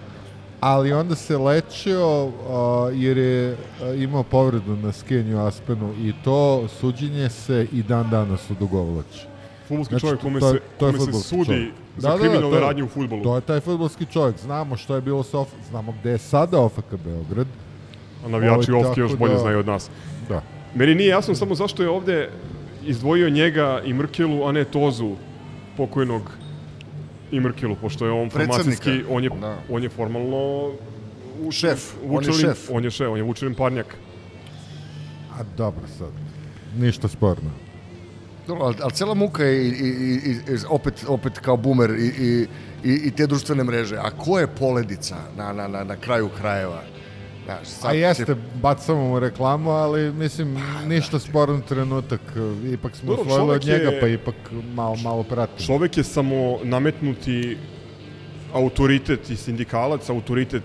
ali 0.61 0.93
onda 0.93 1.15
se 1.15 1.39
lečio 1.39 2.07
a, 2.49 2.61
jer 2.95 3.19
je 3.19 3.57
imao 3.97 4.23
povredu 4.25 4.77
na 4.77 4.93
skijenju 4.93 5.39
Aspenu 5.41 5.93
i 5.95 6.13
to 6.25 6.41
suđenje 6.71 7.29
se 7.31 7.67
i 7.73 7.83
dan 7.85 8.11
danas 8.11 8.51
odugovlači. 8.51 9.27
Fudbalski 9.69 10.01
čovjek 10.01 10.21
kome 10.21 10.41
to 10.41 10.47
je- 10.49 10.53
se- 10.53 10.61
to 10.79 10.87
je 10.87 10.93
kome 10.95 11.13
se 11.13 11.21
sudi 11.21 11.45
čovjek. 11.47 11.73
za 11.99 12.17
kriminalne 12.19 12.51
to 12.51 12.55
je- 12.55 12.61
radnje 12.61 12.83
u 12.83 12.89
fudbalu. 12.89 13.23
To 13.23 13.35
je 13.35 13.41
taj 13.43 13.61
fudbalski 13.61 14.07
čovjek. 14.07 14.39
Znamo 14.39 14.77
što 14.77 14.95
je 14.95 15.01
bilo 15.01 15.23
sa 15.23 15.39
OF, 15.39 15.49
znamo 15.71 15.95
gde 15.95 16.11
je 16.11 16.19
sada 16.21 16.61
OFK 16.61 16.91
Beograd. 16.97 17.47
A 18.25 18.29
navijači 18.29 18.73
Ovaj, 18.73 18.85
Ofke 18.85 19.01
još 19.01 19.17
bolje 19.17 19.33
da- 19.35 19.39
znaju 19.41 19.59
od 19.59 19.67
nas. 19.67 19.91
Da. 20.29 20.43
Meni 20.75 20.95
nije 20.95 21.09
jasno 21.09 21.35
samo 21.35 21.55
zašto 21.55 21.83
je 21.83 21.91
ovde 21.91 22.31
izdvojio 22.85 23.31
njega 23.31 23.81
i 23.85 23.93
Mrkelu, 23.95 24.45
a 24.45 24.53
ne 24.53 24.65
Tozu, 24.65 25.13
pokojnog 25.77 26.23
i 27.31 27.41
Mrkelu, 27.41 27.77
pošto 27.77 28.07
je 28.07 28.13
on 28.13 28.31
formacijski, 28.31 29.05
on 29.09 29.25
je, 29.25 29.31
Da. 29.31 29.59
on 29.69 29.83
je 29.83 29.89
formalno 29.89 30.73
Vuč- 31.41 31.53
Šef, 31.53 31.95
on 32.01 32.25
je 32.25 32.31
Vučelin- 32.31 32.41
šef. 32.41 32.71
On 32.71 32.85
je 32.85 32.91
šef, 32.91 33.09
on 33.09 33.17
je 33.17 33.23
Vučelin 33.23 33.55
parnjak. 33.55 33.97
A 35.33 35.43
dobro 35.57 35.83
sad. 35.99 36.11
Ništa 36.77 37.09
sporno. 37.09 37.51
Dobro, 38.47 38.65
ali, 38.65 38.77
ali 38.83 38.93
cela 38.93 39.15
muka 39.15 39.45
je 39.45 39.57
i, 39.59 39.69
i, 39.69 39.89
i, 40.27 40.31
i, 40.31 40.59
opet, 40.69 41.05
opet 41.09 41.39
kao 41.39 41.57
bumer 41.57 41.91
i, 41.91 42.07
i, 42.19 42.47
i, 42.85 42.95
i 42.97 43.11
te 43.11 43.27
društvene 43.27 43.65
mreže. 43.65 43.97
A 43.97 44.11
ko 44.11 44.39
je 44.39 44.47
poledica 44.49 45.17
na, 45.37 45.53
na, 45.53 45.69
na, 45.69 45.85
na 45.85 45.97
kraju 45.97 46.29
krajeva? 46.31 46.83
Znaš, 47.51 47.69
sad 47.69 47.91
A 47.91 47.95
jeste, 47.95 48.25
će- 48.25 48.35
bacamo 48.55 49.01
mu 49.01 49.19
reklamu, 49.19 49.71
ali 49.71 50.13
mislim, 50.13 50.57
ništa 50.87 51.19
sporan 51.19 51.63
trenutak. 51.63 52.21
Ipak 52.73 52.97
smo 52.97 53.09
Dobro, 53.09 53.25
osvojili 53.25 53.55
od 53.55 53.65
njega, 53.65 53.85
je- 53.85 54.01
pa 54.01 54.07
ipak 54.09 54.35
malo, 54.67 54.97
malo 54.97 55.23
pratimo. 55.23 55.67
Čovek 55.67 55.97
je 55.97 56.05
samo 56.05 56.59
nametnuti 56.63 57.57
autoritet 58.53 59.31
i 59.31 59.37
sindikalac, 59.37 60.11
autoritet 60.11 60.63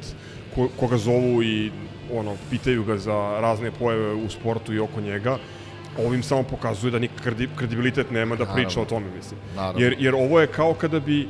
ko, 0.56 0.70
koga 0.78 0.98
zovu 0.98 1.44
i 1.44 1.72
ono, 2.14 2.36
pitaju 2.50 2.84
ga 2.84 2.98
za 2.98 3.14
razne 3.40 3.72
pojave 3.72 4.14
u 4.16 4.30
sportu 4.30 4.74
i 4.74 4.80
oko 4.80 5.02
njega. 5.02 5.38
Ovim 6.00 6.24
samo 6.24 6.44
pokazuje 6.44 6.92
da 6.92 7.00
nikak 7.00 7.22
kredi, 7.22 7.50
kredibilitet 7.58 8.12
nema 8.12 8.36
da 8.36 8.46
priča 8.46 8.54
Naravno. 8.70 8.82
o 8.82 8.86
tome, 8.86 9.06
mislim. 9.16 9.40
Naravno. 9.56 9.82
Jer, 9.82 9.96
jer 10.00 10.16
ovo 10.16 10.40
je 10.40 10.48
kao 10.48 10.74
kada 10.74 11.00
bi, 11.00 11.22
e, 11.22 11.28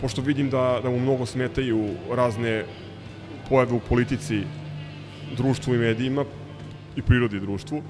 pošto 0.00 0.20
vidim 0.22 0.50
da, 0.50 0.80
da 0.82 0.90
mu 0.90 0.98
mnogo 0.98 1.26
smetaju 1.26 1.88
razne 2.10 2.64
pojave 3.48 3.72
u 3.72 3.80
politici, 3.80 4.40
društvu 5.36 5.74
i 5.74 5.78
medijima 5.78 6.24
i 6.96 7.02
prirodi 7.02 7.40
društvu, 7.40 7.82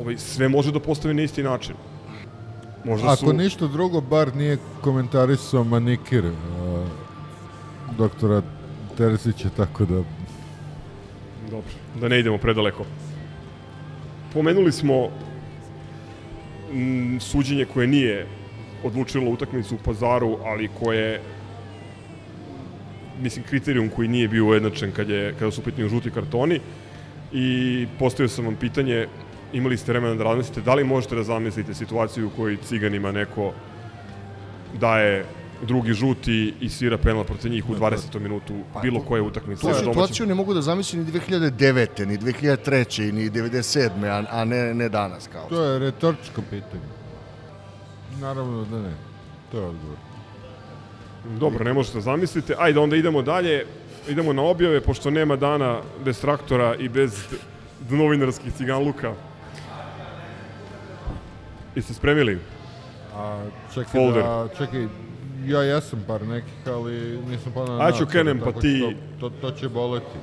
ovaj, 0.00 0.18
sve 0.18 0.48
može 0.48 0.72
da 0.72 0.80
postavi 0.80 1.14
na 1.14 1.22
isti 1.22 1.42
način. 1.42 1.74
Možda 2.84 3.08
Ako 3.08 3.16
su... 3.16 3.32
ništa 3.32 3.66
drugo, 3.66 4.00
bar 4.00 4.36
nije 4.36 4.58
komentarisao 4.80 5.64
manikir 5.64 6.24
uh, 6.26 6.32
doktora 7.98 8.42
Terzića, 8.96 9.48
tako 9.56 9.84
da... 9.84 10.02
Dobro, 11.50 11.70
da 12.00 12.08
ne 12.08 12.20
idemo 12.20 12.38
predaleko. 12.38 12.84
Pomenuli 14.32 14.72
smo 14.72 15.08
mm, 16.72 17.20
suđenje 17.20 17.64
koje 17.64 17.86
nije 17.86 18.26
odlučilo 18.84 19.30
utakmicu 19.30 19.74
u 19.74 19.78
pazaru, 19.84 20.38
ali 20.44 20.68
koje 20.80 21.20
mislim 23.22 23.44
kriterijum 23.44 23.88
koji 23.88 24.08
nije 24.08 24.28
bio 24.28 24.46
ujednačen 24.46 24.92
kad 24.92 25.08
je 25.08 25.34
kada 25.38 25.50
su 25.50 25.60
u 25.60 25.64
pitanju 25.64 25.88
žuti 25.88 26.10
kartoni 26.10 26.60
i 27.32 27.46
postavio 27.98 28.28
sam 28.28 28.44
vam 28.44 28.56
pitanje 28.56 29.06
imali 29.52 29.76
ste 29.76 29.92
vremena 29.92 30.14
da 30.14 30.24
razmislite 30.24 30.60
da 30.60 30.74
li 30.74 30.84
možete 30.84 31.14
da 31.14 31.22
zamislite 31.22 31.74
situaciju 31.74 32.26
u 32.26 32.36
kojoj 32.36 32.56
ciganima 32.58 33.12
neko 33.12 33.52
daje 34.80 35.24
drugi 35.62 35.92
žuti 35.92 36.54
i 36.60 36.68
svira 36.68 36.98
penal 36.98 37.24
protiv 37.24 37.50
njih 37.50 37.68
u 37.70 37.74
20. 37.74 38.18
minutu 38.18 38.54
bilo 38.82 39.00
koje 39.00 39.22
utakmice. 39.22 39.60
Tu 39.60 39.66
domaćem- 39.66 39.84
situaciju 39.84 40.26
ne 40.26 40.34
mogu 40.34 40.54
da 40.54 40.62
zamislim 40.62 41.04
ni 41.04 41.12
2009. 41.12 42.06
ni 42.06 42.18
2003. 42.18 43.12
ni 43.12 43.30
97. 43.30 43.90
a, 44.06 44.24
a 44.30 44.44
ne, 44.44 44.74
ne 44.74 44.88
danas 44.88 45.28
kao. 45.28 45.46
To 45.48 45.62
je 45.62 45.78
retoričko 45.78 46.42
pitanje. 46.42 46.82
Naravno 48.20 48.64
da 48.64 48.78
ne. 48.78 48.92
To 49.52 49.58
je 49.58 49.66
odgovor. 49.66 49.96
Dobro, 51.30 51.64
ne 51.64 51.72
možete 51.72 52.00
zamislite. 52.00 52.54
Ajde, 52.58 52.80
onda 52.80 52.96
idemo 52.96 53.22
dalje. 53.22 53.66
Idemo 54.08 54.32
na 54.32 54.42
objave, 54.42 54.80
pošto 54.80 55.10
nema 55.10 55.36
dana 55.36 55.80
bez 56.04 56.20
traktora 56.20 56.74
i 56.74 56.88
bez 56.88 57.24
novinarskih 57.90 58.52
ciganluka. 58.52 59.12
Jeste 61.74 61.94
spremili? 61.94 62.38
A, 63.14 63.44
čekaj, 63.74 63.92
Folder. 63.92 64.22
da, 64.22 64.48
čekaj, 64.58 64.86
ja 65.46 65.62
jesam 65.62 66.04
par 66.06 66.22
nekih, 66.22 66.52
ali 66.66 67.18
nisam 67.20 67.52
ponao 67.52 67.80
Ajde 67.80 67.98
ću 67.98 68.06
krenem, 68.06 68.40
pa 68.40 68.52
ti- 68.52 68.96
To, 69.20 69.30
to, 69.30 69.36
to 69.40 69.50
će 69.50 69.68
boleti. 69.68 70.18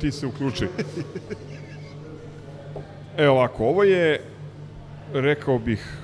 Ti 0.00 0.12
se 0.12 0.26
uključi. 0.26 0.66
Evo 3.16 3.34
ovako, 3.34 3.64
ovo 3.64 3.82
je, 3.84 4.20
rekao 5.14 5.58
bih, 5.58 5.96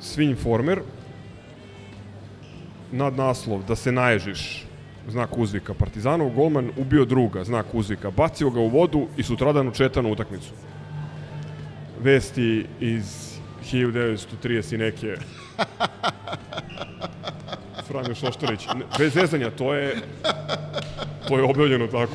Svinj 0.00 0.34
Former, 2.92 3.02
nad 3.02 3.16
naslov 3.16 3.62
da 3.64 3.76
se 3.76 3.92
naježiš, 3.92 4.64
znak 5.08 5.38
uzvika 5.38 5.74
Partizanov, 5.74 6.30
golman 6.30 6.70
ubio 6.76 7.04
druga, 7.04 7.44
znak 7.44 7.66
uzvika, 7.72 8.10
bacio 8.10 8.50
ga 8.50 8.60
u 8.60 8.68
vodu 8.68 9.06
i 9.16 9.22
sutradan 9.22 9.68
učetanu 9.68 10.12
utakmicu. 10.12 10.52
Vesti 12.00 12.66
iz 12.80 13.32
1930 13.72 14.74
i 14.74 14.78
neke 14.78 15.14
Franjo 17.88 18.14
Šoštarić. 18.14 18.66
Ne, 18.66 18.84
Bez 18.98 19.12
zezanja, 19.12 19.50
to 19.50 19.74
je 19.74 19.96
to 21.28 21.38
je 21.38 21.44
objavljeno 21.44 21.86
tako. 21.86 22.14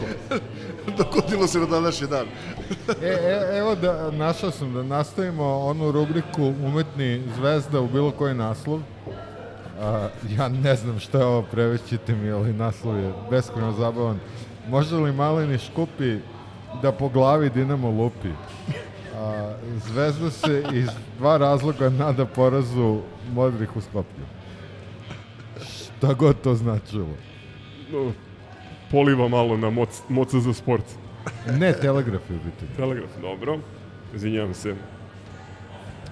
Dogodilo 0.98 1.48
se 1.48 1.60
na 1.60 1.66
današnji 1.66 2.08
dan. 2.08 2.28
E, 3.04 3.08
e, 3.08 3.58
evo 3.58 3.76
da, 3.76 4.12
našao 4.12 4.52
sam 4.52 4.74
da 4.74 4.84
nastavimo 4.84 5.44
onu 5.44 5.92
rubriku 5.92 6.54
umetni 6.64 7.22
zvezda 7.36 7.82
u 7.82 7.88
bilo 7.88 8.12
koji 8.12 8.34
naslov. 8.34 8.82
A, 9.82 10.10
ja 10.38 10.48
ne 10.50 10.76
znam 10.76 11.00
šta 11.00 11.20
je 11.20 11.26
ovo, 11.26 11.42
prevećite 11.42 12.16
mi, 12.16 12.32
ali 12.32 12.54
naslov 12.54 13.00
je 13.00 13.14
beskreno 13.32 13.72
zabavan. 13.72 14.20
Može 14.70 14.96
li 14.96 15.12
maleni 15.12 15.58
škupi 15.58 16.18
da 16.82 16.92
po 16.92 17.10
glavi 17.10 17.50
Dinamo 17.50 17.90
lupi? 17.90 18.30
A, 19.16 19.54
zvezda 19.86 20.32
se 20.32 20.64
iz 20.74 20.88
dva 21.18 21.38
razloga 21.38 21.90
nada 21.90 22.26
porazu 22.26 23.00
modrih 23.34 23.76
u 23.76 23.82
Skoplju. 23.82 24.26
Šta 25.62 26.14
god 26.14 26.42
to 26.42 26.56
značilo. 26.56 27.08
No, 27.92 28.12
poliva 28.92 29.28
malo 29.28 29.58
na 29.58 29.70
moc, 29.70 30.02
moca 30.10 30.40
za 30.40 30.54
sport. 30.54 30.84
Ne, 31.60 31.74
telegraf 31.74 32.30
je 32.30 32.36
u 32.36 32.40
pitanju. 32.40 32.72
Telegraf, 32.78 33.10
dobro. 33.22 33.60
Izvinjavam 34.16 34.54
se 34.54 34.76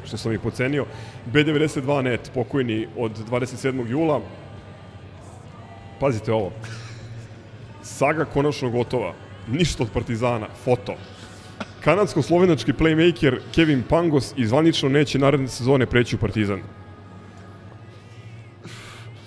što 0.05 0.17
sam 0.17 0.33
ih 0.33 0.39
pocenio. 0.39 0.85
B92 1.33 2.01
net, 2.01 2.31
pokojni 2.33 2.87
od 2.97 3.11
27. 3.29 3.87
jula. 3.87 4.21
Pazite 5.99 6.33
ovo. 6.33 6.51
Saga 7.83 8.25
konačno 8.25 8.69
gotova. 8.69 9.13
Ništa 9.47 9.83
od 9.83 9.89
Partizana. 9.93 10.47
Foto. 10.63 10.95
Kanadsko-slovenački 11.83 12.73
playmaker 12.73 13.39
Kevin 13.55 13.83
Pangos 13.89 14.33
izvanično 14.37 14.89
neće 14.89 15.19
naredne 15.19 15.47
sezone 15.47 15.85
preći 15.85 16.15
u 16.15 16.19
Partizan. 16.19 16.61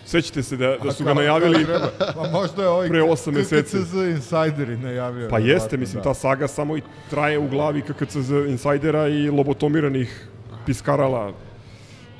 Sećate 0.08 0.42
se 0.42 0.56
da, 0.56 0.76
da 0.84 0.92
su 0.92 1.04
ga 1.04 1.14
najavili? 1.14 1.66
Pa 2.14 2.30
možda 2.32 2.62
je 2.62 2.68
ovaj 2.68 2.88
pre 2.88 3.02
8 3.02 3.30
meseci. 3.30 3.76
KKCZ 3.76 3.94
insideri 3.94 4.76
najavio. 4.76 5.28
Pa 5.28 5.38
jeste, 5.38 5.76
mislim, 5.76 5.96
da. 5.96 6.02
ta 6.02 6.14
saga 6.14 6.48
samo 6.48 6.76
i 6.76 6.82
traje 7.10 7.38
u 7.38 7.48
glavi 7.48 7.82
KKCZ 7.82 8.30
insajdera 8.30 9.08
i 9.08 9.30
lobotomiranih 9.30 10.28
piskarala, 10.68 11.32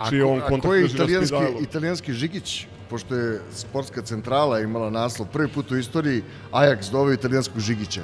čiji 0.09 0.18
je 0.18 0.24
on 0.24 0.40
a 0.40 0.49
kontakt 0.49 0.74
je 0.74 0.80
drži 0.82 0.96
na 0.96 1.05
italijanski, 1.05 1.36
spidalu. 1.36 1.62
italijanski 1.62 2.12
Žigić, 2.12 2.66
pošto 2.90 3.14
je 3.14 3.40
sportska 3.53 4.03
centrala 4.03 4.61
imala 4.61 4.90
naslov 4.90 5.28
prvi 5.32 5.49
put 5.49 5.70
u 5.70 5.76
istoriji 5.76 6.22
Ajax 6.53 6.90
doveo 6.92 7.12
italijanskog 7.12 7.61
Žigića. 7.61 8.03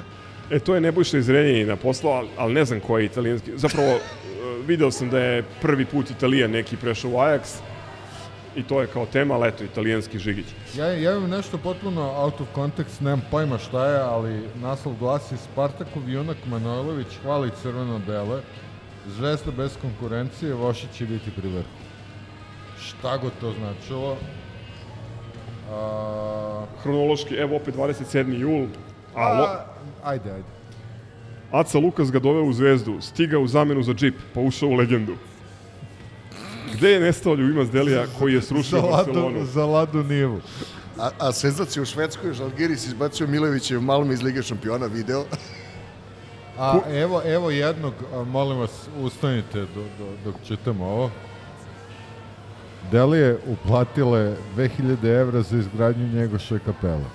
E, 0.51 0.59
to 0.59 0.75
je 0.75 0.81
Nebojša 0.81 1.17
iz 1.17 1.29
Renjanina 1.29 1.75
poslao, 1.75 2.13
ali, 2.13 2.29
ali 2.37 2.53
ne 2.53 2.65
znam 2.65 2.79
ko 2.79 2.97
je 2.97 3.05
italijanski. 3.05 3.51
Zapravo, 3.55 3.89
e, 3.97 3.99
video 4.67 4.91
sam 4.91 5.09
da 5.09 5.19
je 5.19 5.43
prvi 5.61 5.85
put 5.85 6.11
Italijan 6.11 6.51
neki 6.51 6.77
prešao 6.77 7.11
u 7.11 7.13
Ajax 7.13 7.57
i 8.55 8.63
to 8.63 8.81
je 8.81 8.87
kao 8.87 9.05
tema, 9.05 9.33
ali 9.33 9.47
eto, 9.47 9.63
italijanski 9.63 10.19
Žigić. 10.19 10.45
Ja, 10.77 10.85
ja 10.85 11.17
imam 11.17 11.29
nešto 11.29 11.57
potpuno 11.57 12.13
out 12.15 12.41
of 12.41 12.47
context, 12.55 13.01
nemam 13.01 13.21
pojma 13.31 13.57
šta 13.57 13.87
je, 13.87 13.99
ali 13.99 14.49
naslov 14.55 14.95
glasi 14.99 15.37
Spartakov 15.37 16.09
junak 16.09 16.37
Manojlović 16.45 17.07
hvali 17.23 17.51
crveno-bele, 17.61 18.41
zvezda 19.07 19.51
bez 19.51 19.77
konkurencije, 19.81 20.53
Vošić 20.53 20.89
će 20.97 21.05
biti 21.05 21.31
pri 21.31 21.47
vrhu. 21.49 21.69
Šta 22.79 23.17
god 23.17 23.31
to 23.41 23.53
značilo. 23.53 24.17
A, 25.71 26.65
Hronološki, 26.83 27.35
evo 27.35 27.55
opet 27.55 27.75
27. 27.75 28.33
jul, 28.39 28.67
a, 29.15 29.33
lo, 29.39 29.43
a, 29.45 29.65
ajde, 30.03 30.31
ajde. 30.31 30.47
Aca 31.51 31.77
Lukas 31.79 32.11
ga 32.11 32.19
doveo 32.19 32.43
u 32.43 32.53
zvezdu, 32.53 32.97
stigao 33.01 33.41
u 33.41 33.47
zamenu 33.47 33.83
za 33.83 33.93
džip, 33.93 34.15
pa 34.33 34.39
ušao 34.41 34.69
u 34.69 34.73
legendu. 34.73 35.15
Gde 36.73 36.89
je 36.89 36.99
nestao 36.99 37.35
Ljubimas 37.35 37.69
Delija 37.71 38.05
koji 38.19 38.33
je 38.33 38.41
srušio 38.41 38.79
Za 38.81 38.85
ladu, 38.85 39.13
Barcelonu? 39.13 39.45
za 39.45 39.65
ladu 39.65 40.03
nivu. 40.03 40.41
A, 40.99 41.09
a 41.19 41.31
senzacija 41.31 41.83
u 41.83 41.85
Švedskoj, 41.85 42.33
Žalgiris 42.33 42.85
izbacio 42.85 43.27
Milovićev 43.27 43.81
Malmi 43.81 44.13
iz 44.13 44.21
Lige 44.21 44.43
šampiona, 44.43 44.85
video. 44.85 45.25
A 46.59 46.79
evo, 46.89 47.21
evo 47.25 47.51
jednog, 47.51 47.93
molim 48.27 48.57
vas, 48.57 48.87
ustanite 49.01 49.59
do, 49.59 49.83
do, 49.99 50.05
dok 50.25 50.35
čitamo 50.47 50.85
ovo. 50.85 51.11
Delije 52.91 53.37
uplatile 53.47 54.35
2000 54.55 55.19
evra 55.19 55.41
za 55.41 55.57
izgradnju 55.57 56.07
Njegošove 56.07 56.59
kapele. 56.65 57.05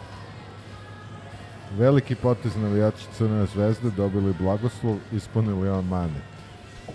Veliki 1.79 2.15
potez 2.15 2.57
navijači 2.57 3.05
Crne 3.19 3.47
zvezde 3.47 3.91
dobili 3.91 4.35
blagoslov, 4.41 4.97
ispunili 5.13 5.69
on 5.69 5.85
manet. 5.85 6.23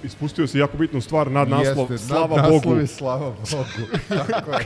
Ispustio 0.03 0.47
se 0.47 0.59
jako 0.59 0.77
bitnu 0.77 1.01
stvar, 1.01 1.31
nad 1.31 1.49
naslov, 1.49 1.91
Jeste, 1.91 2.07
slava 2.07 2.35
nadnaslov 2.35 2.61
Bogu. 2.63 2.75
je 2.75 2.87
slava 2.87 3.29
Bogu. 3.29 3.87
Tako 4.31 4.51
je. 4.51 4.65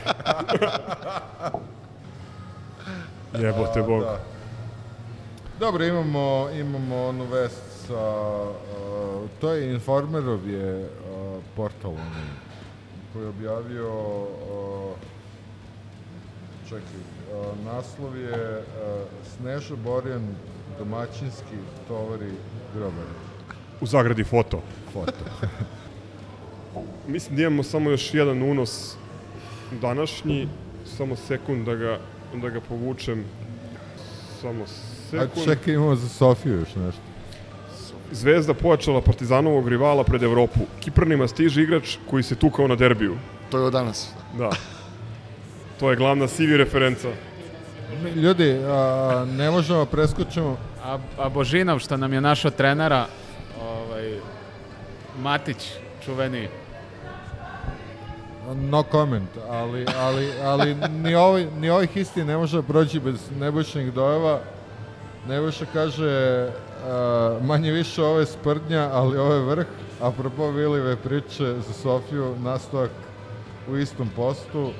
Jebote 3.44 3.82
Bog. 3.82 4.02
da. 4.02 4.20
Dobro, 5.60 5.84
imamo, 5.84 6.48
imamo 6.54 7.06
onu 7.06 7.24
vest 7.24 7.69
sa... 7.90 7.98
a, 7.98 9.26
to 9.40 9.52
je 9.52 9.72
Informerov 9.74 10.48
je 10.48 10.84
a, 10.84 11.40
portal 11.56 11.90
onaj, 11.90 12.28
koji 13.12 13.22
je 13.22 13.28
objavio... 13.28 13.90
a, 14.50 14.94
čekaj, 16.68 17.00
a, 17.32 17.52
naslov 17.64 18.16
je 18.16 18.62
a, 18.62 19.04
Snežo 19.36 19.76
Borjan 19.76 20.34
domaćinski 20.78 21.56
tovari 21.88 22.30
grobare. 22.74 23.14
U 23.80 23.86
zagradi 23.86 24.24
foto. 24.24 24.62
Foto. 24.92 25.12
Mislim 27.08 27.36
da 27.36 27.42
imamo 27.42 27.62
samo 27.62 27.90
još 27.90 28.14
jedan 28.14 28.42
unos 28.42 28.94
današnji, 29.80 30.48
samo 30.96 31.16
sekund 31.16 31.66
da 31.66 31.74
ga, 31.74 31.98
da 32.34 32.48
ga 32.48 32.60
povučem. 32.60 33.24
Samo 34.40 34.64
A 34.64 34.66
sekund. 35.10 35.44
čekaj, 35.44 35.74
imamo 35.74 35.94
za 35.94 36.08
Sofiju 36.08 36.54
još 36.58 36.74
nešto. 36.74 37.09
Zvezda 38.12 38.54
pojačala 38.54 39.00
Partizanovog 39.00 39.68
rivala 39.68 40.04
pred 40.04 40.22
Evropu. 40.22 40.60
Kiprnima 40.80 41.28
stiže 41.28 41.62
igrač 41.62 41.96
koji 42.10 42.22
se 42.22 42.34
tukao 42.34 42.68
na 42.68 42.76
derbiju. 42.76 43.16
To 43.50 43.58
je 43.58 43.64
od 43.64 43.72
danas. 43.72 44.10
Da. 44.38 44.50
To 45.80 45.90
je 45.90 45.96
glavna 45.96 46.26
CV 46.26 46.56
referenca. 46.56 47.08
Ljudi, 48.16 48.58
a, 48.66 49.26
ne 49.36 49.50
možemo 49.50 49.78
da 49.78 49.86
preskočimo. 49.86 50.56
A, 50.84 50.98
a 51.18 51.28
Božinov 51.28 51.78
što 51.78 51.96
nam 51.96 52.12
je 52.12 52.20
našao 52.20 52.50
trenera, 52.50 53.06
ovaj, 53.62 54.18
Matić, 55.22 55.72
čuveni. 56.04 56.48
No 58.54 58.82
comment, 58.90 59.30
ali, 59.48 59.86
ali, 59.96 60.32
ali 60.44 60.74
ni, 60.74 61.14
ovaj, 61.14 61.46
ni 61.60 61.70
ovih 61.70 61.96
isti 61.96 62.24
ne 62.24 62.36
može 62.36 62.56
da 62.56 62.62
proći 62.62 63.00
bez 63.00 63.30
nebojšnjeg 63.40 63.90
dojeva. 63.90 64.40
Nebojša 65.28 65.66
kaže, 65.72 66.48
a, 66.86 67.38
manje 67.42 67.72
više 67.72 68.02
ovo 68.02 68.20
je 68.20 68.26
sprdnja, 68.26 68.88
ali 68.92 69.18
ovo 69.18 69.34
je 69.34 69.40
vrh. 69.40 69.66
Apropo 70.00 70.50
Vilive 70.50 70.96
priče 70.96 71.54
za 71.66 71.72
Sofiju, 71.82 72.36
nastavak 72.42 72.90
u 73.68 73.76
istom 73.76 74.10
postu. 74.16 74.70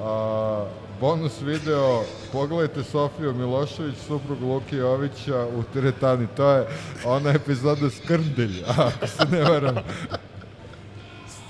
A, 0.00 0.66
bonus 1.00 1.40
video, 1.40 2.02
pogledajte 2.32 2.82
Sofiju 2.82 3.34
Milošević, 3.34 3.96
suprug 4.06 4.42
Luki 4.42 4.76
Jovića 4.76 5.46
u 5.56 5.62
teretani. 5.72 6.26
To 6.36 6.50
je 6.50 6.66
ona 7.04 7.30
epizoda 7.30 7.90
Skrndelj, 7.90 8.62
ako 8.76 9.06
se 9.06 9.24
ne 9.30 9.42
varam. 9.42 9.76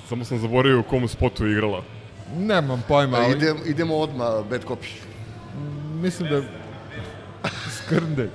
Samo 0.09 0.25
sam 0.25 0.39
zaboravio 0.39 0.81
u 0.81 0.83
kom 0.83 1.09
spotu 1.09 1.47
igrala. 1.47 1.83
Nemam 2.37 2.83
pojma, 2.89 3.17
ali... 3.17 3.37
Idem, 3.37 3.57
idemo 3.67 3.97
odmah, 3.97 4.29
bad 4.51 4.65
copy. 4.65 4.89
Mislim 5.95 6.29
da 6.29 6.37
je 6.37 6.43
Skrndelj. 7.79 8.31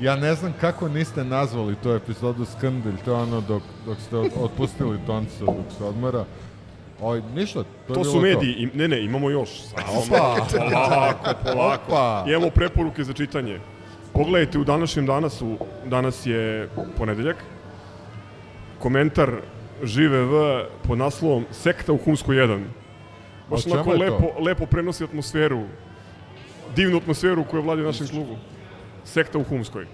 Ja 0.00 0.16
ne 0.16 0.34
znam 0.34 0.52
kako 0.60 0.88
niste 0.88 1.24
nazvali 1.24 1.74
tu 1.74 1.90
epizodu 1.90 2.44
Skrndelj, 2.46 2.94
to 3.04 3.10
je 3.10 3.16
ono 3.16 3.40
dok, 3.40 3.62
dok 3.86 3.98
ste 4.00 4.16
otpustili 4.16 4.98
tonca 5.06 5.44
dok 5.44 5.56
se 5.78 5.84
odmara. 5.84 6.24
Oj, 7.00 7.22
ništa, 7.34 7.64
to, 7.88 7.94
To 7.94 8.04
su 8.04 8.20
mediji, 8.20 8.52
im- 8.54 8.70
ne 8.74 8.88
ne, 8.88 9.04
imamo 9.04 9.30
još. 9.30 9.50
Samo 9.60 9.98
Opa! 9.98 10.46
polako, 10.80 11.24
polako. 11.44 11.84
Opa! 11.86 12.24
Imamo 12.28 12.50
preporuke 12.50 13.04
za 13.04 13.12
čitanje. 13.12 13.60
Pogledajte 14.12 14.58
u 14.58 14.64
današnjem 14.64 15.06
danasu, 15.06 15.56
danas 15.86 16.26
je 16.26 16.68
ponedeljak, 16.96 17.36
komentar 18.78 19.30
Žive 19.82 20.24
V 20.24 20.34
pod 20.82 20.98
naslovom 20.98 21.44
Sekta 21.52 21.92
u 21.92 21.98
Humsku 21.98 22.32
1. 22.32 22.64
Baš 23.50 23.66
onako 23.66 23.90
to? 23.90 23.96
lepo, 23.96 24.30
lepo 24.40 24.66
prenosi 24.66 25.04
atmosferu, 25.04 25.62
divnu 26.76 26.96
atmosferu 26.96 27.44
koju 27.44 27.62
vladi 27.62 27.82
našem 27.82 28.08
klubu. 28.08 28.36
Sekta 29.04 29.38
u 29.38 29.44
Humskoj. 29.44 29.86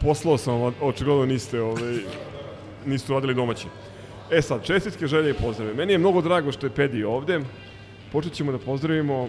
Poslao 0.00 0.38
sam 0.38 0.60
vam, 0.60 0.74
očigledno 0.80 1.26
niste, 1.26 1.60
ovaj, 1.60 1.98
niste 2.86 3.12
uradili 3.12 3.34
domaći. 3.34 3.66
E 4.30 4.42
sad, 4.42 4.64
čestitke, 4.64 5.06
želje 5.06 5.30
i 5.30 5.34
pozdrave. 5.34 5.74
Meni 5.74 5.92
je 5.92 5.98
mnogo 5.98 6.20
drago 6.20 6.52
što 6.52 6.66
je 6.66 6.74
Pedi 6.74 7.04
ovde. 7.04 7.40
Počet 8.12 8.32
ćemo 8.32 8.52
da 8.52 8.58
pozdravimo 8.58 9.28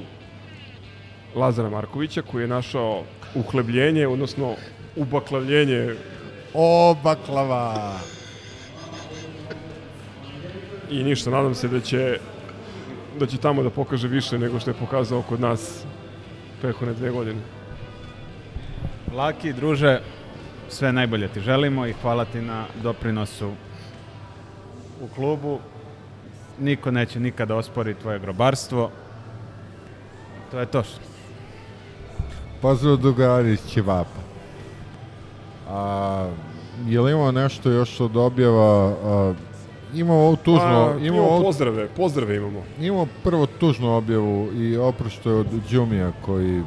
Lazara 1.35 1.69
Markovića 1.69 2.21
koji 2.21 2.43
je 2.43 2.47
našao 2.47 3.03
uhlebljenje, 3.35 4.07
odnosno 4.07 4.55
ubaklavljenje 4.95 5.95
O, 6.53 6.95
baklava! 7.03 7.99
i 10.89 11.03
ništa, 11.03 11.29
nadam 11.29 11.55
se 11.55 11.67
da 11.67 11.79
će 11.79 12.17
da 13.19 13.25
će 13.25 13.37
tamo 13.37 13.63
da 13.63 13.69
pokaže 13.69 14.07
više 14.07 14.37
nego 14.39 14.59
što 14.59 14.69
je 14.69 14.79
pokazao 14.79 15.21
kod 15.21 15.39
nas 15.39 15.83
prethodne 16.61 16.93
dve 16.93 17.09
godine. 17.09 17.41
Laki, 19.14 19.53
druže, 19.53 20.01
sve 20.70 20.91
najbolje 20.93 21.28
ti 21.28 21.39
želimo 21.39 21.86
i 21.86 21.93
hvala 21.93 22.26
ti 22.26 22.41
na 22.41 22.66
doprinosu 22.84 23.51
u 25.01 25.07
klubu. 25.16 25.59
Niko 26.59 26.91
neće 26.91 27.20
nikada 27.20 27.55
ospori 27.55 27.93
tvoje 27.93 28.20
grobarstvo. 28.20 28.89
To 30.51 30.59
je 30.59 30.66
to 30.66 30.84
što. 30.84 30.99
Pozdrav 32.61 32.97
drugari 32.97 33.51
iz 33.51 33.61
Ćevapa. 33.68 34.22
A, 35.70 36.30
je 36.88 37.01
li 37.01 37.11
imao 37.11 37.32
nešto 37.32 37.70
još 37.70 37.99
od 37.99 38.18
objava? 38.18 38.93
A, 39.03 39.34
imamo 39.93 40.20
ovu 40.20 40.36
tužnu... 40.36 40.59
Pa, 40.59 40.66
imamo 40.70 41.05
imamo 41.05 41.24
ovu- 41.30 41.43
pozdrave, 41.43 41.88
pozdrave 41.88 42.36
imamo. 42.36 42.64
Imamo 42.80 43.07
prvo 43.24 43.45
tužnu 43.45 43.95
objavu 43.97 44.49
i 44.53 44.78
oprošto 44.78 45.30
je 45.30 45.36
od 45.36 45.47
Đumija 45.72 46.11
koji 46.22 46.61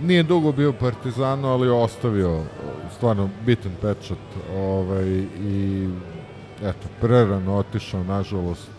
nije 0.00 0.22
dugo 0.22 0.52
bio 0.52 0.72
Partizanu, 0.72 1.48
ali 1.48 1.68
ostavio 1.68 2.42
stvarno 2.96 3.30
bitan 3.46 3.72
pečat 3.80 4.18
ovaj, 4.56 5.08
i 5.40 5.88
eto, 6.62 6.88
prerano 7.00 7.56
otišao, 7.56 8.04
nažalost. 8.04 8.70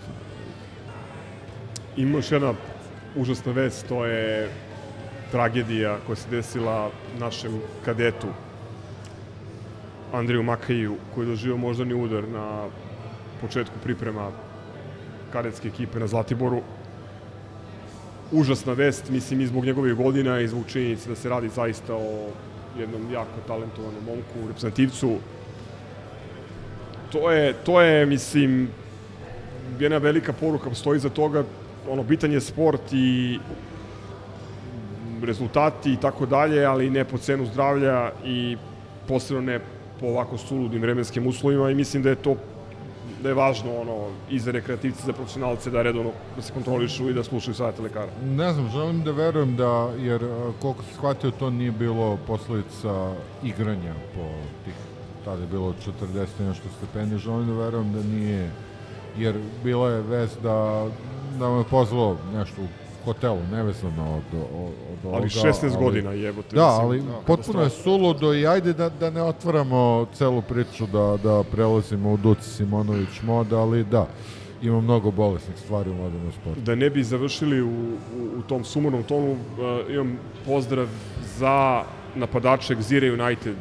Ima 1.98 2.18
još 2.18 2.32
jedna 2.32 2.54
užasna 3.16 3.52
vest, 3.52 3.88
to 3.88 4.06
je 4.06 4.50
tragedija 5.32 5.98
koja 6.06 6.16
se 6.16 6.30
desila 6.30 6.90
našem 7.20 7.52
kadetu 7.86 8.28
Andriju 10.14 10.44
Makaju, 10.44 10.96
koji 11.16 11.26
je 11.26 11.30
doživio 11.30 11.58
moždani 11.58 11.94
udar 11.94 12.28
na 12.28 12.68
početku 13.42 13.76
priprema 13.84 14.32
kadetske 15.34 15.68
ekipe 15.68 16.00
na 16.00 16.08
Zlatiboru. 16.08 16.62
Užasna 18.32 18.74
vest, 18.74 19.10
mislim, 19.10 19.42
i 19.42 19.48
zbog 19.48 19.66
njegovih 19.66 19.94
godina 19.94 20.40
i 20.40 20.48
zbog 20.48 20.64
činjenice 20.68 21.10
da 21.10 21.16
se 21.16 21.30
radi 21.30 21.50
zaista 21.50 21.96
o 21.96 22.30
jednom 22.80 23.12
jako 23.12 23.40
talentovanom 23.48 24.04
momku, 24.06 24.48
reprezentativcu. 24.48 25.18
To 27.12 27.32
je, 27.32 27.54
to 27.54 27.82
je, 27.82 28.06
mislim, 28.06 28.70
jedna 29.80 29.98
velika 29.98 30.34
poruka 30.34 30.76
stoji 30.76 31.00
za 31.00 31.10
toga, 31.10 31.44
ono, 31.90 32.04
bitan 32.04 32.32
je 32.32 32.42
sport 32.42 32.94
i 32.94 33.40
rezultati 35.24 35.94
i 35.94 35.98
tako 35.98 36.26
dalje, 36.26 36.66
ali 36.66 36.90
ne 36.90 37.06
po 37.06 37.18
cenu 37.18 37.46
zdravlja 37.46 38.12
i 38.26 38.58
posebno 39.08 39.42
ne 39.42 39.60
po 40.00 40.06
ovako 40.08 40.38
suludim 40.38 40.82
vremenskim 40.82 41.28
uslovima 41.28 41.70
i 41.70 41.76
mislim 41.76 42.04
da 42.04 42.10
je 42.10 42.16
to 42.16 42.36
da 43.26 43.30
je 43.30 43.36
važno 43.36 43.72
ono 43.82 43.96
i 44.30 44.40
za 44.40 44.52
rekreativce, 44.52 45.06
za 45.06 45.14
profesionalce 45.14 45.72
da 45.74 45.82
redovno 45.82 46.12
da 46.36 46.42
se 46.46 46.54
kontrolišu 46.54 47.10
i 47.10 47.14
da 47.14 47.24
slušaju 47.24 47.56
savjete 47.58 47.82
lekara. 47.82 48.12
Ne 48.22 48.52
znam, 48.54 48.70
želim 48.70 49.00
da 49.04 49.12
verujem 49.12 49.56
da, 49.56 49.72
jer 49.98 50.24
a, 50.24 50.52
koliko 50.62 50.84
se 50.84 50.94
shvatio, 50.94 51.32
to 51.32 51.50
nije 51.50 51.72
bilo 51.72 52.18
posledica 52.28 53.14
igranja 53.44 53.94
po 54.14 54.28
tih, 54.66 54.74
tada 55.26 55.42
je 55.42 55.48
bilo 55.48 55.74
40 55.74 56.28
i 56.40 56.44
nešto 56.44 56.70
stepeni, 56.78 57.18
želim 57.18 57.48
da 57.48 57.54
verujem 57.54 57.94
da 57.94 58.04
nije, 58.04 58.52
jer 59.18 59.42
bila 59.64 59.90
je 59.90 60.02
vez 60.02 60.38
da, 60.44 60.88
da 61.40 61.50
me 61.50 61.64
pozvao 61.64 62.18
nešto 62.34 62.62
u 62.62 62.85
hotelu, 63.06 63.40
nevezano 63.52 64.16
od, 64.16 64.40
od, 64.40 64.72
od 64.92 65.06
ovoga. 65.06 65.18
Ali 65.18 65.30
16 65.30 65.78
godina, 65.80 66.12
jebote, 66.12 66.56
Da, 66.56 66.68
mislim, 66.68 66.86
ali 66.86 67.02
da, 67.02 67.22
potpuno 67.28 67.62
je 67.62 67.70
suludo 67.70 68.34
i 68.34 68.48
ajde 68.48 68.74
da, 68.74 68.90
da 68.90 69.10
ne 69.10 69.22
otvaramo 69.24 70.06
celu 70.14 70.42
priču, 70.42 70.86
da, 70.88 71.18
da 71.24 71.44
prelazimo 71.52 72.14
u 72.14 72.18
Duci 72.18 72.50
Simonović 72.50 73.22
mod, 73.24 73.54
ali 73.54 73.84
da, 73.84 74.08
ima 74.62 74.82
mnogo 74.82 75.12
bolesnih 75.12 75.58
stvari 75.58 75.90
u 75.90 75.94
modernom 75.94 76.32
sportu. 76.42 76.62
Da 76.62 76.76
ne 76.76 76.90
bi 76.90 77.04
završili 77.04 77.62
u, 77.62 77.68
u, 77.68 78.40
u 78.40 78.42
tom 78.42 78.64
sumornom 78.64 79.04
tonu, 79.04 79.32
uh, 79.32 79.38
imam 79.94 80.18
pozdrav 80.46 80.88
za 81.38 81.84
napadače 82.16 82.76
Gzire 82.76 83.12
United, 83.12 83.58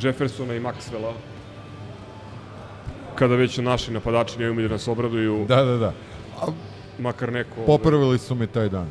Jeffersona 0.00 0.54
i 0.54 0.60
Maxwella. 0.60 1.12
Kada 3.14 3.34
već 3.34 3.58
naši 3.58 3.92
napadači 3.92 4.38
ne 4.38 4.50
umiju 4.50 4.68
da 4.68 4.74
nas 4.74 4.88
obraduju, 4.88 5.44
Da, 5.48 5.64
da, 5.64 5.76
da. 5.76 5.92
Makar 6.98 7.32
neko... 7.32 7.54
Popravili 7.66 8.18
su 8.18 8.34
mi 8.34 8.46
taj 8.46 8.68
dan. 8.68 8.86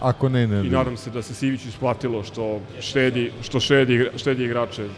Ako 0.00 0.28
ne, 0.28 0.46
ne. 0.46 0.66
I 0.66 0.70
nadam 0.70 0.96
se 0.96 1.10
da 1.10 1.22
se 1.22 1.34
Sivić 1.34 1.64
isplatilo 1.64 2.22
što 2.22 2.60
štedi, 2.80 3.32
što 3.42 3.60
štedi, 3.60 4.10
štedi 4.16 4.44
igrače 4.44 4.88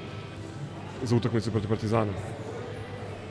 za 1.02 1.16
utakmicu 1.16 1.50
protiv 1.50 1.68
Partizana. 1.68 2.12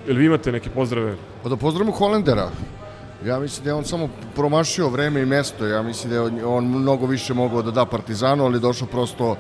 Jel 0.07 0.17
vi 0.17 0.25
imate 0.25 0.51
neke 0.51 0.69
pozdrave? 0.69 1.15
Pa 1.43 1.49
da 1.49 1.55
pozdravimo 1.55 1.91
Holendera. 1.91 2.49
Ja 3.25 3.39
mislim 3.39 3.63
da 3.63 3.69
je 3.69 3.73
on 3.73 3.85
samo 3.85 4.09
promašio 4.35 4.89
vreme 4.89 5.21
i 5.21 5.25
mesto. 5.25 5.65
Ja 5.65 5.81
mislim 5.81 6.09
da 6.09 6.15
je 6.15 6.21
on- 6.21 6.41
on 6.45 6.65
mnogo 6.65 7.05
više 7.05 7.33
mogao 7.33 7.61
da 7.61 7.71
da 7.71 7.85
Partizanu, 7.85 8.43
ali 8.45 8.55
je 8.55 8.59
došao 8.59 8.87
prosto 8.87 9.35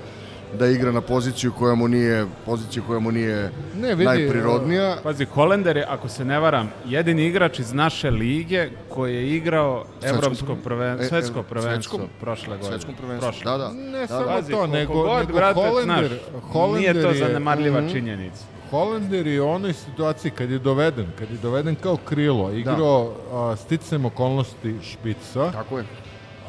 da 0.53 0.67
igra 0.67 0.91
na 0.91 1.01
poziciju 1.01 1.51
koja 1.51 1.75
mu 1.75 1.87
nije, 1.87 2.25
poziciju 2.45 2.83
koja 2.83 2.99
mu 2.99 3.11
nije 3.11 3.51
Ne, 3.75 3.89
vidi, 3.89 4.03
najprirodnija. 4.05 4.97
Pazi, 5.03 5.25
Holender 5.25 5.77
je, 5.77 5.85
ako 5.85 6.09
se 6.09 6.25
ne 6.25 6.39
varam, 6.39 6.71
jedini 6.85 7.25
igrač 7.25 7.59
iz 7.59 7.73
naše 7.73 8.11
lige 8.11 8.69
koji 8.89 9.15
je 9.15 9.29
igrao 9.29 9.85
evropsko 10.03 10.45
prven- 10.47 10.63
prven, 10.63 10.99
e, 10.99 11.03
e, 11.03 11.05
svetsko 11.05 11.43
prvenstvo 11.43 11.99
prošle 12.19 12.47
godine. 12.49 12.69
svetskom 12.69 12.95
prvenstvu, 12.95 13.27
Prošle. 13.27 13.51
da, 13.51 13.57
da. 13.57 13.71
Ne 13.71 13.99
Da, 13.99 14.07
samo 14.07 14.27
Pazi, 14.27 14.51
to, 14.51 14.67
nego, 14.67 14.93
god, 14.93 15.19
nego 15.19 15.33
brate, 15.33 15.59
Holender, 15.61 16.07
znaš, 16.07 16.41
Holender 16.43 16.95
nije 16.95 17.03
to 17.03 17.09
je- 17.09 17.17
zanemarljiva 17.17 17.81
Mhm. 17.81 17.89
činjenica. 17.89 18.43
Holender 18.71 19.27
je 19.27 19.41
u 19.41 19.49
onoj 19.49 19.73
situaciji 19.73 20.31
kad 20.31 20.49
je 20.49 20.59
doveden, 20.59 21.05
kad 21.19 21.31
je 21.31 21.37
doveden 21.37 21.75
kao 21.75 21.97
krilo, 21.99 22.51
igrao 22.51 23.11
a, 23.33 23.55
sticam 23.55 24.05
okolnosti 24.05 24.75
špica. 24.83 25.51
Tako 25.51 25.77
je. 25.77 25.83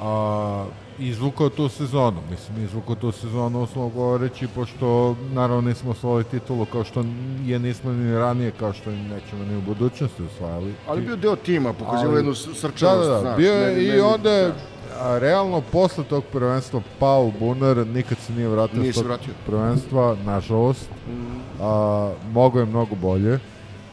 A, 0.01 0.65
izvukao 0.99 1.49
tu 1.49 1.69
sezonu. 1.69 2.17
Mislim, 2.31 2.65
izvukao 2.65 2.95
tu 2.95 3.13
sezonu, 3.13 3.63
uslovno 3.63 3.89
govoreći, 3.91 4.49
pošto 4.49 5.17
naravno 5.33 5.61
nismo 5.61 5.91
osvojili 5.91 6.25
titulu 6.25 6.65
kao 6.65 6.85
što 6.85 7.05
je 7.45 7.59
nismo 7.59 7.93
ni 7.93 8.15
ranije, 8.15 8.51
kao 8.51 8.73
što 8.73 8.91
nećemo 8.91 9.45
ni 9.45 9.57
u 9.57 9.61
budućnosti 9.61 10.23
osvajali. 10.23 10.75
Ali 10.89 11.03
bio 11.03 11.17
deo 11.17 11.37
tima, 11.37 11.73
pokazivao 11.73 12.17
jednu 12.17 12.35
srčanost, 12.35 12.81
Da, 13.01 13.07
da, 13.07 13.15
da, 13.15 13.21
znaš, 13.21 13.37
bio 13.37 13.53
je 13.53 13.97
i 13.97 14.01
onda 14.01 14.31
je 14.31 14.49
da. 14.49 14.55
a, 15.01 15.19
realno 15.19 15.63
posle 15.73 16.05
tog 16.05 16.25
prvenstva 16.33 16.81
pao 16.99 17.25
u 17.25 17.33
bunar, 17.39 17.87
nikad 17.87 18.19
se 18.19 18.33
nije 18.33 18.49
vratio 18.49 18.93
tog 18.93 19.07
vratio. 19.07 19.35
prvenstva, 19.47 20.17
nažalost. 20.25 20.91
Mhm. 21.09 21.37
A, 21.63 22.13
mogo 22.33 22.59
je 22.61 22.67
mnogo 22.67 22.95
bolje, 22.95 23.39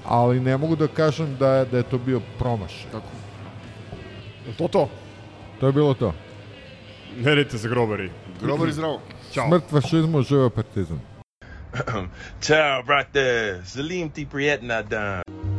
ali 0.06 0.40
ne 0.40 0.58
mogu 0.58 0.76
da 0.76 0.88
kažem 0.88 1.36
da 1.40 1.48
je, 1.50 1.66
da 1.66 1.78
je 1.78 1.84
to 1.84 1.98
bio 1.98 2.22
promašaj. 2.40 2.92
Tako. 2.92 3.08
Je 4.48 4.54
to 4.54 4.68
to? 4.68 4.88
To 5.60 5.66
je 5.68 5.72
bilo 5.74 5.94
to. 5.94 6.14
Dajte 7.18 7.58
za 7.58 7.70
grobari. 7.70 8.10
Grobari 8.42 8.72
zdravo. 8.72 9.02
Ćao. 9.34 9.48
Smrt 9.48 9.64
fašizmu, 9.70 10.22
živa 10.22 10.50
partizan. 10.50 11.00
Ciao, 12.42 12.84
brate. 12.88 13.62
Salim 13.66 14.10
ti 14.10 14.28
prijetna 14.32 14.82
dan. 14.82 15.53